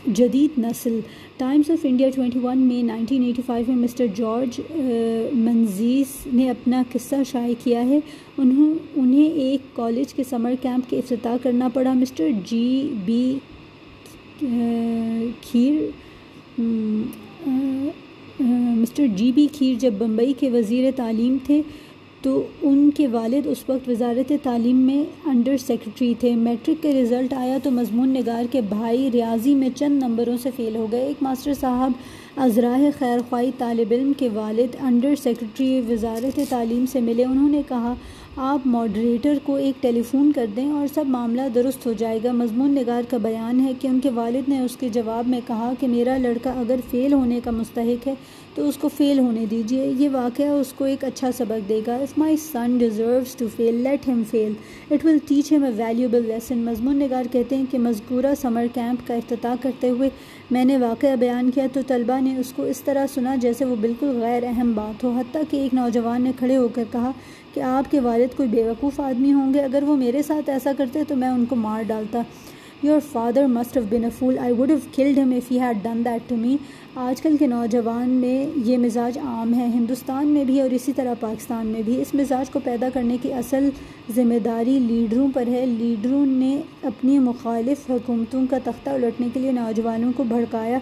جدید 0.06 0.58
نسل۔ 0.58 0.98
Times 1.36 1.70
of 1.70 1.84
India 1.84 2.08
twenty 2.14 2.38
one 2.42 2.58
میں 2.58 2.82
نائنٹین 2.82 3.22
ایٹی 3.24 3.42
فائیو 3.46 3.64
میں 3.68 3.76
مسٹر 3.76 4.06
جارج 4.14 4.60
منزیز 5.34 6.06
نے 6.32 6.48
اپنا 6.50 6.82
قصہ 6.92 7.14
شائع 7.30 7.54
کیا 7.64 7.84
ہے۔ 7.88 7.98
انہوں، 8.38 8.74
انہیں 8.96 9.30
ایک 9.30 9.76
کالج 9.76 10.14
کے 10.14 10.22
سمر 10.30 10.54
کیمپ 10.62 10.90
کے 10.90 10.98
افتتاح 10.98 11.36
کرنا 11.42 11.68
پڑا۔ 11.68 11.92
Mister 11.92 12.28
G 12.44 12.92
B 13.04 13.38
Kher 15.42 15.80
Mister 18.40 19.06
G 19.16 19.32
B 19.32 19.46
Kher 19.52 19.74
جب 19.80 19.92
بمبئی 19.98 20.32
کے 20.32 20.50
وزیر 20.50 20.90
تعلیم 20.96 21.36
تھے، 21.46 21.62
تو 22.22 22.42
ان 22.62 22.90
کے 22.90 23.06
والد 23.06 23.46
اس 23.46 23.62
وقت 23.68 23.88
وزارت 23.88 24.32
تعلیم 24.42 24.76
میں 24.76 25.02
انڈر 25.24 25.56
سیکرٹری 25.56 26.14
تھے۔ 26.20 26.34
میٹرک 26.34 26.82
کے 26.82 26.92
رزلٹ 27.02 27.32
آیا 27.32 27.58
تو 27.62 27.70
مضمون 27.70 28.08
نگار 28.08 28.44
کے 28.50 28.60
بھائی 28.60 29.10
ریاضی 29.12 29.54
میں 29.54 29.68
چند 29.76 30.02
نمبروں 30.02 30.36
سے 30.42 30.50
فیل 30.56 30.76
ہو 30.76 30.86
گئے۔ 30.92 31.06
ایک 31.06 31.22
ماسٹر 31.22 31.54
صاحب 31.54 31.92
ازراہ 32.36 32.80
خیر 32.98 33.18
خواہ 33.28 33.44
طالب 33.58 33.92
علم 33.92 34.12
کے 34.18 34.28
والد 34.34 34.76
انڈر 34.80 35.14
سیکرٹری 35.22 35.80
وزارت 35.88 36.40
تعلیم 36.48 36.84
سے 36.92 37.00
ملے۔ 37.00 37.24
انہوں 37.24 37.48
نے 37.48 37.62
کہا 37.68 37.94
آپ 38.40 38.66
ماڈریٹر 38.66 39.38
کو 39.42 39.54
ایک 39.54 39.82
ٹیلی 39.82 40.02
فون 40.02 40.32
کر 40.32 40.46
دیں 40.56 40.70
اور 40.72 40.86
سب 40.94 41.04
معاملہ 41.08 41.42
درست 41.54 41.86
ہو 41.86 41.92
جائے 41.92 42.18
گا۔ 42.24 42.32
مضمون 42.32 42.70
نگار 42.70 43.02
کا 43.10 43.16
بیان 43.16 43.60
ہے 43.60 43.72
کہ 43.80 43.88
ان 43.88 44.00
کے 44.00 44.10
والد 44.10 44.48
نے 44.48 44.60
اس 44.60 44.76
کے 44.76 44.88
جواب 44.88 45.28
میں 45.28 45.40
کہا 45.46 45.72
کہ 45.80 45.88
میرا 45.88 46.16
لڑکا 46.18 46.50
اگر 46.50 46.76
فیل 46.90 47.12
ہونے 47.12 47.40
کا 47.44 47.50
مستحق 47.50 48.06
ہے 48.06 48.14
تو 48.54 48.68
اس 48.68 48.76
کو 48.76 48.88
فیل 48.88 49.18
ہونے 49.18 49.46
دیجیے 49.46 49.92
یہ 49.98 50.08
واقعہ 50.12 50.46
اس 50.46 50.72
کو 50.72 50.84
ایک 50.84 51.04
اچھا 51.04 51.30
سبق 51.32 51.68
دے 51.68 51.80
گا۔ 51.86 51.94
If 51.94 52.18
my 52.18 52.36
son 52.36 52.78
deserves 52.78 53.36
to 53.36 53.46
fail 53.56 53.74
let 53.74 54.08
him 54.08 54.22
fail 54.30 54.52
it 54.90 55.04
will 55.04 55.18
teach 55.28 55.52
ہم 55.52 55.64
اے 55.64 55.70
ویلیوبل 55.76 56.26
لیسن 56.26 56.58
مضمون 56.58 56.96
نگار 56.96 57.24
کہتے 57.32 57.56
ہیں 57.56 57.64
کہ 57.70 57.78
مذکورہ 57.78 58.34
سمر 58.40 58.66
کیمپ 58.74 59.06
کا 59.08 59.14
افتتاح 59.14 59.54
کرتے 59.62 59.90
ہوئے 59.90 60.08
میں 60.50 60.64
نے 60.64 60.76
واقعہ 60.76 61.16
بیان 61.16 61.50
کیا 61.50 61.66
تو 61.72 61.80
طلبہ 61.86 62.20
نے 62.20 62.36
اس 62.36 62.52
کو 62.56 62.62
اس 62.62 62.80
طرح 62.80 63.06
سنا 63.14 63.34
جیسے 63.36 63.64
وہ 63.64 63.76
بالکل 63.80 64.18
غیر 64.20 64.44
اہم 64.46 64.72
بات 64.72 65.04
ہو۔ 65.04 65.10
حتیٰ 65.10 65.42
کہ 65.50 65.56
ایک 65.56 65.74
نوجوان 65.74 66.22
نے 66.22 66.32
کھڑے 66.38 66.56
ہو 66.56 66.68
کر 66.68 66.84
کہا 66.92 67.10
کہ 67.54 67.60
آپ 67.60 67.90
کے 67.90 68.00
والد 68.00 68.36
کوئی 68.36 68.48
بیوقوف 68.48 69.00
آدمی 69.00 69.32
ہوں 69.32 69.54
گے، 69.54 69.60
اگر 69.60 69.82
وہ 69.86 69.96
میرے 69.96 70.22
ساتھ 70.22 70.50
ایسا 70.50 70.72
کرتے 70.76 71.04
تو 71.08 71.16
میں 71.16 71.28
ان 71.28 71.44
کو 71.44 71.56
مار 71.56 71.82
ڈالتا۔ 71.82 72.22
Your 72.82 73.00
father 73.12 73.46
must 73.46 73.76
have 73.76 73.86
been 73.90 74.04
a 74.04 74.10
fool 74.18 74.38
I 74.38 74.52
would 74.52 74.70
have 74.70 74.78
killed 74.94 75.18
him 75.18 75.30
if 75.30 75.52
he 75.52 75.60
had 75.60 75.78
done 75.82 76.04
that 76.04 76.28
to 76.28 76.36
me 76.36 76.56
آج 76.94 77.22
کل 77.22 77.36
کے 77.36 77.46
نوجوان 77.46 78.10
میں 78.10 78.46
یہ 78.64 78.78
مزاج 78.78 79.18
عام 79.18 79.54
ہے، 79.54 79.66
ہندوستان 79.66 80.26
میں 80.26 80.44
بھی 80.44 80.60
اور 80.60 80.70
اسی 80.70 80.92
طرح 80.92 81.14
پاکستان 81.20 81.66
میں 81.66 81.82
بھی۔ 81.82 82.00
اس 82.00 82.14
مزاج 82.14 82.50
کو 82.50 82.60
پیدا 82.64 82.88
کرنے 82.94 83.16
کی 83.22 83.32
اصل 83.32 83.68
ذمہ 84.14 84.38
داری 84.44 84.78
لیڈروں 84.78 85.28
پر 85.34 85.46
ہے۔ 85.46 85.66
لیڈروں 85.66 86.26
نے 86.26 86.60
اپنی 86.82 87.18
مخالف 87.18 87.90
حکومتوں 87.90 88.46
کا 88.50 88.58
تختہ 88.64 88.90
الٹنے 88.90 89.28
کے 89.32 89.40
لیے 89.40 89.52
نوجوانوں 89.52 90.12
کو 90.16 90.24
بھڑکایا۔ 90.24 90.78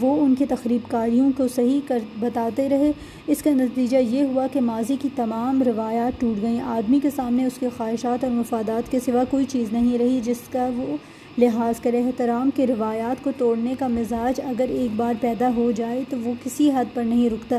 وہ 0.00 0.24
ان 0.24 0.34
کے 0.34 0.46
تقریب 0.46 0.90
کاریوں 0.90 1.30
کو 1.36 1.48
صحیح 1.48 1.80
کر 1.88 1.98
بتاتے 2.20 2.68
رہے۔ 2.68 2.92
اس 3.26 3.42
کا 3.42 3.50
نتیجہ 3.50 3.96
یہ 3.96 4.22
ہوا 4.22 4.46
کہ 4.52 4.60
ماضی 4.60 4.96
کی 5.02 5.08
تمام 5.16 5.62
روایات 5.62 6.20
ٹوٹ 6.20 6.42
گئیں۔ 6.42 6.60
آدمی 6.60 7.00
کے 7.00 7.10
سامنے 7.16 7.44
اس 7.44 7.58
کے 7.60 7.68
خواہشات 7.76 8.24
اور 8.24 8.32
مفادات 8.32 8.90
کے 8.90 9.00
سوا 9.00 9.24
کوئی 9.30 9.44
چیز 9.44 9.72
نہیں 9.72 9.98
رہی 9.98 10.20
جس 10.24 10.40
کا 10.52 10.68
وہ 10.76 10.96
لحاظ 11.38 11.80
کرے۔ 11.80 12.02
احترام 12.02 12.50
کے 12.56 12.66
روایات 12.66 13.24
کو 13.24 13.30
توڑنے 13.38 13.74
کا 13.78 13.88
مزاج 13.88 14.40
اگر 14.44 14.66
ایک 14.68 14.90
بار 14.96 15.14
پیدا 15.20 15.50
ہو 15.56 15.70
جائے 15.70 16.02
تو 16.08 16.16
وہ 16.24 16.32
کسی 16.44 16.70
حد 16.70 16.94
پر 16.94 17.04
نہیں 17.04 17.30
رکتا۔ 17.30 17.58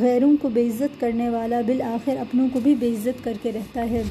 غیروں 0.00 0.36
کو 0.42 0.48
بے 0.48 0.66
عزت 0.66 1.00
کرنے 1.00 1.30
والا 1.30 1.60
بالآخر 1.66 2.16
اپنوں 2.16 2.48
کو 2.52 2.60
بھی 2.60 2.74
بے 2.74 2.90
عزت 2.90 3.24
کر 3.24 3.32
کے 3.42 3.52
رہتا 3.52 3.90
ہے۔ 3.90 4.02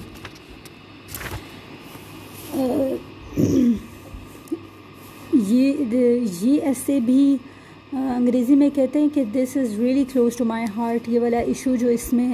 یہ 5.47 5.73
یہ 6.41 6.59
ایسے 6.63 6.99
بھی 7.05 7.37
انگریزی 7.93 8.55
میں 8.55 8.69
کہتے 8.75 8.99
ہیں 8.99 9.07
کہ 9.13 9.23
this 9.33 9.57
is 9.57 9.79
really 9.79 10.03
close 10.13 10.35
to 10.37 10.45
my 10.45 10.65
heart 10.77 11.09
یہ 11.09 11.19
والا 11.19 11.39
ایشو 11.39 11.75
جو 11.75 11.87
اس 11.87 12.11
میں 12.13 12.33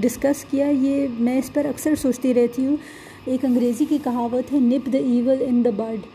ڈسکس 0.00 0.44
کیا، 0.50 0.66
یہ 0.66 1.06
میں 1.18 1.38
اس 1.38 1.52
پر 1.52 1.66
اکثر 1.66 1.94
سوچتی 2.02 2.34
رہتی 2.34 2.66
ہوں۔ 2.66 2.76
ایک 3.24 3.44
انگریزی 3.44 3.84
کی 3.88 3.98
کہاوت 4.04 4.52
ہے 4.52 4.58
نپ 4.60 4.92
دا 4.92 4.98
ایول 4.98 5.44
ان 5.46 5.64
دا 5.64 5.70
برڈ 5.76 6.06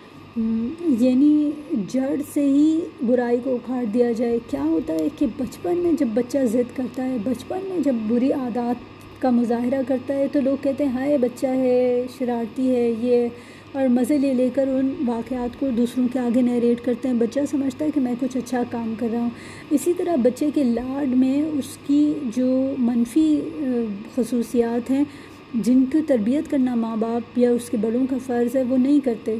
یعنی 1.01 1.51
جڑ 1.89 2.15
سے 2.33 2.45
ہی 2.45 2.79
برائی 3.07 3.37
کو 3.43 3.53
اکھاڑ 3.55 3.83
دیا 3.93 4.11
جائے۔ 4.11 4.39
کیا 4.49 4.63
ہوتا 4.63 4.93
ہے 4.93 5.07
کہ 5.17 5.25
بچپن 5.37 5.77
میں 5.77 5.91
جب 5.99 6.07
بچہ 6.13 6.37
ضد 6.51 6.75
کرتا 6.75 7.05
ہے، 7.05 7.17
بچپن 7.23 7.59
میں 7.63 7.79
جب 7.79 7.95
بری 8.07 8.31
عادات 8.33 9.21
کا 9.21 9.29
مظاہرہ 9.29 9.81
کرتا 9.87 10.13
ہے، 10.13 10.27
تو 10.31 10.39
لوگ 10.41 10.63
کہتے 10.63 10.85
ہیں، 10.85 10.91
ہائے 10.91 11.17
بچہ 11.17 11.47
ہے، 11.47 12.05
شرارتی 12.17 12.69
ہے، 12.75 12.89
یہ 13.01 13.27
اور 13.75 13.87
مزے 13.87 14.17
لے 14.17 14.33
لے 14.33 14.49
کر 14.55 14.67
ان 14.67 14.93
واقعات 15.05 15.59
کو 15.59 15.69
دوسروں 15.77 16.07
کے 16.13 16.19
آگے 16.19 16.41
نیریٹ 16.41 16.85
کرتے 16.85 17.07
ہیں۔ 17.07 17.15
بچہ 17.15 17.39
سمجھتا 17.51 17.85
ہے 17.85 17.89
کہ 17.91 18.01
میں 18.01 18.15
کچھ 18.19 18.37
اچھا 18.37 18.63
کام 18.71 18.93
کر 18.99 19.07
رہا 19.11 19.19
ہوں۔ 19.19 19.29
اسی 19.69 19.93
طرح 19.93 20.15
بچے 20.15 20.49
کے 20.53 20.63
لاڈ 20.63 21.07
میں 21.07 21.41
اس 21.41 21.77
کی 21.87 22.13
جو 22.35 22.73
منفی 22.77 23.41
خصوصیات 24.15 24.91
ہیں، 24.91 25.03
جن 25.53 25.85
کی 25.85 25.97
تربیت 26.07 26.51
کرنا 26.51 26.75
ماں 26.75 26.95
باپ 26.95 27.39
یا 27.39 27.51
اس 27.51 27.69
کے 27.69 27.77
بڑوں 27.77 28.05
کا 28.09 28.15
فرض 28.25 28.55
ہے، 28.55 28.63
وہ 28.63 28.77
نہیں 28.77 28.99
کرتے۔ 28.99 29.37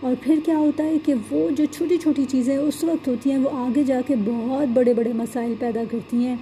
اور 0.00 0.14
پھر 0.20 0.38
کیا 0.44 0.58
ہوتا 0.58 0.84
ہے 0.84 0.96
کہ 1.04 1.14
وہ 1.30 1.50
جو 1.50 1.64
چھوٹی 1.70 1.96
چھوٹی 1.96 2.24
چیزیں 2.28 2.56
اس 2.56 2.84
وقت 2.84 3.08
ہوتی 3.08 3.30
ہیں، 3.30 3.38
وہ 3.38 3.48
آگے 3.52 3.82
جا 3.82 4.00
کے 4.06 4.14
بہت 4.24 4.68
بڑے 4.68 4.94
بڑے 4.94 5.12
مسائل 5.12 5.54
پیدا 5.58 5.82
کرتی 5.90 6.16
ہیں۔ 6.16 6.36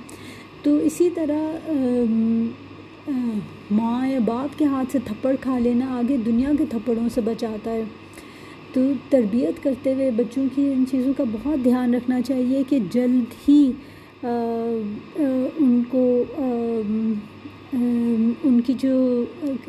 تو 0.62 0.76
اسی 0.76 1.11
طرح 1.14 1.70
ماں 3.71 4.09
یا 4.09 4.18
باپ 4.25 4.59
کے 4.59 4.64
ہاتھ 4.64 4.92
سے 4.92 4.99
تھپڑ 5.05 5.35
کھا 5.40 5.59
لینا 5.59 5.87
آگے 5.99 6.16
دنیا 6.16 6.53
کے 6.59 6.64
تھپڑوں 6.71 7.09
سے 7.14 7.21
بچاتا 7.21 7.71
ہے۔ 7.71 7.85
تو 8.73 8.81
تربیت 9.09 9.62
کرتے 9.62 9.94
ہوئے 9.94 10.11
بچوں 10.11 10.44
کی 10.55 10.73
ان 10.73 10.85
چیزوں 10.90 11.12
کا 11.16 11.25
بہت 11.33 11.64
دھیان 11.64 11.94
رکھنا 11.94 12.21
چاہیے 12.23 12.62
کہ 12.68 12.79
جلد 12.90 13.49
ہی 13.49 13.73
ان 14.23 15.83
کو 15.90 16.25
ان 18.44 18.61
کی 18.61 18.75
جو 18.79 19.25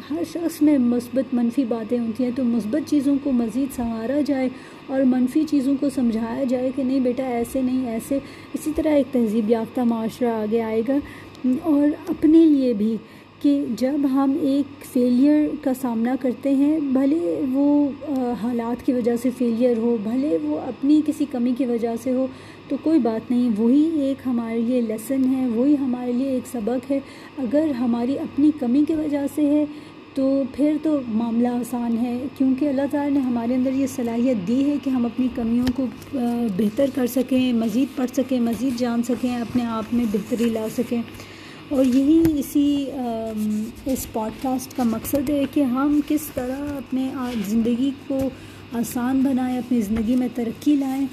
ہر 0.10 0.24
شخص 0.34 0.62
میں 0.62 0.78
مثبت 0.78 1.34
منفی 1.34 1.64
باتیں 1.64 2.00
ہوتی 2.00 2.24
ہیں 2.24 2.32
تو 2.36 2.44
مثبت 2.44 2.90
چیزوں 2.90 3.16
کو 3.24 3.32
مزید 3.32 3.76
سنوارا 3.76 4.20
جائے 4.26 4.50
اور 4.88 5.02
منفی 5.02 5.44
چیزوں 5.50 5.74
کو 5.80 5.90
سمجھایا 5.90 6.44
جائے 6.44 6.72
کہ 6.76 6.84
نہیں 6.84 7.00
بیٹا 7.00 7.24
ایسے 7.24 7.62
نہیں، 7.62 7.88
ایسے۔ 7.88 8.20
اسی 8.54 8.72
طرح 8.76 8.90
ایک 8.90 9.14
تہذیب 9.14 9.50
یافتہ 9.50 9.82
معاشرہ 9.82 10.34
آگے 10.34 10.62
آئے 10.62 10.82
گا۔ 10.88 10.96
اور 11.62 11.88
اپنے 12.08 12.46
لیے 12.46 12.74
بھی 12.74 12.98
کہ 13.40 13.66
جب 13.78 14.08
ہم 14.12 14.36
ایک 14.42 14.86
فیلئر 14.86 15.48
کا 15.62 15.72
سامنا 15.82 16.16
کرتے 16.22 16.54
ہیں، 16.56 16.80
بھلے 16.80 17.42
وہ 17.52 17.90
حالات 18.42 18.86
کی 18.86 18.94
وجہ 18.94 19.16
سے 19.22 19.30
فیلئر 19.38 19.78
ہو، 19.78 19.98
بھلے 20.04 20.38
وہ 20.44 20.60
اپنی 20.60 21.02
کسی 21.06 21.26
کمی 21.32 21.54
کی 21.58 21.66
وجہ 21.66 21.94
سے 22.04 22.12
ہو، 22.12 22.28
تو 22.68 22.76
کوئی 22.84 23.00
بات 23.00 23.32
نہیں، 23.32 23.50
وہی 23.58 24.02
ایک 24.02 24.18
ہمارے 24.26 24.60
لیے 24.60 24.82
لیسن 24.82 25.24
ہے، 25.34 25.48
وہی 25.48 25.76
ہمارے 25.80 26.12
لیے 26.12 26.30
ایک 26.30 26.48
سبق 26.52 26.92
ہے۔ 26.92 27.00
اگر 27.38 27.72
ہماری 27.80 28.20
اپنی 28.20 28.52
کمی 28.60 28.84
کی 28.88 28.94
وجہ 28.94 29.26
سے 29.36 29.46
ہے، 29.46 29.66
تو 30.14 30.44
پھر 30.54 30.76
تو 30.84 31.00
معاملہ 31.08 31.48
آسان 31.48 31.98
ہے۔ 31.98 32.18
کیونکہ 32.38 32.70
اللہ 32.70 32.92
تعالیٰ 32.92 33.14
نے 33.14 33.20
ہمارے 33.20 33.56
اندر 33.56 33.74
یہ 33.74 33.88
صلاحیت 33.96 34.48
دی 34.48 34.64
ہے 34.70 34.76
کہ 34.84 34.90
ہم 34.90 35.06
اپنی 35.06 35.28
کمیوں 35.36 35.68
کو 35.76 35.86
بہتر 36.58 36.90
کر 36.96 37.08
سکیں، 37.08 37.54
مزید 37.54 37.98
پڑھ 37.98 38.12
سکیں، 38.16 38.40
مزید 38.40 38.80
جان 38.80 39.04
سکیں، 39.04 39.36
اپنے 39.36 39.64
آپ 39.66 39.94
میں 39.94 40.06
بہتری 40.12 40.50
لا 40.50 40.66
سکیں۔ 40.78 41.02
اور 41.70 41.86
یہی 41.86 42.24
اسی 42.40 42.86
اس 43.86 44.06
پوڈ 44.14 44.42
کاسٹ 44.44 44.76
کا 44.78 44.84
مقصد 44.84 45.30
ہے 45.30 45.44
کہ 45.54 45.64
ہم 45.64 46.00
کس 46.08 46.28
طرح 46.34 46.62
اپنے 46.78 47.10
زندگی 47.48 47.92
کو 48.08 48.20
آسان 48.74 49.22
بنائیں، 49.24 49.58
اپنی 49.58 49.82
زندگی 49.82 50.16
میں 50.16 50.28
ترقی 50.36 50.76
لائیں۔ 50.76 51.06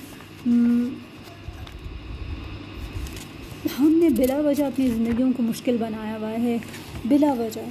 ہم 3.78 3.92
نے 4.00 4.08
بلا 4.16 4.40
وجہ 4.44 4.64
اپنی 4.64 4.88
زندگیوں 4.88 5.30
کو 5.36 5.42
مشکل 5.42 5.76
بنایا 5.80 6.16
ہوا 6.16 6.30
ہے، 6.30 6.56
بلا 7.04 7.32
وجہ۔ 7.38 7.68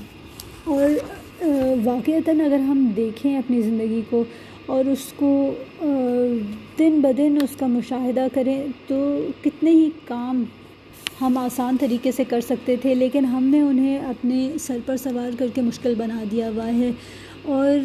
اور 0.64 0.90
واقعتاً 1.84 2.40
اگر 2.42 2.60
ہم 2.60 2.90
دیکھیں 2.96 3.38
اپنی 3.38 3.62
زندگی 3.62 4.02
کو 4.10 4.24
اور 4.66 4.86
اس 4.86 5.12
کو 5.16 5.54
دن 6.80 7.00
بدن 7.02 7.38
اس 7.42 7.56
کا 7.56 7.68
مشاہدہ 7.68 8.28
کریں 8.34 8.62
تو 8.88 8.98
کتنے 9.44 9.72
ہی 9.72 9.90
کام 10.08 10.44
ہم 11.22 11.38
آسان 11.38 11.78
طریقے 11.80 12.12
سے 12.12 12.24
کر 12.24 12.42
سکتے 12.42 12.76
تھے، 12.76 12.94
لیکن 12.96 13.26
ہم 13.26 13.44
نے 13.44 13.60
انہیں 13.62 13.98
اپنے 14.00 14.50
سر 14.60 14.78
پر 14.86 14.98
سوار 14.98 15.38
کر 15.40 15.48
کے 15.54 15.62
مشکل 15.62 15.94
بنا 15.98 16.24
دیا 16.32 16.50
ہوا 16.50 16.68
ہے۔ 16.68 16.92
اور 17.44 17.80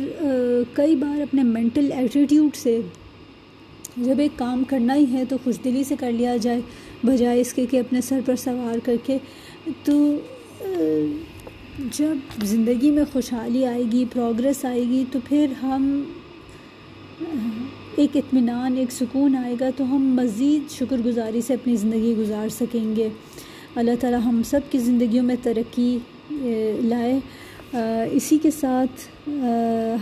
کئی 0.75 0.97
بار 0.97 1.21
اپنے 1.21 1.43
مینٹل 1.43 1.91
ایٹیٹیوڈ 1.93 2.57
سے 2.57 2.81
جب 3.97 4.19
ایک 4.19 4.39
کام 4.39 4.63
کرنا 4.69 4.95
ہی 4.95 5.05
ہے 5.13 5.25
تو 5.29 5.37
خوش 5.45 5.59
دلی 5.65 5.85
سے 5.85 5.97
کر 5.99 6.13
لیا 6.13 6.37
جائے، 6.37 6.61
بجائے 7.05 7.41
اس 7.41 7.53
کے 7.55 7.67
کہ 7.67 7.81
اپنے 7.81 8.01
سر 8.01 8.21
پر 8.25 8.37
سوار 8.37 8.79
کر 8.85 8.97
کے۔ 9.07 9.19
تو 9.85 10.19
جب 11.97 12.45
زندگی 12.45 12.91
میں 12.91 13.05
خوشحالی 13.13 13.65
آئے 13.67 13.83
گی 13.93 14.05
پروگرس 14.13 14.65
آئے 14.65 14.83
گی، 14.83 15.05
تو 15.13 15.19
پھر 15.29 15.53
ہم 15.63 16.03
ایک 17.97 18.17
اطمینان، 18.17 18.77
ایک 18.77 18.93
سکون 18.93 19.37
آئے 19.37 19.55
گا 19.61 19.69
تو 19.77 19.85
ہم 19.85 20.03
مزید 20.15 20.71
شکر 20.71 20.97
گزاری 21.07 21.41
سے 21.41 21.55
اپنی 21.55 21.77
زندگی 21.77 22.15
گزار 22.19 22.49
سکیں 22.49 22.97
گے۔ 22.97 23.09
اللہ 23.75 23.91
تعالیٰ 24.01 24.21
ہم 24.25 24.41
سب 24.45 24.61
کی 24.71 24.79
زندگیوں 24.79 25.25
میں 25.25 25.37
ترقی 25.43 25.99
لائے۔ 26.85 27.19
اسی 28.13 28.39
کے 28.43 28.51
ساتھ 28.51 29.29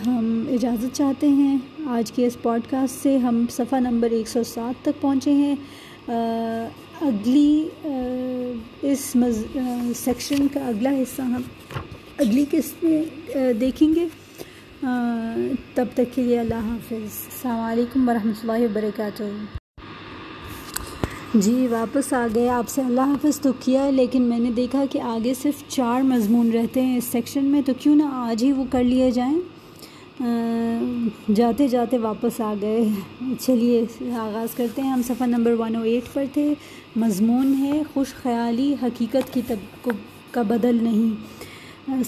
ہم 0.07 0.45
اجازت 0.53 0.97
چاہتے 0.97 1.29
ہیں۔ 1.29 1.57
آج 1.87 2.13
کے 2.13 2.27
اس 2.27 2.37
پوڈ 2.43 2.71
کاسٹ 2.71 3.03
سے 3.03 3.17
ہم 3.19 3.45
صفحہ 3.51 3.79
نمبر 3.81 4.11
ایک 4.11 4.29
سو 4.29 4.43
سات 4.45 4.85
تک 4.85 5.01
پہنچے 5.01 5.33
ہیں۔ 5.33 5.55
اگلی 7.01 7.69
اس 8.83 9.17
مز 9.17 9.43
سیکشن 9.97 10.47
کا 10.53 10.61
اگلا 10.61 10.91
حصہ 10.91 11.23
ہم، 11.23 11.43
اگلی 12.19 12.45
قسط 12.51 12.85
میں 12.85 13.53
دیکھیں 13.61 13.95
گے۔ 13.95 14.07
تب 15.75 15.85
تک 15.95 16.15
کے 16.15 16.23
لیے 16.23 16.41
اللہ 16.41 16.55
حافظ۔ 16.55 16.93
السلام 16.93 17.61
علیکم 17.61 18.09
ورحمۃ 18.09 18.33
اللہ 18.43 18.65
وبرکاتہ۔ 18.65 19.23
جی 21.35 21.67
واپس 21.71 22.13
آ 22.13 22.27
گئے۔ 22.35 22.49
آپ 22.49 22.69
سے 22.69 22.83
اللہ 22.83 23.01
حافظ 23.01 23.41
تو 23.41 23.53
کیا، 23.61 23.91
لیکن 23.91 24.23
میں 24.23 24.39
نے 24.39 24.51
دیکھا 24.51 24.85
کہ 24.91 25.01
آگے 25.01 25.35
صرف 25.35 25.69
چار 25.69 26.03
مضمون 26.03 26.51
رہتے 26.53 26.83
ہیں 26.83 26.97
اس 26.97 27.05
سیکشن 27.05 27.45
میں، 27.45 27.63
تو 27.67 27.73
کیوں 27.79 27.97
نہ 27.97 28.03
آج 28.03 28.45
ہی 28.45 28.53
وہ 28.53 28.65
کر 28.71 28.85
لیے 28.85 29.11
جائیں۔ 29.11 29.39
جاتے 31.35 31.69
جاتے 31.69 31.99
واپس 31.99 32.41
آ 32.41 32.55
گئے۔ 32.61 32.89
چلیے، 33.41 33.85
آغاز 34.01 34.55
کرتے 34.57 34.83
ہیں۔ 34.83 34.91
ہم 34.91 35.03
صفحہ 35.03 35.27
نمبر 35.27 35.53
ون 35.59 35.77
او 35.77 35.83
ایٹ 35.83 36.13
پر 36.13 36.25
تھے۔ 36.33 36.55
مضمون 36.97 37.55
ہے، 37.59 37.83
خوش 37.95 38.15
خیالی، 38.15 38.75
حقیقت 38.83 39.35
کی 39.35 39.41
تب 39.47 39.91
کا 40.31 40.43
بدل 40.43 40.79
نہیں۔ 40.83 41.15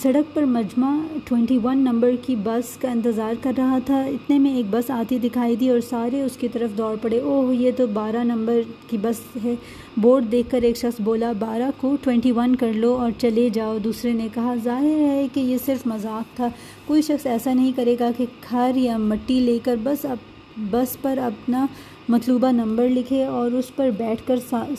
سڑک 0.03 0.35
پر 0.35 0.43
مجمع 0.43 0.97
ٹوئنٹی 1.25 1.59
ون 1.65 1.79
نمبر 1.79 2.11
کی 2.27 2.37
بس 2.37 2.77
کا 2.77 2.91
انتظار 2.91 3.35
کر 3.43 3.53
رہا 3.57 3.79
تھا۔ 3.87 4.03
اتنے 4.03 4.39
میں 4.39 4.55
ایک 4.55 4.67
بس 4.71 4.91
آتی 4.91 5.19
دکھائی 5.19 5.57
دی 5.57 5.69
اور 5.69 5.81
سارے 5.81 6.23
اس 6.23 6.37
کی 6.37 6.49
طرف 6.49 6.79
دوڑ 6.79 6.97
پڑے۔ 7.03 7.21
اوہ، 7.21 7.55
یہ 7.55 7.71
تو 7.77 7.87
بارہ 7.87 8.25
نمبر 8.25 8.61
کی 8.87 8.97
بس 9.03 9.37
ہے۔ 9.45 9.55
بورڈ 9.97 10.33
دیکھ 10.33 10.51
کر 10.51 10.63
ایک 10.63 10.77
شخص 10.77 11.01
بولا، 11.01 11.33
بارہ 11.39 11.71
کو 11.77 11.97
ٹوئنٹی 12.03 12.33
ون 12.33 12.57
کر 12.57 12.73
لو 12.73 12.93
اور 12.95 13.11
چلے 13.19 13.49
جاؤ۔ 13.53 13.79
دوسرے 13.85 14.13
نے 14.13 14.29
کہا، 14.35 14.55
ظاہر 14.65 15.01
ہے 15.01 15.27
کہ 15.33 15.41
یہ 15.41 15.57
صرف 15.67 15.87
مذاق 15.87 16.37
تھا۔ 16.37 16.49
کوئی 16.87 17.03
شخص 17.03 17.27
ایسا 17.27 17.55
نہیں 17.55 17.73
کرے 17.77 17.97
گا 18.01 18.11
کہ 18.17 18.27
کھر 18.41 18.71
یا 18.75 18.97
مٹی 18.97 19.41
لے 19.41 19.59
کر 19.63 19.77
بس 19.83 20.05
اب 20.05 20.17
بس 20.71 20.97
پر 21.03 21.19
اپنا 21.19 21.67
مطلوبہ 22.09 22.53
نمبر 22.53 22.89
لکھے 22.89 23.25
اور 23.25 23.51
اس 23.51 23.77
پر 23.77 23.91
بیٹھ 23.97 24.23
کر 24.27 24.37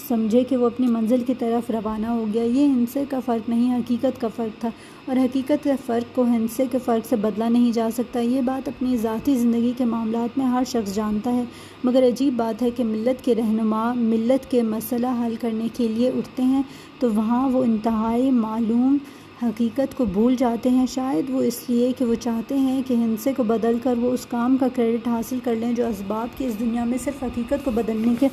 سمجھے 0.07 0.43
کہ 0.43 0.57
وہ 0.57 0.65
اپنی 0.65 0.87
منزل 0.87 1.23
کی 1.27 1.33
طرف 1.39 1.69
روانہ 1.69 2.07
ہو 2.07 2.25
گیا۔ 2.33 2.43
یہ 2.43 2.65
ہنسے 2.65 3.03
کا 3.09 3.19
فرق 3.25 3.49
نہیں، 3.49 3.77
حقیقت 3.77 4.21
کا 4.21 4.27
فرق 4.35 4.61
تھا۔ 4.61 4.69
اور 5.05 5.17
حقیقت 5.17 5.63
کے 5.63 5.73
فرق 5.85 6.15
کو 6.15 6.23
ہنسے 6.23 6.65
کے 6.71 6.77
فرق 6.85 7.07
سے 7.09 7.15
بدلا 7.15 7.49
نہیں 7.49 7.71
جا 7.71 7.87
سکتا۔ 7.93 8.19
یہ 8.19 8.41
بات 8.41 8.67
اپنی 8.67 8.97
ذاتی 8.97 9.35
زندگی 9.35 9.71
کے 9.77 9.85
معاملات 9.85 10.37
میں 10.37 10.45
ہر 10.45 10.63
شخص 10.67 10.93
جانتا 10.95 11.31
ہے، 11.33 11.43
مگر 11.83 12.07
عجیب 12.07 12.33
بات 12.33 12.61
ہے 12.61 12.69
کہ 12.69 12.83
ملت 12.83 13.25
کے 13.25 13.35
رہنما، 13.35 13.93
ملت 13.93 14.51
کے 14.51 14.61
مسئلہ 14.61 15.07
حل 15.21 15.35
کرنے 15.41 15.67
کے 15.73 15.87
لیے 15.87 16.09
اٹھتے 16.09 16.43
ہیں 16.43 16.61
تو 16.99 17.11
وہاں 17.13 17.49
وہ 17.49 17.63
انتہائی 17.63 18.31
معلوم 18.31 18.97
حقیقت 19.43 19.97
کو 19.97 20.05
بھول 20.05 20.35
جاتے 20.35 20.69
ہیں۔ 20.69 20.85
شاید 20.85 21.29
وہ 21.29 21.41
اس 21.41 21.59
لیے 21.67 21.91
کہ 21.97 22.05
وہ 22.05 22.15
چاہتے 22.15 22.57
ہیں 22.57 22.81
کہ 22.87 22.93
ہندسے 22.93 23.33
کو 23.37 23.43
بدل 23.43 23.77
کر 23.83 23.97
وہ 23.97 24.11
اس 24.11 24.25
کام 24.25 24.57
کا 24.57 24.67
کریڈٹ 24.75 25.07
حاصل 25.07 25.39
کر 25.43 25.55
لیں 25.55 25.73
جو 25.73 25.87
اسباب 25.87 26.37
کی 26.37 26.45
اس 26.45 26.59
دنیا 26.59 26.83
میں 26.83 26.97
صرف 27.03 27.23
حقیقت 27.23 27.65
کو 27.65 27.71
بدلنے 27.71 28.13
کے 28.19 28.27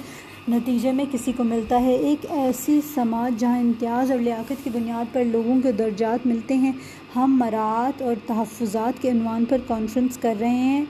نتیجے 0.49 0.93
میں 0.93 1.05
کسی 1.13 1.33
کو 1.37 1.45
ملتا 1.45 1.83
ہے۔ 1.83 1.95
ایک 1.95 2.27
ایسی 2.31 2.81
سماج 2.95 3.41
جہاں 3.41 3.59
امتیاز 3.59 4.11
اور 4.11 4.19
لیاقت 4.19 4.65
کی 4.65 4.71
بنیاد 4.73 5.13
پر 5.13 5.25
لوگوں 5.25 5.61
کے 5.63 5.73
درجات 5.73 6.27
ملتے 6.27 6.55
ہیں، 6.55 6.73
ہم 7.17 7.37
مراعات 7.39 8.03
اور 8.03 8.15
تحفظات 8.27 9.03
کے 9.03 9.11
عنوان 9.11 9.45
پر 9.49 9.57
کانفرنس 9.67 10.19
کر 10.19 10.35
رہے 10.41 10.49
ہیں۔ 10.49 10.85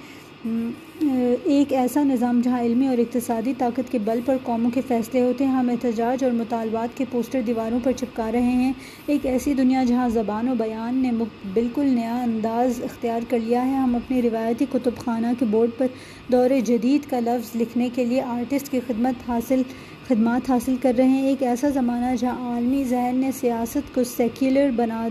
ایک 0.45 1.73
ایسا 1.73 2.03
نظام 2.03 2.41
جہاں 2.45 2.61
علمی 2.61 2.87
اور 2.89 2.99
اقتصادی 2.99 3.53
طاقت 3.59 3.93
کے 3.93 3.99
بل 3.99 4.21
پر 4.25 4.37
قوموں 4.43 4.71
کے 4.71 4.81
فیصلے 4.89 5.21
ہوتے 5.21 5.45
ہیں 5.45 5.53
ہم 5.53 5.69
احتجاج 5.69 6.25
اور 6.25 6.33
مطالبات 6.33 6.97
کے 6.99 7.05
پوسٹر 7.11 7.41
دیواروں 7.47 7.79
پر 7.83 7.93
چپکا 7.93 8.33
رہے 8.33 8.53
ہیں۔ 8.53 8.73
ایک 9.07 9.27
ایسی 9.27 9.55
دنیا 9.55 9.85
جہاں 9.85 10.09
زبان 10.09 10.49
و 10.49 10.55
بیان 10.59 10.95
نے 10.95 11.11
بالکل 11.55 11.87
نیا 11.87 12.23
انداز 12.23 12.81
اختیار 12.85 13.21
کر 13.29 13.39
لیا 13.39 13.67
ہے۔ 13.67 13.75
ہم 13.75 13.97
اپنی 13.97 14.23
روایتی 14.23 14.67
کتب 14.73 14.99
خانہ 14.99 15.27
کے 15.39 15.45
بورڈ 15.45 15.71
پر 15.79 15.87
دور 16.33 16.51
جدید 16.67 17.11
کا 17.11 17.21
لفظ 17.21 17.51
لکھنے 17.57 17.89
کے 17.95 18.05
لیے 18.05 18.23
آرٹسٹ 18.23 18.71
کی 18.71 18.81
خدمت 18.87 19.29
حاصل، 19.29 19.63
خدمات 20.09 20.51
حاصل 20.51 20.77
کر 20.83 20.93
رہے 20.99 21.09
ہیں۔ 21.09 21.23
ایک 21.23 21.43
ایسا 21.43 21.69
زمانہ 21.69 22.15
جہاں 22.17 22.53
عالمی 22.53 22.85
ذہن 22.85 23.17
نے 23.17 23.31
سیاست 23.41 23.95
کو 23.95 24.05
سیکولر 24.05 24.71
بنا، 24.77 25.09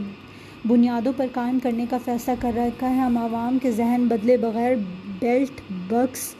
بنیادوں 0.65 1.11
پر 1.17 1.25
قائم 1.33 1.59
کرنے 1.63 1.85
کا 1.89 1.97
فیصلہ 2.05 2.33
کر 2.39 2.51
رکھا 2.55 2.89
ہے۔ 2.89 2.95
ہم 2.95 3.17
عوام 3.17 3.57
کے 3.61 3.71
ذہن 3.71 4.05
بدلے 4.07 4.37
بغیر 4.37 4.75
بیلٹ، 5.19 5.61
بکس 5.89 6.33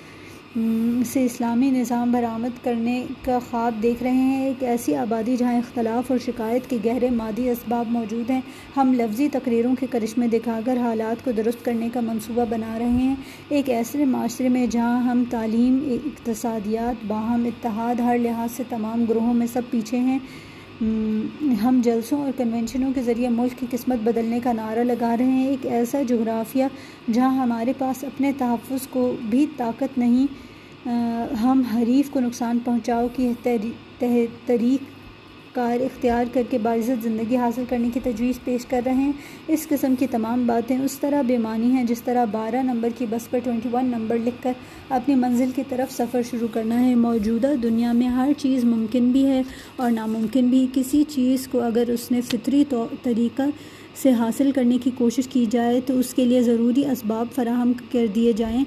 سے 1.05 1.25
اسلامی 1.25 1.69
نظام 1.69 2.11
برآمد 2.11 2.63
کرنے 2.63 3.05
کا 3.25 3.37
خواب 3.49 3.75
دیکھ 3.83 4.03
رہے 4.03 4.11
ہیں۔ 4.11 4.45
ایک 4.45 4.63
ایسی 4.63 4.95
آبادی 4.95 5.37
جہاں 5.37 5.53
اختلاف 5.53 6.11
اور 6.11 6.19
شکایت 6.25 6.69
کے 6.69 6.77
گہرے 6.85 7.09
مادی 7.09 7.49
اسباب 7.49 7.85
موجود 7.89 8.29
ہیں، 8.29 8.41
ہم 8.77 8.93
لفظی 8.93 9.29
تقریروں 9.31 9.75
کے 9.79 9.87
کرشمے 9.89 10.27
دکھا 10.27 10.59
کر 10.65 10.77
حالات 10.77 11.25
کو 11.25 11.31
درست 11.31 11.65
کرنے 11.65 11.89
کا 11.93 11.99
منصوبہ 11.99 12.45
بنا 12.49 12.79
رہے 12.79 12.89
ہیں۔ 12.89 13.15
ایک 13.49 13.69
ایسے 13.69 14.05
معاشرے 14.05 14.49
میں 14.49 14.67
جہاں 14.67 15.01
ہم 15.01 15.23
تعلیم، 15.29 15.97
اقتصادیات، 16.05 17.05
باہم 17.07 17.45
اتحاد، 17.45 17.99
ہر 17.99 18.17
لحاظ 18.17 18.49
سے 18.57 18.63
تمام 18.69 19.05
گروہوں 19.09 19.33
میں 19.33 19.47
سب 19.47 19.61
پیچھے 19.69 19.97
ہیں۔ 19.97 20.19
ہم 21.63 21.79
جلسوں 21.83 22.21
اور 22.21 22.31
کنونشنوں 22.37 22.91
کے 22.95 23.01
ذریعے 23.01 23.29
ملک 23.29 23.59
کی 23.59 23.65
قسمت 23.71 23.97
بدلنے 24.03 24.39
کا 24.43 24.53
نعرہ 24.53 24.79
لگا 24.79 25.15
رہے 25.17 25.25
ہیں۔ 25.25 25.47
ایک 25.47 25.65
ایسا 25.65 26.01
جغرافیہ 26.01 26.65
جہاں 27.13 27.35
ہمارے 27.37 27.73
پاس 27.77 28.03
اپنے 28.03 28.31
تحفظ 28.37 28.87
کو 28.87 29.15
بھی 29.29 29.45
طاقت 29.57 29.97
نہیں 29.97 30.25
ہم 31.43 31.61
حریف 31.75 32.09
کو 32.09 32.19
نقصان 32.19 32.59
پہنچاؤ 32.65 33.07
کی 33.15 33.31
تحریک 33.43 34.96
کار 35.57 35.81
اختیار 35.81 36.25
کر 36.33 36.41
کے 36.49 36.57
باعزت 36.57 37.03
زندگی 37.03 37.35
حاصل 37.35 37.63
کرنے 37.69 37.89
کی 37.93 37.99
تجویز 38.03 38.39
پیش 38.43 38.65
کر 38.65 38.81
رہے 38.85 38.93
ہیں۔ 38.93 39.11
اس 39.47 39.67
قسم 39.67 39.93
کی 39.99 40.07
تمام 40.07 40.45
باتیں 40.47 40.77
اس 40.77 40.97
طرح 40.99 41.21
بے 41.21 41.37
معنی 41.37 41.71
ہیں 41.71 41.83
جس 41.83 42.01
طرح 42.01 42.25
بارہ 42.25 42.61
نمبر 42.63 42.89
کی 42.97 43.05
بس 43.09 43.29
پر 43.29 43.39
ٹوئنٹی 43.43 43.69
ون 43.71 43.85
نمبر 43.85 44.17
لکھ 44.17 44.41
کر 44.43 44.51
اپنی 44.89 45.15
منزل 45.15 45.51
کی 45.55 45.63
طرف 45.69 45.93
سفر 45.93 46.21
شروع 46.31 46.47
کرنا 46.53 46.85
ہے۔ 46.85 46.95
موجودہ 46.95 47.53
دنیا 47.63 47.91
میں 47.91 48.07
ہر 48.07 48.31
چیز 48.37 48.63
ممکن 48.65 49.11
بھی 49.11 49.25
ہے 49.25 49.41
اور 49.75 49.91
ناممکن 49.91 50.47
بھی۔ 50.47 50.65
کسی 50.73 51.03
چیز 51.07 51.47
کو 51.47 51.61
اگر 51.61 51.89
اس 51.89 52.11
نے 52.11 52.21
فطری 52.21 52.63
طریقہ 53.03 53.49
سے 54.01 54.11
حاصل 54.11 54.51
کرنے 54.51 54.77
کی 54.77 54.91
کوشش 54.97 55.27
کی 55.27 55.45
جائے 55.51 55.81
تو 55.85 55.99
اس 55.99 56.13
کے 56.13 56.25
لیے 56.25 56.41
ضروری 56.41 56.85
اسباب 56.85 57.27
فراہم 57.35 57.71
کر 57.91 58.05
دیے 58.15 58.33
جائیں۔ 58.33 58.63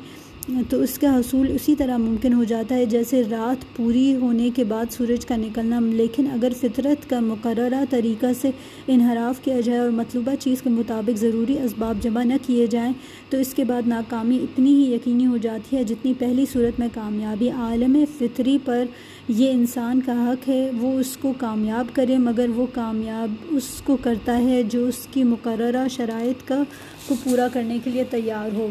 تو 0.48 0.80
اس 0.82 0.98
کا 0.98 1.16
حصول 1.16 1.50
اسی 1.50 1.74
طرح 1.74 1.96
ممکن 1.96 2.32
ہو 2.32 2.44
جاتا 2.44 2.74
ہے 2.74 2.86
جیسے 2.86 3.22
رات 3.30 3.76
پوری 3.76 4.14
ہونے 4.14 4.50
کے 4.54 4.64
بعد 4.64 4.84
سورج 4.90 5.26
کا 5.26 5.36
نکلنا۔ 5.36 5.80
لیکن 5.80 6.26
اگر 6.32 6.52
فطرت 6.60 7.10
کا 7.10 7.20
مقررہ 7.20 7.84
طریقہ 7.90 8.26
سے 8.40 8.50
انحراف 8.88 9.40
کیا 9.44 9.60
جائے 9.60 9.78
اور 9.78 9.90
مطلوبہ 9.90 10.34
چیز 10.40 10.62
کے 10.62 10.70
مطابق 10.70 11.18
ضروری 11.18 11.58
اسباب 11.58 11.98
جمع 12.02 12.22
نہ 12.22 12.34
کیے 12.46 12.66
جائیں، 12.66 12.92
تو 13.30 13.36
اس 13.36 13.54
کے 13.54 13.64
بعد 13.64 13.82
ناکامی 13.86 14.38
اتنی 14.42 14.74
ہی 14.74 14.94
یقینی 14.94 15.26
ہو 15.26 15.36
جاتی 15.36 15.76
ہے 15.76 15.84
جتنی 15.84 16.14
پہلی 16.18 16.44
صورت 16.52 16.80
میں 16.80 16.88
کامیابی۔ 16.94 17.50
عالم 17.50 17.96
فطری 18.18 18.58
پر 18.64 18.84
یہ 19.28 19.50
انسان 19.50 20.00
کا 20.00 20.30
حق 20.30 20.48
ہے، 20.48 20.70
وہ 20.80 20.98
اس 21.00 21.16
کو 21.16 21.32
کامیاب 21.38 21.86
کرے، 21.92 22.18
مگر 22.18 22.46
وہ 22.56 22.66
کامیاب 22.74 23.30
اس 23.50 23.82
کو 23.84 23.96
کرتا 24.02 24.38
ہے 24.38 24.62
جو 24.62 24.86
اس 24.86 25.06
کی 25.12 25.24
مقررہ 25.24 25.88
شرائط 25.88 26.48
کا 26.48 26.62
کو 27.08 27.14
پورا 27.24 27.48
کرنے 27.52 27.78
کے 27.84 27.90
لیے 27.90 28.04
تیار 28.10 28.54
ہو۔ 28.54 28.68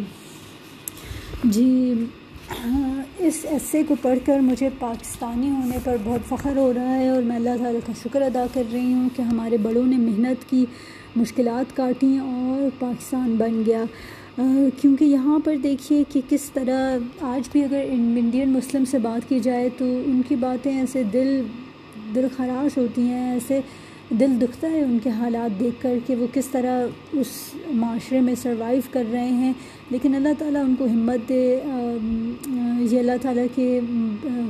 جی 1.43 1.93
ہاں، 2.63 3.01
اس 3.19 3.37
ایسے 3.49 3.81
کو 3.87 3.95
پڑھ 4.01 4.19
کر 4.25 4.39
مجھے 4.39 4.69
پاکستانی 4.79 5.49
ہونے 5.49 5.77
پر 5.83 5.97
بہت 6.03 6.27
فخر 6.29 6.57
ہو 6.57 6.71
رہا 6.75 6.95
ہے 6.95 7.07
اور 7.09 7.21
میں 7.21 7.35
اللہ 7.35 7.57
تعالیٰ 7.57 7.79
کا 7.85 7.93
شکر 8.03 8.21
ادا 8.21 8.45
کر 8.53 8.63
رہی 8.71 8.93
ہوں 8.93 9.09
کہ 9.15 9.21
ہمارے 9.21 9.57
بڑوں 9.57 9.85
نے 9.87 9.97
محنت 9.97 10.49
کی، 10.49 10.65
مشکلات 11.15 11.75
کاٹیں 11.75 12.19
اور 12.19 12.69
پاکستان 12.79 13.35
بن 13.35 13.61
گیا۔ 13.65 13.83
کیونکہ 14.81 15.05
یہاں 15.05 15.39
پر 15.45 15.55
دیکھیے 15.63 16.03
کہ 16.13 16.21
کس 16.29 16.49
طرح 16.53 17.23
آج 17.25 17.49
بھی 17.51 17.63
اگر 17.63 17.85
انڈین 17.89 18.49
مسلم 18.49 18.85
سے 18.85 18.97
بات 18.97 19.29
کی 19.29 19.39
جائے 19.39 19.69
تو 19.77 19.85
ان 20.05 20.21
کی 20.27 20.35
باتیں 20.35 20.71
ایسے 20.79 21.03
دل 21.03 21.41
دل 22.15 22.27
خراش 22.37 22.77
ہوتی 22.77 23.01
ہیں، 23.01 23.31
ایسے 23.31 23.59
دل 24.09 24.31
دکھتا 24.41 24.69
ہے 24.69 24.81
ان 24.81 24.97
کے 25.03 25.09
حالات 25.09 25.59
دیکھ 25.59 25.75
کر 25.81 25.97
کہ 26.07 26.15
وہ 26.15 26.27
کس 26.33 26.45
طرح 26.47 26.87
اس 27.11 27.27
معاشرے 27.67 28.19
میں 28.19 28.35
سروائیو 28.35 28.81
کر 28.91 29.03
رہے 29.11 29.27
ہیں۔ 29.27 29.53
لیکن 29.89 30.15
اللہ 30.15 30.29
تعالیٰ 30.37 30.63
ان 30.63 30.75
کو 30.75 30.85
ہمت 30.85 31.29
دے۔ 31.29 31.59
یہ 32.91 32.99
اللہ 32.99 33.11
تعالیٰ 33.21 33.45
کے 33.55 33.79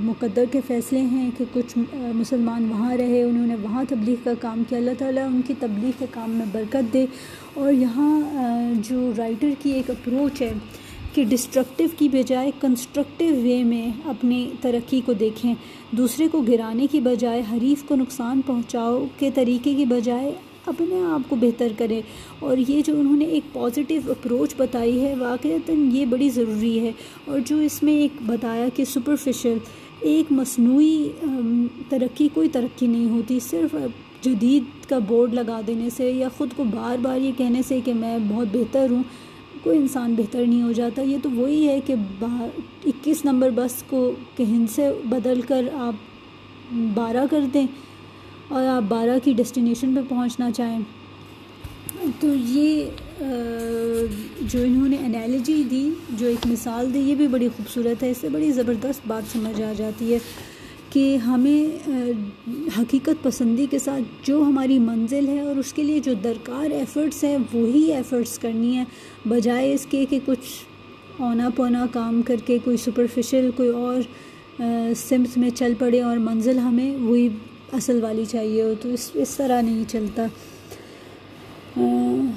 مقدر 0.02 0.44
کے 0.52 0.62
فیصلے 0.68 1.00
ہیں 1.00 1.32
کہ 1.38 1.46
کچھ 1.54 1.78
مسلمان 2.16 2.68
وہاں 2.70 2.98
رہے، 2.98 3.24
انہوں 3.24 3.48
نے 3.48 3.56
وہاں 3.56 3.84
تبلیغ 3.90 4.16
کا 4.24 4.32
کام 4.42 4.64
کیا۔ 4.70 4.78
اللہ 4.78 4.92
تعالیٰ 4.98 5.26
ان 5.26 5.42
کی 5.48 5.54
تبلیغ 5.60 5.92
کے 6.00 6.06
کام 6.12 6.32
میں 6.32 6.46
برکت 6.52 6.94
دے۔ 6.94 7.06
اور 7.54 7.74
یہاں 7.74 8.22
جو 8.90 9.12
رائٹر 9.18 9.50
کی 9.62 9.72
ایک 9.72 9.90
اپروچ 9.90 10.42
ہے 10.42 10.54
کہ 11.14 11.24
ڈسٹرکٹیو 11.30 11.88
کی 11.98 12.10
بجائے 12.10 12.52
کنسٹرکٹیو 12.62 13.36
وے 13.44 13.64
میں 13.64 13.92
اپنی 14.06 14.50
ترقی 14.62 15.02
کو 15.06 15.14
دیکھیں، 15.14 15.54
دوسرے 15.92 16.28
کو 16.32 16.42
گرانے 16.42 16.88
کی 16.92 17.00
بجائے 17.00 17.44
حریف 17.52 17.84
کو 17.84 17.96
نقصان 17.96 18.42
پہنچاؤ 18.46 19.06
کے 19.20 19.30
طریقے 19.34 19.74
کی 19.74 19.86
بجائے 19.86 20.32
اپنے 20.66 21.04
آپ 21.06 21.30
کو 21.30 21.36
بہتر 21.36 21.68
کرے 21.78 22.02
اور 22.40 22.58
یہ 22.68 22.82
جو 22.86 23.00
انہوں 23.00 23.18
نے 23.18 23.26
ایک 23.26 23.54
پازیٹیو 23.54 24.02
اپروچ 24.08 24.54
بتائی 24.58 25.00
ہے، 25.02 25.16
واقعتاً 25.16 25.90
یہ 25.92 26.06
بڑی 26.06 26.30
ضروری 26.30 26.80
ہے۔ 26.80 26.92
اور 27.26 27.40
جو 27.46 27.58
اس 27.58 27.84
میں 27.84 27.94
ایک 27.94 28.12
بتایا 28.26 28.68
کہ 28.76 28.86
سپرفیشل 28.86 29.58
ایک 30.00 30.32
مصنوعی 30.32 31.10
ترقی، 31.90 32.28
کوئی 32.34 32.50
ترقی 32.50 32.88
نہیں 32.88 33.10
ہوتی، 33.10 33.40
صرف 33.50 33.76
جدید 34.22 34.90
کا 34.90 35.00
بورڈ 35.00 35.34
لگا 35.34 35.62
دینے 35.68 35.90
سے 35.90 36.12
یا 36.12 36.28
خود 36.38 36.50
کو 36.56 36.64
بار 36.64 36.98
بار 37.02 37.20
یہ 37.20 37.32
کہنے 37.38 37.62
سے 37.68 37.80
کہ 37.86 37.94
میں 37.94 38.18
بہت 38.30 38.48
بہتر 38.52 38.88
ہوں۔ 38.92 39.04
کوئی 39.64 39.78
انسان 39.78 40.14
بہتر 40.18 40.46
نہیں 40.46 40.62
ہو 40.62 40.72
جاتا، 40.72 41.02
یہ 41.02 41.18
تو 41.24 41.30
وہی 41.32 41.68
ہے 41.68 41.80
کہ 41.86 41.94
اکیس 42.86 43.26
نمبر 43.26 43.50
بس 43.56 43.84
کو 43.88 44.12
کہیں 44.38 44.66
سے 44.76 44.92
بدل 45.06 45.42
کر 45.42 45.68
آپ 45.74 46.74
بارہ 46.94 47.26
کر 47.30 47.46
دیں 47.54 47.66
اور 48.48 48.68
آپ 48.68 48.84
بارہ 48.88 49.18
کی 49.24 49.34
ڈیسٹینیشن 49.34 49.96
پہ 49.96 50.02
پہنچنا 50.10 50.52
چاہیں۔ 50.52 50.80
تو 52.20 52.28
یہ 52.34 52.84
جو 54.42 54.62
انہوں 54.64 54.88
نے 54.88 54.98
انالوجی 55.00 55.64
دی، 55.72 55.90
جو 56.10 56.28
ایک 56.28 56.48
مثال 56.48 56.94
دی، 56.94 57.00
یہ 57.00 57.16
بھی 57.16 57.28
بڑی 57.28 57.48
خوبصورت 57.58 58.04
ہے، 58.04 58.12
اس 58.12 58.18
سے 58.18 58.30
بڑی 58.30 58.52
زبردست 58.52 59.08
بات 59.08 59.32
سمجھ 59.32 59.62
آ 59.62 59.72
جاتی 59.78 60.14
ہے۔ 60.14 60.20
کہ 60.90 61.16
ہمیں 61.18 61.90
حقیقت 62.80 63.24
پسندی 63.24 63.66
کے 63.72 63.80
ساتھ 63.80 64.28
جو 64.28 64.42
ہماری 64.42 64.80
منزل 64.80 65.28
ہے 65.28 65.40
اور 65.40 65.56
اس 65.56 65.74
کے 65.74 65.84
لیے 65.84 66.00
جو 66.00 66.14
درکار 66.24 66.72
ایفرٹس 66.72 67.24
ہیں، 67.24 67.38
وہی 67.54 67.94
ایفرٹس 67.94 68.38
کرنی 68.40 68.76
ہے 68.78 68.84
بجائے 69.26 69.74
اس 69.74 69.86
کے 69.90 70.06
کہ 70.10 70.20
کچھ 70.26 71.22
اونا 71.22 71.50
پونا 71.56 71.86
کام 71.92 72.22
کر 72.22 72.36
کے 72.46 72.58
کوئی 72.64 72.78
سپرفیشل 72.78 73.50
کوئی 73.56 73.70
اور 73.70 74.02
سمت 74.98 75.38
میں 75.38 75.50
چل 75.50 75.74
پڑے 75.80 76.02
اور 76.02 76.18
منزل 76.18 76.58
ہمیں 76.58 76.96
وہی 76.98 77.28
اصل 77.74 78.04
والی 78.04 78.26
چاہیے 78.26 78.62
ہو، 78.62 78.74
تو 78.82 78.90
اس 78.90 79.12
اس 79.14 79.36
طرح 79.38 79.62
نہیں 79.62 79.84
چلتا۔ 79.88 80.26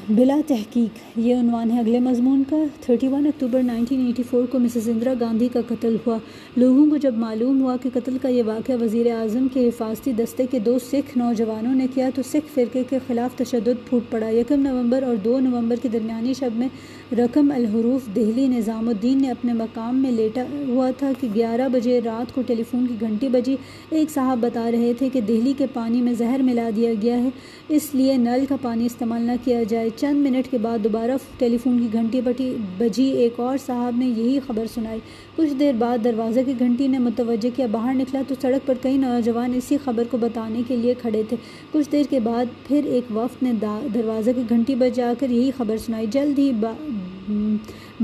بلا 0.09 0.40
تحقیق، 0.46 1.18
یہ 1.18 1.34
عنوان 1.34 1.70
ہے 1.70 1.78
اگلے 1.78 2.00
مضمون 2.00 2.42
کا۔ 2.50 2.57
31 2.82 3.26
اکتوبر 3.26 3.62
1984 3.62 4.46
کو 4.50 4.59
مسز 4.59 4.88
اندرا 4.88 5.12
گاندھی 5.20 5.48
کا 5.53 5.61
قتل 5.68 5.96
ہوا۔ 6.07 6.18
لوگوں 6.57 6.90
کو 6.90 6.96
جب 6.96 7.14
معلوم 7.16 7.62
ہوا 7.62 7.76
کہ 7.82 7.90
قتل 7.94 8.16
کا 8.22 8.28
یہ 8.28 8.42
واقعہ 8.46 8.74
وزیر 8.80 9.11
اعظم 9.11 9.46
کے 9.53 9.68
حفاظتی 9.68 10.12
دستے 10.12 10.46
کے 10.50 10.59
دو 10.59 10.78
سکھ 10.78 11.18
نوجوانوں 11.18 11.74
نے 11.74 11.86
کیا 11.94 12.11
تو 12.14 12.22
سکھ 12.22 12.55
فرقے 12.55 12.82
کے 12.90 12.98
خلاف 13.07 13.38
تشدد 13.38 13.88
پھوٹ 13.88 14.03
پڑا۔ 14.11 14.28
یکم 14.28 14.61
نومبر 14.61 15.03
اور 15.03 15.16
دو 15.16 15.40
نومبر 15.40 15.76
کے 15.82 15.88
درمیانی 15.88 16.34
شب 16.34 16.50
میں 16.55 16.68
رقم 17.12 17.53
الحروف 17.55 18.16
دہلی 18.16 18.46
نظام 18.46 18.88
الدین 18.88 19.22
نے 19.22 19.30
اپنے 19.30 19.53
مقام 19.53 20.03
میں 20.03 20.11
لیٹا 20.11 20.44
ہوا 20.68 20.90
تھا 20.98 21.12
کہ 21.20 21.28
گیارہ 21.34 21.68
بجے 21.72 22.00
رات 22.05 22.34
کو 22.34 22.42
ٹیلی 22.46 22.62
فون 22.70 22.86
کی 22.86 22.94
گھنٹی 23.00 23.28
بجی۔ 23.28 23.57
ایک 23.90 24.11
صاحب 24.11 24.38
بتا 24.40 24.70
رہے 24.70 24.92
تھے 24.98 25.09
کہ 25.12 25.20
دہلی 25.20 25.53
کے 25.59 25.66
پانی 25.72 26.00
میں 26.00 26.12
زہر 26.12 26.42
ملا 26.42 26.70
دیا 26.76 26.92
گیا 27.03 27.22
ہے، 27.22 27.28
اس 27.68 27.94
لیے 27.94 28.16
نل 28.16 28.44
کا 28.48 28.57
پانی 28.62 28.86
استعمال 28.86 29.22
نہ 29.22 29.32
کیا 29.44 29.62
جائے۔ 29.62 29.88
چند 29.96 30.26
منٹ 30.26 30.50
کے 30.50 30.59
بعد 30.59 30.78
دوبارہ 30.84 31.11
ٹیلی 31.38 31.57
فون 31.57 31.78
کی 31.78 31.88
گھنٹی 31.92 32.20
بٹی 32.20 32.57
بجی۔ 32.78 33.05
ایک 33.05 33.40
اور 33.40 33.59
صاحب 33.66 33.96
نے 33.96 34.07
یہی 34.07 34.38
خبر 34.46 34.64
سنائی۔ 34.74 34.98
کچھ 35.36 35.55
دیر 35.59 35.72
بعد 35.78 35.98
دروازے 36.05 36.41
کی 36.47 36.53
گھنٹی 36.59 36.86
نے 36.86 36.99
متوجہ 36.99 37.57
کیا۔ 37.57 37.66
باہر 37.70 37.95
نکلا 37.95 38.22
تو 38.28 38.34
سڑک 38.40 38.66
پر 38.66 38.74
کئی 38.82 38.97
نوجوان 38.97 39.55
اسی 39.55 39.76
خبر 39.84 40.05
کو 40.11 40.16
بتانے 40.16 40.62
کے 40.68 40.76
لیے 40.76 40.95
کھڑے 40.95 41.22
تھے۔ 41.28 41.36
کچھ 41.72 41.88
دیر 41.93 42.05
کے 42.11 42.20
بعد 42.20 42.45
پھر 42.68 42.84
ایک 42.84 43.05
وقت 43.11 43.43
نے 43.43 43.53
دروازے 43.95 44.32
کی 44.32 44.43
گھنٹی 44.49 44.74
بجا 44.74 45.12
کر 45.18 45.30
یہی 45.30 45.51
خبر 45.57 45.76
سنائی۔ 45.78 46.07
جلد 46.11 46.38
ہی 46.38 46.53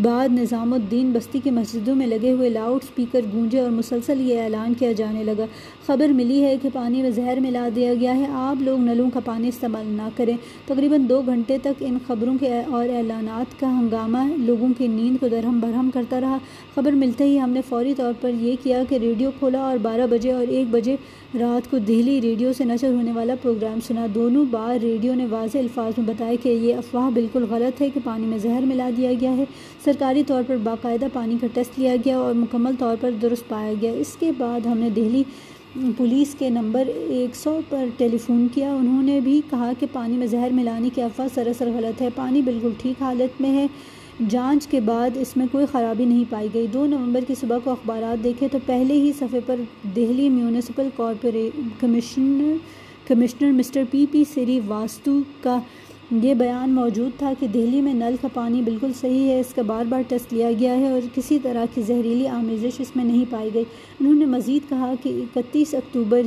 بعد 0.02 0.28
نظام 0.32 0.72
الدین 0.72 1.12
بستی 1.12 1.40
کی 1.44 1.50
مسجدوں 1.50 1.94
میں 1.94 2.06
لگے 2.06 2.32
ہوئے 2.32 2.48
لاؤڈ 2.48 2.82
سپیکر 2.82 3.20
گونجے 3.32 3.60
اور 3.60 3.70
مسلسل 3.70 4.20
یہ 4.20 4.40
اعلان 4.40 4.74
کیا 4.74 4.92
جانے 4.92 5.24
لگا۔ 5.24 5.46
خبر 5.86 6.08
ملی 6.08 6.44
ہے 6.44 6.56
کہ 6.62 6.68
پانی 6.72 7.02
میں 7.02 7.10
زہر 7.10 7.38
ملا 7.40 7.68
دیا 7.76 7.94
گیا 7.94 8.16
ہے۔ 8.16 8.26
آپ 8.30 8.62
لوگ 8.62 8.78
نلوں 8.78 9.10
کا 9.10 9.20
پانی 9.24 9.48
استعمال 9.48 9.86
نہ 9.86 10.08
کریں۔ 10.16 10.36
تقریباً 10.66 11.08
دو 11.08 11.22
گھنٹے 11.26 11.58
تک 11.58 11.72
ان 11.80 11.98
خبروں 12.06 12.34
کے 12.40 12.60
اور 12.60 12.88
اعلانات 12.88 13.60
کا 13.60 13.80
ہنگامہ 13.80 14.18
لوگوں 14.38 14.68
کی 14.78 14.86
نیند 14.86 15.16
کو 15.20 15.28
درہم 15.28 15.60
برہم 15.60 15.90
کرتا 15.94 16.20
رہا۔ 16.20 16.38
خبر 16.74 16.92
ملتے 16.92 17.24
ہی 17.24 17.40
ہم 17.40 17.50
نے 17.50 17.60
فوری 17.68 17.94
طور 17.94 18.12
پر 18.20 18.30
یہ 18.40 18.56
کیا 18.62 18.82
کہ 18.88 18.94
ریڈیو 18.94 19.30
کھولا 19.38 19.58
اور 19.58 19.78
بارہ 19.82 20.06
بجے 20.10 20.32
اور 20.32 20.46
ایک 20.48 20.66
بجے 20.70 20.96
رات 21.40 21.70
کو 21.70 21.78
دہلی 21.78 22.20
ریڈیو 22.20 22.52
سے 22.52 22.64
نشر 22.64 22.92
ہونے 22.92 23.12
والا 23.12 23.34
پروگرام 23.42 23.78
سنا۔ 23.86 24.06
دونوں 24.14 24.44
بار 24.50 24.78
ریڈیو 24.82 25.14
نے 25.14 25.26
واضح 25.30 25.58
الفاظ 25.58 25.92
میں 25.98 26.06
بتایا 26.06 26.34
کہ 26.42 26.48
یہ 26.48 26.74
افواہ 26.74 27.10
بالکل 27.10 27.44
غلط 27.50 27.82
ہے 27.82 27.90
کہ 27.90 28.00
پانی 28.04 28.26
میں 28.26 28.38
زہر 28.38 28.60
ملا 28.60 28.90
دیا 28.96 29.12
گیا 29.20 29.36
ہے۔ 29.36 29.44
سرکاری 29.88 30.22
طور 30.26 30.42
پر 30.46 30.56
باقاعدہ 30.62 31.06
پانی 31.12 31.36
کا 31.40 31.46
ٹیسٹ 31.54 31.78
لیا 31.78 31.94
گیا 32.04 32.18
اور 32.18 32.34
مکمل 32.34 32.72
طور 32.78 32.96
پر 33.00 33.10
درست 33.22 33.48
پایا 33.48 33.72
گیا۔ 33.80 33.92
اس 33.92 34.16
کے 34.18 34.32
بعد 34.38 34.66
ہم 34.66 34.78
نے 34.78 34.90
دہلی 34.90 35.22
پولیس 35.96 36.34
کے 36.38 36.50
نمبر 36.50 36.86
ایک 36.86 37.36
سو 37.36 37.60
پر 37.68 37.84
ٹیلی 37.96 38.18
فون 38.18 38.46
کیا۔ 38.54 38.74
انہوں 38.74 39.02
نے 39.02 39.20
بھی 39.20 39.40
کہا 39.50 39.72
کہ 39.80 39.86
پانی 39.92 40.16
میں 40.16 40.26
زہر 40.26 40.50
ملانے 40.52 40.88
کی 40.94 41.02
افواہ 41.02 41.28
سراسر 41.34 41.68
غلط 41.74 42.02
ہے۔ 42.02 42.08
پانی 42.16 42.42
بالکل 42.42 42.70
ٹھیک 42.78 43.02
حالت 43.02 43.40
میں 43.40 43.50
ہے۔ 43.50 43.66
جانچ 44.28 44.66
کے 44.66 44.80
بعد 44.80 45.16
اس 45.16 45.36
میں 45.36 45.46
کوئی 45.52 45.66
خرابی 45.72 46.04
نہیں 46.04 46.24
پائی 46.30 46.48
گئی۔ 46.54 46.66
دو 46.72 46.86
نومبر 46.86 47.20
کی 47.26 47.34
صبح 47.40 47.58
کو 47.64 47.70
اخبارات 47.70 48.24
دیکھے 48.24 48.48
تو 48.48 48.58
پہلے 48.66 48.94
ہی 48.94 49.12
صفحے 49.12 49.40
پر 49.46 49.60
Delhi 49.96 50.28
municipal 50.28 50.88
corporation 50.96 51.50
commissioner 51.80 52.56
commissioner 53.08 53.52
Mister 53.52 53.82
P 53.90 54.06
P 54.10 54.24
Srivastava 54.66 55.20
کا 55.42 55.60
یہ 56.10 56.34
بیان 56.34 56.70
موجود 56.70 57.18
تھا 57.18 57.32
کہ 57.40 57.46
دہلی 57.46 57.80
میں 57.80 57.92
نل 57.94 58.14
کا 58.20 58.28
پانی 58.34 58.62
بالکل 58.62 58.92
صحیح 59.00 59.28
ہے، 59.28 59.40
اس 59.40 59.52
کا 59.54 59.62
بار 59.62 59.84
بار 59.84 60.02
ٹیسٹ 60.08 60.32
لیا 60.32 60.50
گیا 60.60 60.76
ہے 60.76 60.90
اور 60.90 61.00
کسی 61.14 61.38
طرح 61.42 61.64
کی 61.74 61.82
زہریلی 61.82 62.28
آمیزش 62.28 62.80
اس 62.80 62.94
میں 62.96 63.04
نہیں 63.04 63.24
پائی 63.30 63.50
گئی۔ 63.54 63.64
انہوں 64.00 64.14
نے 64.14 64.24
مزید 64.26 64.68
کہا 64.68 64.92
کہ 65.02 65.12
اکتیس 65.34 65.74
اکتوبر 65.74 66.20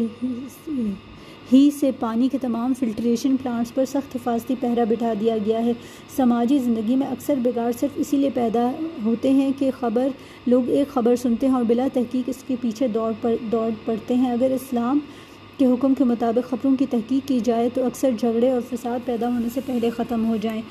ہی 1.54 1.70
سے 1.80 1.92
پانی 2.00 2.28
کے 2.32 2.38
تمام 2.42 2.74
فلٹریشن 2.80 3.36
پلانٹس 3.38 3.74
پر 3.74 3.86
سخت 3.86 4.16
حفاظتی 4.16 4.56
پہرا 4.60 4.84
بٹھا 4.90 5.14
دیا 5.22 5.38
گیا 5.46 5.66
ہے۔ 5.66 5.74
سماجی 6.16 6.58
زندگی 6.58 6.96
میں 6.96 7.08
اکثر 7.08 7.40
بگاڑ 7.44 7.72
صرف 7.80 7.92
اسی 7.96 8.18
لیے 8.18 8.30
پیدا 8.34 8.72
ہوتے 9.06 9.30
ہیں 9.30 9.52
کہ 9.60 9.72
خبر، 9.80 10.08
لوگ 10.48 10.70
ایک 10.70 10.94
خبر 10.94 11.16
سنتے 11.16 11.48
ہیں 11.48 11.54
اور 11.54 11.64
بلا 11.64 11.88
تحقیق 11.94 12.30
اس 12.30 12.44
کے 12.48 12.56
پیچھے 12.62 12.88
دوڑ 12.88 13.12
پر، 13.22 13.36
دوڑ 13.52 13.70
پڑتے 13.86 14.14
ہیں۔ 14.14 14.32
اگر 14.32 14.52
اسلام 14.52 15.00
کے 15.62 15.68
حکم 15.68 15.94
کے 15.94 16.04
مطابق 16.04 16.50
خبروں 16.50 16.76
کی 16.76 16.86
تحقیق 16.90 17.28
کی 17.28 17.40
جائے 17.40 17.70
تو 17.74 17.86
اکثر 17.86 18.10
جھگڑے 18.20 18.52
اور 18.52 18.62
فساد 18.70 19.06
پیدا 19.06 19.28
ہونے 19.28 19.48
سے 19.54 19.62
پہلے 19.66 19.90
ختم 19.90 20.26
ہو 20.26 20.38
جائیں۔ 20.42 20.62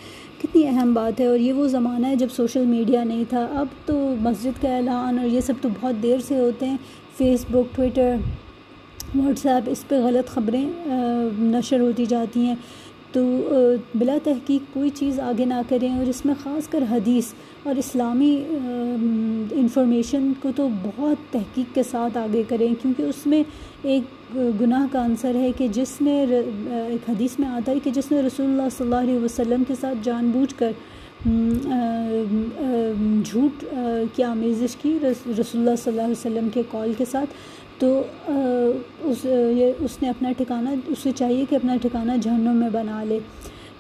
کتنی 0.43 0.66
اہم 0.66 0.95
بات 0.95 1.20
ہے 1.20 1.26
اور 1.26 1.38
یہ 1.38 1.53
وہ 1.53 1.66
زمانہ 1.68 2.07
ہے 2.07 2.16
جب 2.16 2.28
سوشل 2.36 2.64
میڈیا 2.66 3.05
نہیں 3.05 3.24
تھا۔ 3.28 3.47
اب 3.55 3.66
تو 3.86 4.14
مسجد 4.20 4.62
کا 4.62 4.76
اعلان 4.76 5.18
اور 5.18 5.26
یہ 5.26 5.41
سب 5.41 5.53
تو 5.61 5.68
بہت 5.80 6.03
دیر 6.03 6.18
سے 6.18 6.38
ہوتے 6.38 6.66
ہیں۔ 6.66 6.76
فیس 7.16 7.45
بک 7.51 7.76
ٹویٹر 7.76 8.16
واٹس 9.14 9.47
ایپ 9.47 9.62
اس 9.66 9.88
پہ 9.88 10.01
غلط 10.01 10.28
خبریں 10.28 10.64
نشر 11.38 11.80
ہوتی 11.80 12.07
جاتی 12.07 12.41
ہیں۔ 12.41 12.55
تو 13.12 13.24
بلا 13.94 14.16
تحقیق 14.24 14.72
کوئی 14.74 14.90
چیز 14.90 15.20
آگے 15.20 15.44
نہ 15.44 15.61
کریں 15.68 15.88
اور 15.88 16.06
اس 16.06 16.24
میں 16.26 16.34
خاص 16.42 16.68
کر 16.68 16.82
حدیث 16.90 17.32
اور 17.62 17.76
اسلامی 17.76 18.34
انفارمیشن 19.52 20.32
کو 20.42 20.50
تو 20.56 20.68
بہت 20.82 21.32
تحقیق 21.32 21.74
کے 21.74 21.82
ساتھ 21.82 22.18
آگے 22.18 22.42
کریں 22.48 22.68
کیونکہ 22.82 23.02
اس 23.02 23.26
میں 23.26 23.42
ایک 23.84 24.34
گناہ 24.61 24.86
کا 24.92 25.04
عنصر 25.04 25.34
ہے 25.34 25.50
کہ 25.58 25.68
جس 25.68 26.00
نے 26.00 26.20
ایک 26.22 27.11
حدیث 27.11 27.38
میں 27.38 27.48
آتا 27.48 27.72
ہے 27.72 27.78
کہ 27.84 27.90
جس 27.90 28.11
نے 28.12 28.20
رسول 28.22 28.46
اللہ 28.46 28.68
صلی 28.76 28.86
اللہ 28.86 29.00
علیہ 29.00 29.18
وسلم 29.18 29.62
کے 29.68 29.74
ساتھ 29.80 30.04
جان 30.04 30.30
بوجھ 30.30 30.54
کر 30.58 30.72
جھوٹ 33.22 33.64
کی 34.14 34.22
آمیزش 34.22 34.76
کی 34.76 34.96
رسول 35.02 35.32
اللہ 35.54 35.76
صلی 35.76 35.92
اللہ 35.92 36.02
علیہ 36.02 36.11
وسلم 36.11 36.48
کے 36.48 36.62
کال 36.70 36.92
کے 36.98 37.04
ساتھ 37.04 37.30
تو 37.80 38.02
اس، 39.00 39.24
یہ 39.56 39.72
اس 39.78 40.02
نے 40.02 40.08
اپنا 40.08 40.32
ٹھکانہ 40.36 40.68
اسے 40.86 41.10
چاہیے 41.16 41.44
کہ 41.50 41.54
اپنا 41.54 41.76
ٹھکانہ 41.82 42.12
جہنم 42.22 42.56
میں 42.56 42.70
بنا 42.72 43.04
لے۔ 43.04 43.18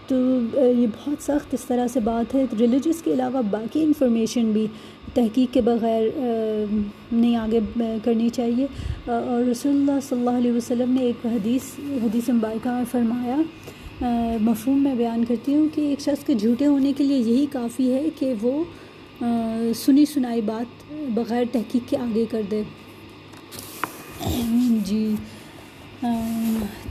تو 0.08 0.16
یہ 0.54 0.86
بہت 0.86 1.22
سخت 1.22 1.54
اس 1.54 1.64
طرح 1.64 1.86
سے 1.86 2.00
بات 2.00 2.34
ہے۔ 2.34 2.44
ریلیجس 2.58 3.02
کے 3.02 3.12
علاوہ 3.14 3.42
باقی 3.50 3.82
انفارمیشن 3.82 4.52
بھی 4.52 4.66
تحقیق 5.14 5.54
کے 5.54 5.60
بغیر 5.60 6.02
نہیں 7.12 7.36
آگے 7.36 7.60
کرنی 8.04 8.28
چاہیے۔ 8.28 8.66
اور 9.06 9.48
رسول 9.48 9.72
اللہ 9.72 10.00
صلی 10.08 10.18
اللہ 10.18 10.38
علیہ 10.38 10.52
وسلم 10.52 10.90
نے 10.92 11.02
ایک 11.02 11.26
حدیث 11.26 11.78
حدیث 12.02 12.28
مبارکہ 12.28 12.70
میں 12.70 12.84
فرمایا 12.90 13.36
مفہوم 14.40 14.82
میں 14.82 14.94
بیان 14.94 15.24
کرتی 15.24 15.54
ہوں 15.54 15.68
کہ 15.74 15.80
ایک 15.80 16.00
شخص 16.00 16.24
کے 16.24 16.34
جھوٹے 16.34 16.66
ہونے 16.66 16.92
کے 16.96 17.04
لیے 17.04 17.18
یہی 17.18 17.46
کافی 17.52 17.92
ہے 17.92 18.06
کہ 18.18 18.34
وہ 18.42 18.64
سنی 19.76 20.04
سنائی 20.04 20.40
بات 20.40 20.92
بغیر 21.14 21.44
تحقیق 21.52 21.90
کے 21.90 21.96
آگے 21.96 22.24
کر 22.30 22.42
دے۔ 22.50 22.62
جی 24.84 25.14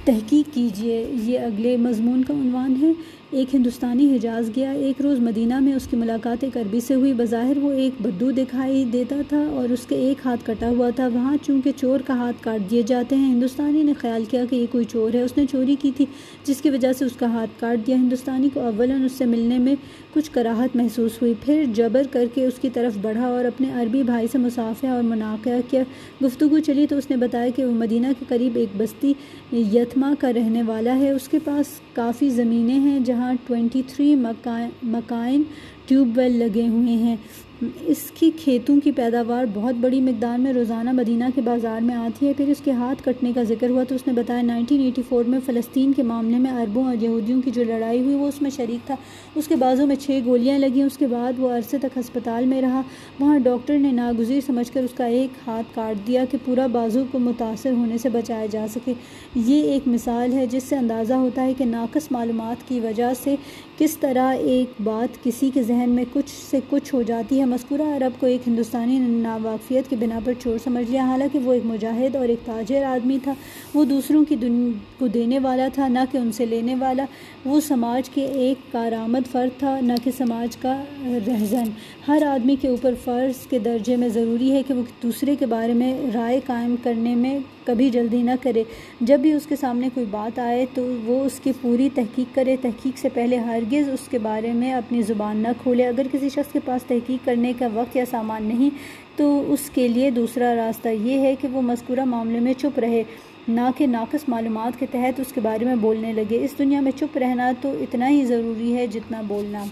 تحقیق 0.05 0.53
کیجیے 0.53 1.05
یہ 1.23 1.39
اگلے 1.39 1.75
مضمون 1.77 2.23
کا 2.23 2.33
عنوان 2.33 2.75
ہے۔ 2.81 2.91
ایک 3.31 3.55
ہندوستانی 3.55 4.15
حجاز 4.15 4.49
گیا، 4.55 4.71
ایک 4.71 5.01
روز 5.01 5.19
مدینہ 5.19 5.59
میں 5.59 5.73
اس 5.73 5.87
کی 5.87 5.97
ملاقات 5.97 6.43
ایک 6.43 6.57
عربی 6.57 6.79
سے 6.79 6.95
ہوئی۔ 6.95 7.13
بظاہر 7.17 7.57
وہ 7.57 7.71
ایک 7.71 8.01
بدو 8.01 8.31
دکھائی 8.31 8.85
دیتا 8.93 9.15
تھا 9.29 9.37
اور 9.37 9.71
اس 9.71 9.85
کے 9.89 9.95
ایک 9.95 10.17
ہاتھ 10.25 10.39
کٹا 10.45 10.69
ہوا 10.69 10.89
تھا۔ 10.89 11.07
وہاں 11.07 11.37
چونکہ 11.47 11.71
چور 11.75 11.99
کا 11.99 12.13
ہاتھ 12.13 12.43
کاٹ 12.43 12.71
دیے 12.71 12.81
جاتے 12.81 13.15
ہیں، 13.15 13.33
ہندوستانی 13.33 13.83
نے 13.83 13.93
خیال 13.93 14.23
کیا 14.29 14.45
کہ 14.49 14.55
یہ 14.55 14.65
کوئی 14.71 14.85
چور 14.85 15.13
ہے۔ 15.13 15.21
اس 15.21 15.37
نے 15.37 15.45
چوری 15.51 15.75
کی 15.81 15.91
تھی، 15.97 16.05
جس 16.43 16.61
کی 16.61 16.69
وجہ 16.69 16.93
سے 16.93 17.05
اس 17.05 17.11
کا 17.19 17.25
ہاتھ 17.25 17.49
کاٹ 17.59 17.87
دیا۔ 17.87 17.95
ہندوستانی 17.95 18.49
کو 18.53 18.59
اولاً 18.59 19.03
اس 19.03 19.11
سے 19.11 19.25
ملنے 19.25 19.57
میں 19.57 19.75
کچھ 20.13 20.31
کراہت 20.31 20.75
محسوس 20.75 21.21
ہوئی۔ 21.21 21.33
پھر 21.45 21.63
جبر 21.73 22.03
کر 22.11 22.25
کے 22.33 22.45
اس 22.45 22.59
کی 22.61 22.69
طرف 22.73 22.97
بڑھا 23.01 23.27
اور 23.27 23.45
اپنے 23.45 23.71
عربی 23.73 24.03
بھائی 24.03 24.27
سے 24.31 24.37
مسافہ 24.37 24.87
اور 24.87 25.03
مناقع 25.03 25.49
کیا۔ 25.69 25.83
گفتگو 26.25 26.59
چلی 26.59 26.87
تو 26.87 26.97
اس 26.97 27.09
نے 27.09 27.17
بتایا 27.17 27.49
کہ 27.55 27.65
وہ 27.65 27.71
مدینہ 27.71 28.07
کے 28.19 28.25
قریب 28.27 28.55
ایک 28.55 28.69
بستی 28.77 29.13
یتما 29.51 30.13
کا 30.19 30.33
رہنے 30.33 30.61
والا 30.61 30.97
ہے۔ 30.99 31.11
اس 31.11 31.27
کے 31.27 31.39
پاس 31.43 31.65
کافی 31.93 32.29
زمینیں 32.29 32.79
ہیں 32.79 32.99
جہاں 32.99 33.18
twenty 33.47 33.81
three 33.87 34.15
machine 34.15 35.43
tube 35.85 36.17
well 36.17 36.35
لگے 36.39 36.67
ہوئے 36.67 36.95
ہیں۔ 36.95 37.15
اس 37.61 38.11
کی 38.13 38.31
کھیتوں 38.43 38.79
کی 38.83 38.91
پیداوار 38.91 39.45
بہت 39.53 39.75
بڑی 39.75 40.01
مقدار 40.01 40.37
میں 40.37 40.53
روزانہ 40.53 40.91
مدینہ 40.91 41.23
کے 41.35 41.41
بازار 41.41 41.81
میں 41.81 41.95
آتی 41.95 42.27
ہے، 42.27 42.33
پھر 42.33 42.47
اس 42.47 42.61
کے 42.63 42.71
ہاتھ 42.71 43.03
کٹنے 43.03 43.31
کا 43.35 43.43
ذکر 43.43 43.69
ہوا 43.69 43.83
تو 43.83 43.95
اس 43.95 44.07
نے 44.07 44.13
بتایا 44.13 44.41
نائنٹین 44.41 44.81
ایٹی 44.81 45.01
فور 45.09 45.23
میں 45.23 45.39
فلسطین 45.45 45.93
کے 45.93 46.03
معاملے 46.03 46.37
میں 46.37 46.51
عربوں 46.51 46.83
اور 46.83 46.95
یہودیوں 47.01 47.41
کی 47.41 47.51
جو 47.51 47.63
لڑائی 47.63 47.99
ہوئی 47.99 48.15
وہ 48.15 48.27
اس 48.27 48.41
میں 48.41 48.49
شریک 48.49 48.87
تھا۔ 48.87 48.95
اس 49.35 49.47
کے 49.47 49.55
بازوں 49.55 49.87
میں 49.87 49.95
چھ 49.95 50.19
گولیاں 50.25 50.59
لگیں، 50.59 50.83
اس 50.83 50.97
کے 50.97 51.07
بعد 51.07 51.33
وہ 51.37 51.49
عرصے 51.49 51.77
تک 51.77 51.97
ہسپتال 51.97 52.45
میں 52.45 52.61
رہا۔ 52.61 52.81
وہاں 53.19 53.39
ڈاکٹر 53.39 53.77
نے 53.77 53.91
ناگزیر 53.91 54.39
سمجھ 54.45 54.71
کر 54.71 54.83
اس 54.83 54.93
کا 54.93 55.05
ایک 55.05 55.29
ہاتھ 55.47 55.75
کاٹ 55.75 56.07
دیا 56.07 56.25
کہ 56.31 56.37
پورا 56.45 56.67
بازو 56.67 57.03
کو 57.11 57.19
متاثر 57.19 57.71
ہونے 57.71 57.97
سے 57.97 58.09
بچایا 58.09 58.45
جا 58.51 58.65
سکے۔ 58.73 58.93
یہ 59.35 59.63
ایک 59.63 59.87
مثال 59.87 60.33
ہے 60.33 60.45
جس 60.45 60.63
سے 60.63 60.75
اندازہ 60.75 61.13
ہوتا 61.13 61.43
ہے 61.43 61.53
کہ 61.57 61.65
ناقص 61.65 62.11
معلومات 62.11 62.67
کی 62.67 62.79
وجہ 62.79 63.11
سے 63.23 63.35
کس 63.79 63.97
طرح 63.97 64.35
ایک 64.39 64.81
بات 64.83 65.23
کسی 65.23 65.49
کے 65.53 65.63
ذہن 65.63 65.89
میں 65.89 66.05
کچھ 66.13 66.31
سے 66.51 66.59
کچھ 66.69 66.95
ہو 66.95 67.01
جاتی 67.01 67.39
ہے؟ 67.39 67.45
مذکورہ 67.45 67.81
عرب 67.81 68.19
کو 68.19 68.25
ایک 68.25 68.41
ہندوستانی 68.47 68.99
ناواقفیت 68.99 69.89
کے 69.89 69.95
بنا 69.95 70.19
پر 70.23 70.33
چور 70.39 70.57
سمجھ 70.63 70.91
لیا۔ 70.91 71.05
حالانکہ 71.05 71.39
وہ 71.39 71.53
ایک 71.53 71.65
مجاہد 71.65 72.15
اور 72.15 72.27
ایک 72.27 72.45
تاجر 72.45 72.83
آدمی 72.83 73.17
تھا۔ 73.23 73.33
وہ 73.73 73.85
دوسروں 73.85 74.25
کی 74.25 74.35
دن 74.35 74.71
کو 74.99 75.07
دینے 75.07 75.39
والا 75.39 75.67
تھا، 75.73 75.87
نہ 75.87 75.99
کہ 76.11 76.17
ان 76.17 76.31
سے 76.31 76.45
لینے 76.45 76.75
والا۔ 76.75 77.05
وہ 77.45 77.59
سماج 77.59 78.09
کے 78.09 78.25
ایک 78.25 78.71
کارآمد 78.71 79.31
فرد 79.31 79.59
تھا، 79.59 79.79
نہ 79.81 79.93
کہ 80.03 80.11
سماج 80.17 80.57
کا 80.57 80.83
رہزن۔ 81.27 81.69
ہر 82.07 82.23
آدمی 82.23 82.55
کے 82.61 82.67
اوپر 82.67 82.93
فرض 83.03 83.47
کے 83.47 83.59
درجے 83.59 83.95
میں 83.95 84.09
ضروری 84.09 84.51
ہے 84.51 84.63
کہ 84.67 84.73
وہ 84.73 84.81
دوسرے 85.03 85.35
کے 85.35 85.45
بارے 85.45 85.73
میں 85.73 85.97
رائے 86.13 86.39
قائم 86.45 86.75
کرنے 86.83 87.15
میں 87.15 87.39
کبھی 87.65 87.89
جلدی 87.89 88.21
نہ 88.21 88.31
کرے۔ 88.41 88.63
جب 89.01 89.19
بھی 89.19 89.33
اس 89.33 89.45
کے 89.45 89.55
سامنے 89.55 89.89
کوئی 89.93 90.05
بات 90.09 90.39
آئے 90.39 90.65
تو 90.73 90.95
وہ 91.05 91.23
اس 91.25 91.39
کی 91.43 91.51
پوری 91.61 91.89
تحقیق 91.95 92.35
کرے۔ 92.35 92.55
تحقیق 92.61 92.97
سے 92.97 93.09
پہلے 93.13 93.37
ہرگز 93.37 93.89
اس 93.89 94.07
کے 94.11 94.19
بارے 94.19 94.53
میں 94.53 94.73
اپنی 94.73 95.01
زبان 95.01 95.37
نہ 95.37 95.47
کھولے۔ 95.63 95.87
اگر 95.87 96.07
کسی 96.11 96.29
شخص 96.29 96.53
کے 96.53 96.59
پاس 96.65 96.83
تحقیق 96.83 97.25
کرنے 97.25 97.53
کا 97.59 97.67
وقت 97.73 97.95
یا 97.95 98.05
سامان 98.11 98.43
نہیں، 98.43 98.69
تو 99.15 99.43
اس 99.47 99.69
کے 99.69 99.87
لیے 99.87 100.11
دوسرا 100.11 100.55
راستہ 100.55 100.87
یہ 100.87 101.19
ہے 101.19 101.35
کہ 101.41 101.47
وہ 101.47 101.61
مذکورہ 101.61 102.05
معاملے 102.05 102.39
میں 102.39 102.53
چپ 102.57 102.79
رہے۔ 102.79 103.03
نہ 103.47 103.61
کہ 103.77 103.87
ناقص 103.87 104.23
معلومات 104.27 104.79
کے 104.79 104.85
تحت 104.91 105.19
اس 105.19 105.33
کے 105.33 105.41
بارے 105.41 105.65
میں 105.65 105.75
بولنے 105.75 106.13
لگے۔ 106.13 106.43
اس 106.45 106.57
دنیا 106.59 106.79
میں 106.79 106.91
چپ 106.99 107.17
رہنا 107.17 107.51
تو 107.61 107.71
اتنا 107.79 108.09
ہی 108.09 108.25
ضروری 108.25 108.75
ہے 108.75 108.87
جتنا 108.87 109.21
بولنا۔ 109.27 109.65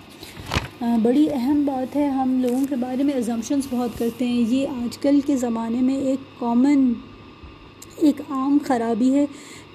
بڑی 1.02 1.28
اہم 1.34 1.64
بات 1.66 1.96
ہے۔ 1.96 2.08
ہم 2.08 2.40
لوگوں 2.42 2.66
کے 2.70 2.76
بارے 2.76 3.04
میں 3.04 3.14
ازمپشنس 3.14 3.68
بہت 3.70 3.90
کرتے 3.98 4.26
ہیں۔ 4.26 4.44
یہ 4.50 4.68
آج 4.68 4.98
کل 4.98 5.20
کے 5.26 5.38
زمانے 5.38 5.82
میں 5.82 5.96
ایک 5.96 6.40
کامن 6.40 6.94
ایک 8.08 8.22
عام 8.30 8.58
خرابی 8.64 9.14
ہے 9.14 9.26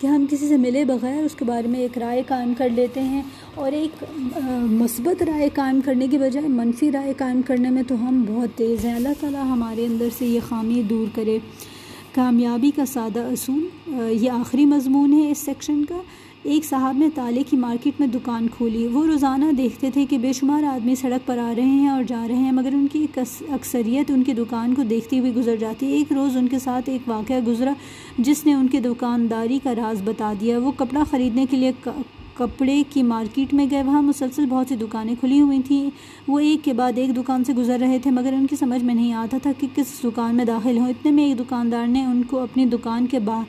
کہ 0.01 0.07
ہم 0.07 0.25
کسی 0.31 0.49
سے 0.49 0.57
ملے 0.57 0.85
بغیر 0.85 1.25
اس 1.25 1.35
کے 1.35 1.45
بارے 1.45 1.69
میں 1.69 1.81
ایک 1.81 1.99
رائے 1.99 2.23
قائم 2.29 2.53
کر 2.59 2.69
لیتے 2.69 3.01
ہیں 3.01 3.23
اور 3.55 3.73
ایک 3.73 4.05
مثبت 4.71 5.23
رائے 5.23 5.49
قائم 5.55 5.81
کرنے 5.85 6.09
کے 6.09 6.19
بجائے 6.19 6.49
منفی 6.49 6.93
رائے 6.93 7.13
قائم 7.17 7.43
کرنے 7.43 7.71
میں 7.71 7.83
تو 7.89 7.95
ہم 8.09 8.25
بہت 8.29 8.59
تیز 8.59 8.85
ہیں۔ 8.85 8.95
اللہ 8.95 9.21
تعالیٰ 9.21 9.45
ہمارے 9.45 9.87
اندر 9.87 10.09
سے 10.19 10.27
یہ 10.27 10.41
خامی 10.49 10.83
دور 10.83 11.07
کرے۔ 11.17 11.39
کامیابی 12.15 12.71
کا 12.77 12.87
سادہ 12.87 13.21
اصول 13.21 13.67
یہ 14.11 14.31
آخری 14.31 14.65
مضمون 14.67 15.13
ہے 15.13 15.31
اس 15.31 15.39
سیکشن 15.39 15.85
کا۔ 15.85 16.01
ایک 16.43 16.65
صاحب 16.65 16.97
نے 16.99 17.09
تالے 17.15 17.43
کی 17.51 17.57
مارکیٹ 17.57 18.01
میں 18.01 18.07
دکان 18.07 18.47
کھولی۔ 18.57 18.87
وہ 18.87 19.05
روزانہ 19.07 19.45
دیکھتے 19.59 19.91
تھے 19.91 20.05
کہ 20.07 20.19
بے 20.19 20.33
شمار 20.33 20.63
آدمی 20.63 20.95
سڑک 20.95 21.27
پر 21.27 21.39
آ 21.39 21.53
رہے 21.57 21.63
ہیں 21.63 21.89
اور 21.89 22.03
جا 22.03 22.25
رہے 22.29 22.35
ہیں، 22.35 22.53
مگر 22.53 22.71
ان 22.73 22.87
کی 22.93 22.99
ایک 22.99 23.19
اکثریت 23.49 24.11
ان 24.11 24.23
کی 24.23 24.33
دکان 24.33 24.75
کو 24.75 24.83
دیکھتی 24.83 25.19
ہوئی 25.19 25.35
گزر 25.35 25.57
جاتی۔ 25.57 25.87
ہے 25.87 25.93
ایک 25.93 26.13
روز 26.13 26.37
ان 26.37 26.49
کے 26.49 26.59
ساتھ 26.59 26.91
ایک 26.91 27.09
واقعہ 27.09 27.41
گزرا، 27.47 27.73
جس 28.19 28.45
نے 28.47 28.55
ان 28.55 28.67
کی 28.69 28.81
دکانداری 28.81 29.59
کا 29.65 29.75
راز 29.75 30.03
بتا 30.05 30.33
دیا۔ 30.41 30.59
وہ 30.59 30.73
کپڑا 30.77 31.05
خریدنے 31.11 31.47
کے 31.51 31.57
لیے 31.57 31.73
کپڑے 32.37 32.83
کی 32.91 33.03
مارکیٹ 33.03 33.55
میں 33.55 33.67
گئے۔ 33.71 33.83
وہاں 33.83 34.03
مسلسل 34.03 34.47
بہت 34.47 34.67
سی 34.69 34.77
دکانیں 34.77 35.15
کھلی 35.21 35.41
ہوئی 35.41 35.61
تھیں۔ 35.67 35.91
وہ 36.29 36.39
ایک 36.39 36.65
کے 36.65 36.73
بعد 36.73 36.99
ایک 36.99 37.17
دکان 37.17 37.45
سے 37.45 37.53
گزر 37.55 37.79
رہے 37.81 37.99
تھے، 37.99 38.11
مگر 38.11 38.33
ان 38.33 38.47
کی 38.47 38.57
سمجھ 38.57 38.83
میں 38.85 38.95
نہیں 38.95 39.13
آتا 39.13 39.39
تھا 39.43 39.53
کہ 39.59 39.67
کس 39.75 40.03
دکان 40.05 40.35
میں 40.37 40.45
داخل 40.45 40.79
ہوں۔ 40.79 40.89
اتنے 40.89 41.11
میں 41.11 41.25
ایک 41.25 41.39
دکاندار 41.39 41.87
نے 41.87 42.05
ان 42.05 42.23
کو 42.23 42.39
اپنی 42.39 42.65
دکان 42.67 43.07
کے 43.07 43.19
با 43.19 43.43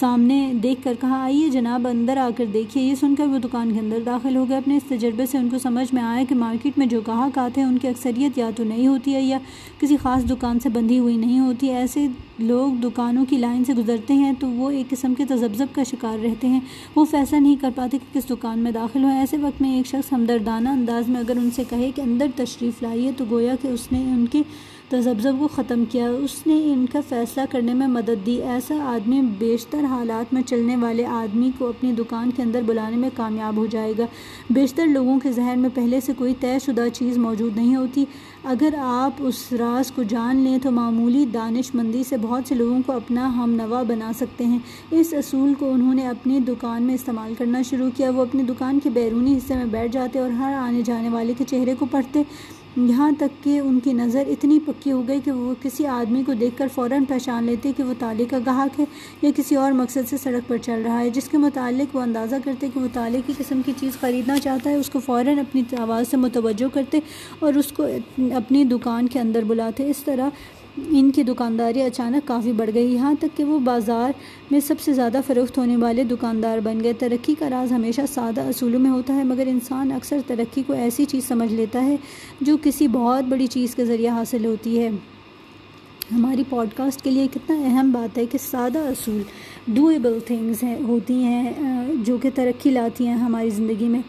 سامنے 0.00 0.52
دیکھ 0.62 0.84
کر 0.84 0.94
کہا، 1.00 1.22
آئیے 1.22 1.48
جناب، 1.48 1.86
اندر 1.86 2.16
آ 2.16 2.28
کر 2.36 2.44
دیکھیے۔ 2.52 2.84
یہ 2.84 2.94
سن 2.94 3.14
کر 3.14 3.26
وہ 3.26 3.38
دکان 3.38 3.72
کے 3.72 3.80
اندر 3.80 3.98
داخل 4.06 4.36
ہو 4.36 4.48
گئے۔ 4.48 4.56
اپنے 4.56 4.76
اس 4.76 4.82
تجربے 4.88 5.26
سے 5.26 5.38
ان 5.38 5.48
کو 5.48 5.58
سمجھ 5.58 5.94
میں 5.94 6.02
آیا 6.02 6.24
کہ 6.28 6.34
مارکیٹ 6.34 6.78
میں 6.78 6.86
جو 6.86 7.00
گاہک 7.06 7.38
آتے 7.38 7.60
ہیں 7.60 7.68
ان 7.68 7.78
کی 7.78 7.88
اکثریت 7.88 8.38
یا 8.38 8.50
تو 8.56 8.64
نہیں 8.64 8.86
ہوتی 8.86 9.14
ہے 9.14 9.22
یا 9.22 9.38
کسی 9.80 9.96
خاص 9.96 10.30
دکان 10.30 10.60
سے 10.60 10.68
بندھی 10.68 10.98
ہوئی 10.98 11.16
نہیں 11.16 11.38
ہوتی۔ 11.38 11.68
ایسے 11.68 12.06
لوگ 12.38 12.72
دکانوں 12.72 13.24
کی 13.28 13.36
لائن 13.36 13.64
سے 13.64 13.74
گزرتے 13.74 14.14
ہیں 14.14 14.32
تو 14.38 14.48
وہ 14.48 14.70
ایک 14.70 14.90
قسم 14.90 15.14
کے 15.14 15.24
تذبذب 15.24 15.66
کا 15.72 15.82
شکار 15.82 16.24
رہتے 16.24 16.48
ہیں۔ 16.48 16.60
وہ 16.96 17.04
فیصلہ 17.04 17.38
نہیں 17.38 17.56
کر 17.60 17.70
پاتے 17.74 17.98
کہ 17.98 18.20
کس 18.20 18.30
دکان 18.30 18.58
میں 18.58 18.72
داخل 18.72 19.04
ہوں۔ 19.04 19.18
ایسے 19.18 19.36
وقت 19.36 19.62
میں 19.62 19.76
ایک 19.76 19.86
شخص 19.86 20.12
ہمدردانہ 20.12 20.68
انداز 20.68 21.08
میں 21.08 21.20
اگر 21.20 21.36
ان 21.36 21.50
سے 21.50 21.62
کہے 21.68 21.90
کہ 21.94 22.00
اندر 22.00 22.26
تشریف 22.36 22.82
لائیے 22.82 23.10
تو 23.16 23.24
گویا 23.30 23.54
کہ 23.62 23.68
اس 23.68 23.92
نے 23.92 23.98
ان 23.98 24.26
کے 24.26 24.42
تذبذب 24.88 25.32
کو 25.38 25.48
ختم 25.48 25.84
کیا۔ 25.90 26.08
اس 26.08 26.46
نے 26.46 26.72
ان 26.72 26.86
کا 26.92 27.00
فیصلہ 27.08 27.42
کرنے 27.50 27.74
میں 27.74 27.86
مدد 27.86 28.26
دی۔ 28.26 28.42
ایسا 28.42 28.74
آدمی 28.84 29.22
بیشتر 29.38 29.84
حالات 29.84 30.34
میں 30.34 30.42
چلنے 30.42 30.76
والے 30.76 31.06
آدمی 31.06 31.50
کو 31.58 31.68
اپنی 31.68 31.92
دکان 31.92 32.30
کے 32.30 32.42
اندر 32.42 32.60
بلانے 32.66 32.96
میں 32.96 33.10
کامیاب 33.16 33.56
ہو 33.56 33.66
جائے 33.66 33.92
گا۔ 33.98 34.06
بیشتر 34.50 34.86
لوگوں 34.86 35.20
کے 35.20 35.32
ذہن 35.32 35.58
میں 35.58 35.70
پہلے 35.74 36.00
سے 36.00 36.12
کوئی 36.18 36.34
طے 36.40 36.58
شدہ 36.66 36.84
چیز 36.92 37.18
موجود 37.18 37.56
نہیں 37.56 37.76
ہوتی۔ 37.76 38.04
اگر 38.44 38.74
آپ 38.78 39.12
اس 39.18 39.52
راز 39.52 39.92
کو 39.92 40.02
جان 40.02 40.36
لیں 40.36 40.58
تو 40.62 40.70
معمولی 40.70 41.26
دانش 41.26 41.74
مندی 41.74 42.02
سے 42.08 42.16
بہت 42.16 42.48
سے 42.48 42.54
لوگوں 42.54 42.78
کو 42.86 42.92
اپنا 42.92 43.36
ہم 43.36 43.50
نوا 43.50 43.82
بنا 43.82 44.12
سکتے 44.18 44.44
ہیں۔ 44.44 44.58
اس 44.90 45.14
اصول 45.14 45.54
کو 45.54 45.72
انہوں 45.72 45.94
نے 45.94 46.06
اپنی 46.06 46.40
دکان 46.40 46.82
میں 46.82 46.94
استعمال 46.94 47.34
کرنا 47.38 47.62
شروع 47.62 47.90
کیا۔ 47.96 48.10
وہ 48.10 48.22
اپنی 48.22 48.42
دکان 48.42 48.78
کے 48.82 48.90
بیرونی 48.90 49.36
حصے 49.36 49.54
میں 49.54 49.64
بیٹھ 49.64 49.92
جاتے 49.92 50.18
اور 50.18 50.30
ہر 50.30 50.52
آنے 50.54 50.82
جانے 50.82 51.08
والے 51.08 51.34
کے 51.38 51.44
چہرے 51.44 51.74
کو 51.78 51.86
پڑھتے۔ 51.90 52.22
یہاں 52.76 53.10
تک 53.18 53.44
کہ 53.44 53.58
ان 53.58 53.78
کی 53.80 53.92
نظر 53.92 54.22
اتنی 54.26 54.58
پکی 54.66 54.92
ہو 54.92 55.02
گئی 55.08 55.20
کہ 55.24 55.30
وہ 55.30 55.54
کسی 55.62 55.86
آدمی 55.86 56.22
کو 56.26 56.32
دیکھ 56.32 56.56
کر 56.58 56.66
فوراً 56.74 57.04
پہچان 57.04 57.44
لیتے 57.44 57.72
کہ 57.76 57.82
وہ 57.82 57.94
تالے 57.98 58.24
کا 58.24 58.38
گاہک 58.46 58.80
ہے 58.80 58.84
یا 59.22 59.30
کسی 59.36 59.56
اور 59.56 59.72
مقصد 59.72 60.08
سے 60.10 60.16
سڑک 60.16 60.48
پر 60.48 60.56
چل 60.56 60.82
رہا 60.84 61.00
ہے، 61.00 61.10
جس 61.10 61.28
کے 61.28 61.38
متعلق 61.38 61.96
وہ 61.96 62.00
اندازہ 62.00 62.36
کرتے 62.44 62.68
کہ 62.74 62.80
وہ 62.80 62.88
تالے 62.92 63.20
کی 63.26 63.32
قسم 63.38 63.60
کی 63.66 63.72
چیز 63.80 63.96
خریدنا 64.00 64.38
چاہتا 64.38 64.70
ہے، 64.70 64.74
اس 64.74 64.90
کو 64.90 65.00
فوراً 65.00 65.38
اپنی 65.38 65.62
آواز 65.78 66.08
سے 66.08 66.16
متوجہ 66.16 66.66
کرتے 66.74 67.00
اور 67.38 67.54
اس 67.54 67.72
کو 67.72 67.86
اپنی 68.34 68.64
دکان 68.64 69.08
کے 69.08 69.20
اندر 69.20 69.44
بلاتے۔ 69.44 69.90
اس 69.90 70.02
طرح 70.04 70.28
ان 70.76 71.10
کی 71.10 71.22
دکانداری 71.22 71.82
اچانک 71.82 72.28
کافی 72.28 72.52
بڑھ 72.52 72.70
گئی، 72.74 72.94
یہاں 72.94 73.14
تک 73.20 73.36
کہ 73.36 73.44
وہ 73.44 73.58
بازار 73.58 74.10
میں 74.50 74.60
سب 74.60 74.80
سے 74.80 74.92
زیادہ 74.92 75.20
فروخت 75.26 75.58
ہونے 75.58 75.76
والے 75.76 76.04
دکاندار 76.04 76.58
بن 76.58 76.82
گئے۔ 76.82 76.92
ترقی 76.92 77.34
کا 77.38 77.50
راز 77.50 77.72
ہمیشہ 77.72 78.00
سادہ 78.14 78.40
اصولوں 78.40 78.80
میں 78.80 78.90
ہوتا 78.90 79.16
ہے، 79.16 79.24
مگر 79.24 79.46
انسان 79.46 79.92
اکثر 79.92 80.18
ترقی 80.26 80.62
کو 80.66 80.72
ایسی 80.72 81.04
چیز 81.04 81.28
سمجھ 81.28 81.52
لیتا 81.52 81.84
ہے 81.84 81.96
جو 82.40 82.56
کسی 82.62 82.88
بہت 82.88 83.24
بڑی 83.24 83.46
چیز 83.46 83.74
کے 83.74 83.84
ذریعہ 83.84 84.12
حاصل 84.12 84.44
ہوتی 84.44 84.78
ہے۔ 84.78 84.90
ہماری 86.12 86.42
پوڈ 86.48 86.68
کاسٹ 86.76 87.02
کے 87.02 87.10
لیے 87.10 87.26
کتنا 87.34 87.56
اہم 87.56 87.90
بات 87.92 88.18
ہے 88.18 88.26
کہ 88.26 88.38
سادہ 88.38 88.78
اصول 88.78 89.22
ڈویبل 89.68 90.18
تھنگز 90.26 90.62
ہیں، 90.62 90.76
ہوتی 90.88 91.14
ہیں، 91.14 91.52
جو 92.04 92.16
کہ 92.18 92.30
ترقی 92.34 92.70
لاتی 92.70 93.06
ہیں 93.06 93.14
ہماری 93.14 93.50
زندگی 93.50 93.88
میں۔ 93.88 94.00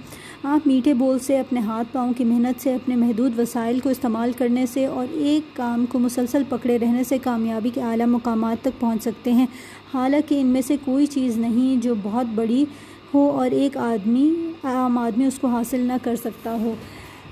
آپ 0.43 0.67
میٹھے 0.67 0.93
بول 0.93 1.19
سے، 1.19 1.39
اپنے 1.39 1.59
ہاتھ 1.59 1.87
پاؤں 1.91 2.13
کی 2.17 2.23
محنت 2.23 2.63
سے، 2.63 2.73
اپنے 2.73 2.95
محدود 2.95 3.39
وسائل 3.39 3.79
کو 3.79 3.89
استعمال 3.89 4.31
کرنے 4.37 4.65
سے 4.65 4.85
اور 4.85 5.05
ایک 5.11 5.55
کام 5.55 5.85
کو 5.85 5.99
مسلسل 5.99 6.43
پکڑے 6.49 6.79
رہنے 6.79 7.03
سے 7.03 7.17
کامیابی 7.17 7.69
کے 7.73 7.81
اعلیٰ 7.81 8.07
مقامات 8.07 8.57
تک 8.61 8.79
پہنچ 8.79 9.03
سکتے 9.03 9.31
ہیں۔ 9.31 9.45
حالانکہ 9.93 10.41
ان 10.41 10.47
میں 10.47 10.61
سے 10.61 10.75
کوئی 10.85 11.05
چیز 11.05 11.37
نہیں 11.37 11.81
جو 11.81 11.93
بہت 12.03 12.25
بڑی 12.35 12.65
ہو 13.13 13.29
اور 13.29 13.51
ایک 13.51 13.77
آدمی، 13.77 14.31
عام 14.63 14.97
آدمی 14.97 15.25
اس 15.25 15.39
کو 15.39 15.47
حاصل 15.47 15.79
نہ 15.79 15.93
کر 16.03 16.15
سکتا 16.15 16.57
ہو۔ 16.59 16.73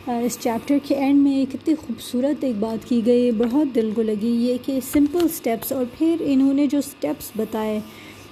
اس 0.08 0.38
چیپٹر 0.40 0.78
کے 0.84 0.96
اینڈ 0.96 1.22
میں 1.22 1.46
کتنی 1.52 1.76
خوبصورت 1.76 2.44
ایک 2.44 2.56
بات 2.60 2.90
کی 2.90 3.02
گئی، 3.06 3.32
بہت 3.32 3.76
دل 3.76 3.92
کو 3.96 4.02
لگی، 4.02 4.28
یہ 4.28 4.58
کہ 4.66 4.80
سمپل 4.94 5.28
سٹیپس 5.34 5.72
اور 5.72 5.86
پھر 5.98 6.16
انہوں 6.20 6.54
نے 6.54 6.68
جو 6.68 6.82
سٹیپس 6.82 7.32
بتائے۔ 7.36 7.80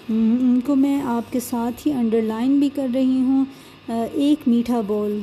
ان 0.09 0.59
کو 0.65 0.75
میں 0.75 1.01
آپ 1.01 1.33
کے 1.33 1.39
ساتھ 1.39 1.87
ہی 1.87 1.93
انڈر 1.93 2.21
لائن 2.21 2.59
بھی 2.59 2.69
کر 2.75 2.87
رہی 2.93 3.21
ہوں۔ 3.21 3.45
ایک 3.87 4.47
میٹھا 4.47 4.81
بول۔ 4.81 5.19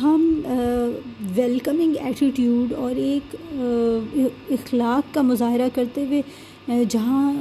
ہم 0.00 0.40
ویلکمنگ 1.34 1.94
ایٹیٹیوڈ 2.00 2.72
اور 2.72 2.96
ایک 2.96 3.36
اخلاق 4.50 5.14
کا 5.14 5.22
مظاہرہ 5.22 5.68
کرتے 5.74 6.04
ہوئے 6.06 6.84
جہاں 6.88 7.32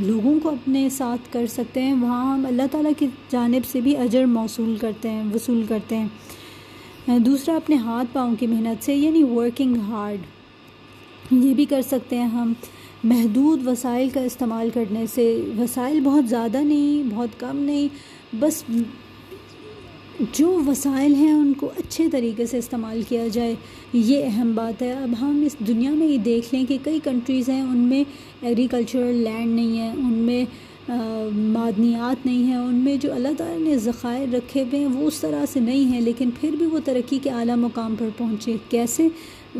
لوگوں 0.00 0.34
کو 0.42 0.48
اپنے 0.48 0.88
ساتھ 0.88 1.32
کر 1.32 1.46
سکتے 1.46 1.82
ہیں، 1.82 1.94
وہاں 2.00 2.34
ہم 2.34 2.46
اللہ 2.46 2.62
تعالیٰ 2.70 2.92
کی 2.98 3.06
جانب 3.30 3.66
سے 3.66 3.80
بھی 3.80 3.96
اجر 3.96 4.24
موصول 4.24 4.76
کرتے 4.80 5.10
ہیں، 5.10 5.22
وصول 5.34 5.64
کرتے 5.68 5.96
ہیں۔ 5.96 7.18
دوسرا، 7.18 7.56
اپنے 7.56 7.76
ہاتھ 7.76 8.08
پاؤں 8.12 8.34
کی 8.38 8.46
محنت 8.46 8.84
سے 8.84 8.94
یعنی 8.94 9.22
ورکنگ 9.22 9.76
ہارڈ 9.76 10.18
یہ 11.30 11.54
بھی 11.54 11.64
کر 11.64 11.82
سکتے 11.82 12.16
ہیں 12.16 12.26
ہم۔ 12.26 12.52
محدود 13.04 13.66
وسائل 13.66 14.08
کا 14.08 14.20
استعمال 14.20 14.68
کرنے 14.74 15.04
سے۔ 15.14 15.40
وسائل 15.58 16.00
بہت 16.00 16.28
زیادہ 16.28 16.58
نہیں، 16.58 17.14
بہت 17.14 17.40
کم 17.40 17.56
نہیں 17.56 17.88
بس 18.40 18.62
جو 20.32 20.48
وسائل 20.66 21.14
ہیں 21.14 21.32
ان 21.32 21.52
کو 21.52 21.70
اچھے 21.76 22.08
طریقے 22.10 22.46
سے 22.46 22.58
استعمال 22.58 23.00
کیا 23.08 23.26
جائے، 23.28 23.54
یہ 23.92 24.24
اہم 24.24 24.52
بات 24.54 24.82
ہے۔ 24.82 24.92
اب 24.92 25.14
ہم 25.20 25.42
اس 25.46 25.56
دنیا 25.66 25.90
میں 25.90 26.06
یہ 26.06 26.18
دیکھ 26.18 26.54
لیں 26.54 26.64
کہ 26.66 26.78
کئی 26.82 26.98
کنٹریز 27.04 27.48
ہیں، 27.48 27.60
ان 27.60 27.76
میں 27.78 28.02
ایگریکلچرل 28.42 29.16
لینڈ 29.16 29.54
نہیں 29.54 29.78
ہے، 29.78 29.88
ان 29.88 30.12
میں 30.26 30.44
معدنیات 31.32 32.26
نہیں 32.26 32.42
ہیں، 32.44 32.56
ان 32.56 32.74
میں 32.74 32.96
جو 32.96 33.12
اللہ 33.12 33.28
تعالیٰ 33.38 33.58
نے 33.68 33.76
ذخائر 33.78 34.34
رکھے 34.34 34.62
ہوئے 34.62 34.80
ہیں 34.80 34.88
وہ 34.94 35.06
اس 35.06 35.20
طرح 35.20 35.44
سے 35.52 35.60
نہیں 35.60 35.84
ہیں، 35.84 36.00
لیکن 36.00 36.30
پھر 36.40 36.56
بھی 36.58 36.66
وہ 36.66 36.78
ترقی 36.84 37.18
کے 37.22 37.30
اعلیٰ 37.30 37.56
مقام 37.56 37.94
پر 37.98 38.08
پہنچے۔ 38.16 38.56
کیسے؟ 38.68 39.08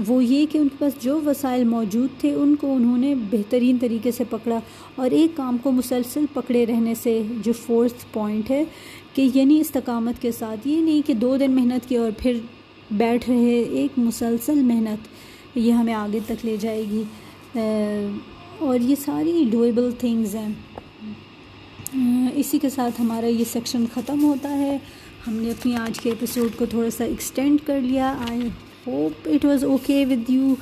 وہ 0.07 0.25
یہ 0.25 0.47
کہ 0.53 0.59
ان 0.59 0.69
کے 0.69 0.77
پاس 0.79 0.93
جو 1.03 1.21
وسائل 1.27 1.65
موجود 1.65 2.21
تھے، 2.21 2.35
ان 2.35 2.57
کو 2.57 2.75
انہوں 2.75 2.99
نے 2.99 3.15
بہترین 3.31 3.77
طریقے 3.81 4.11
سے 4.11 4.25
پکڑا 4.31 4.61
اور 4.95 5.11
ایک 5.11 5.37
کام 5.37 5.57
کو 5.63 5.71
مسلسل 5.73 6.25
پکڑے 6.33 6.67
رہنے 6.67 6.95
سے 6.95 7.23
جو 7.45 7.53
فورتھ 7.53 8.05
پوائنٹ 8.13 8.51
ہے 8.51 8.65
کہ 9.15 9.29
یعنی 9.35 9.61
استقامت 9.61 10.23
کے 10.23 10.33
ساتھ، 10.33 10.69
یہ 10.69 10.81
نہیں 10.81 11.03
کہ 11.07 11.15
دو 11.15 11.37
دن 11.37 11.53
محنت 11.53 11.89
کی 11.89 11.97
اور 11.97 12.11
پھر 12.19 12.39
بیٹھ 12.91 13.31
رہے 13.31 13.61
ایک 13.61 13.99
مسلسل 13.99 14.63
محنت 14.63 15.09
یہ 15.55 15.73
ہمیں 15.73 15.95
آگے 15.95 16.21
تک 16.27 16.45
لے 16.45 16.57
جائے 16.61 16.85
گی۔ 16.91 17.03
اور 18.59 18.81
یہ 18.81 18.95
ساری 19.05 19.45
ڈویبل 19.51 19.91
تھنگز 19.99 20.35
ہیں۔ 20.35 20.53
اسی 22.35 22.59
کے 22.59 22.69
ساتھ 22.69 23.01
ہمارا 23.01 23.27
یہ 23.27 23.45
سیکشن 23.53 23.85
ختم 23.95 24.25
ہوتا 24.25 24.59
ہے۔ 24.59 24.79
ہم 25.27 25.35
نے 25.35 25.51
اپنی 25.51 25.77
آج 25.77 26.01
کے 26.01 26.11
ایپیسوڈ 26.11 26.59
کو 26.59 26.67
تھوڑا 26.67 26.91
سا 26.91 27.05
ایکسٹینڈ 27.05 27.59
کر 27.67 27.81
لیا۔ 27.81 28.17
I 28.31 28.41
hope 28.87 29.29
it 29.29 29.45
was 29.45 29.65
okay 29.65 30.05
with 30.11 30.31
you 30.31 30.55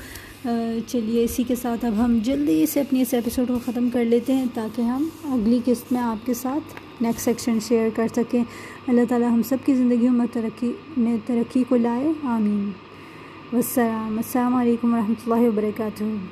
چلیے، 0.88 1.24
اسی 1.24 1.42
کے 1.42 1.54
ساتھ 1.54 1.84
اب 1.84 2.04
ہم 2.04 2.18
جلدی 2.24 2.64
سے 2.66 2.80
اپنی 2.80 3.02
اس 3.02 3.14
ایپیسوڈ 3.14 3.48
کو 3.48 3.58
ختم 3.64 3.88
کر 3.92 4.04
لیتے 4.04 4.32
ہیں 4.32 4.44
تاکہ 4.54 4.82
ہم 4.82 5.08
اگلی 5.24 5.58
قسط 5.64 5.92
میں 5.92 6.00
آپ 6.00 6.26
کے 6.26 6.34
ساتھ 6.34 7.02
نیکسٹ 7.02 7.24
سیکشن 7.24 7.58
شیئر 7.68 7.88
کر 7.96 8.08
سکیں۔ 8.16 8.42
اللہ 8.88 9.04
تعالیٰ 9.08 9.30
ہم 9.30 9.42
سب 9.42 9.56
کی 9.64 9.74
زندگیوں 9.74 10.12
میں 10.12 10.26
ترقی 10.32 10.72
میں 10.96 11.16
ترقی 11.26 11.64
کو 11.68 11.76
لائے، 11.76 12.12
آمین۔ 12.22 12.70
وسلام 13.52 14.16
السلام 14.16 14.54
علیکم 14.54 14.94
ورحمۃ 14.94 15.22
اللہ 15.24 15.48
وبرکاتہ۔ 15.48 16.14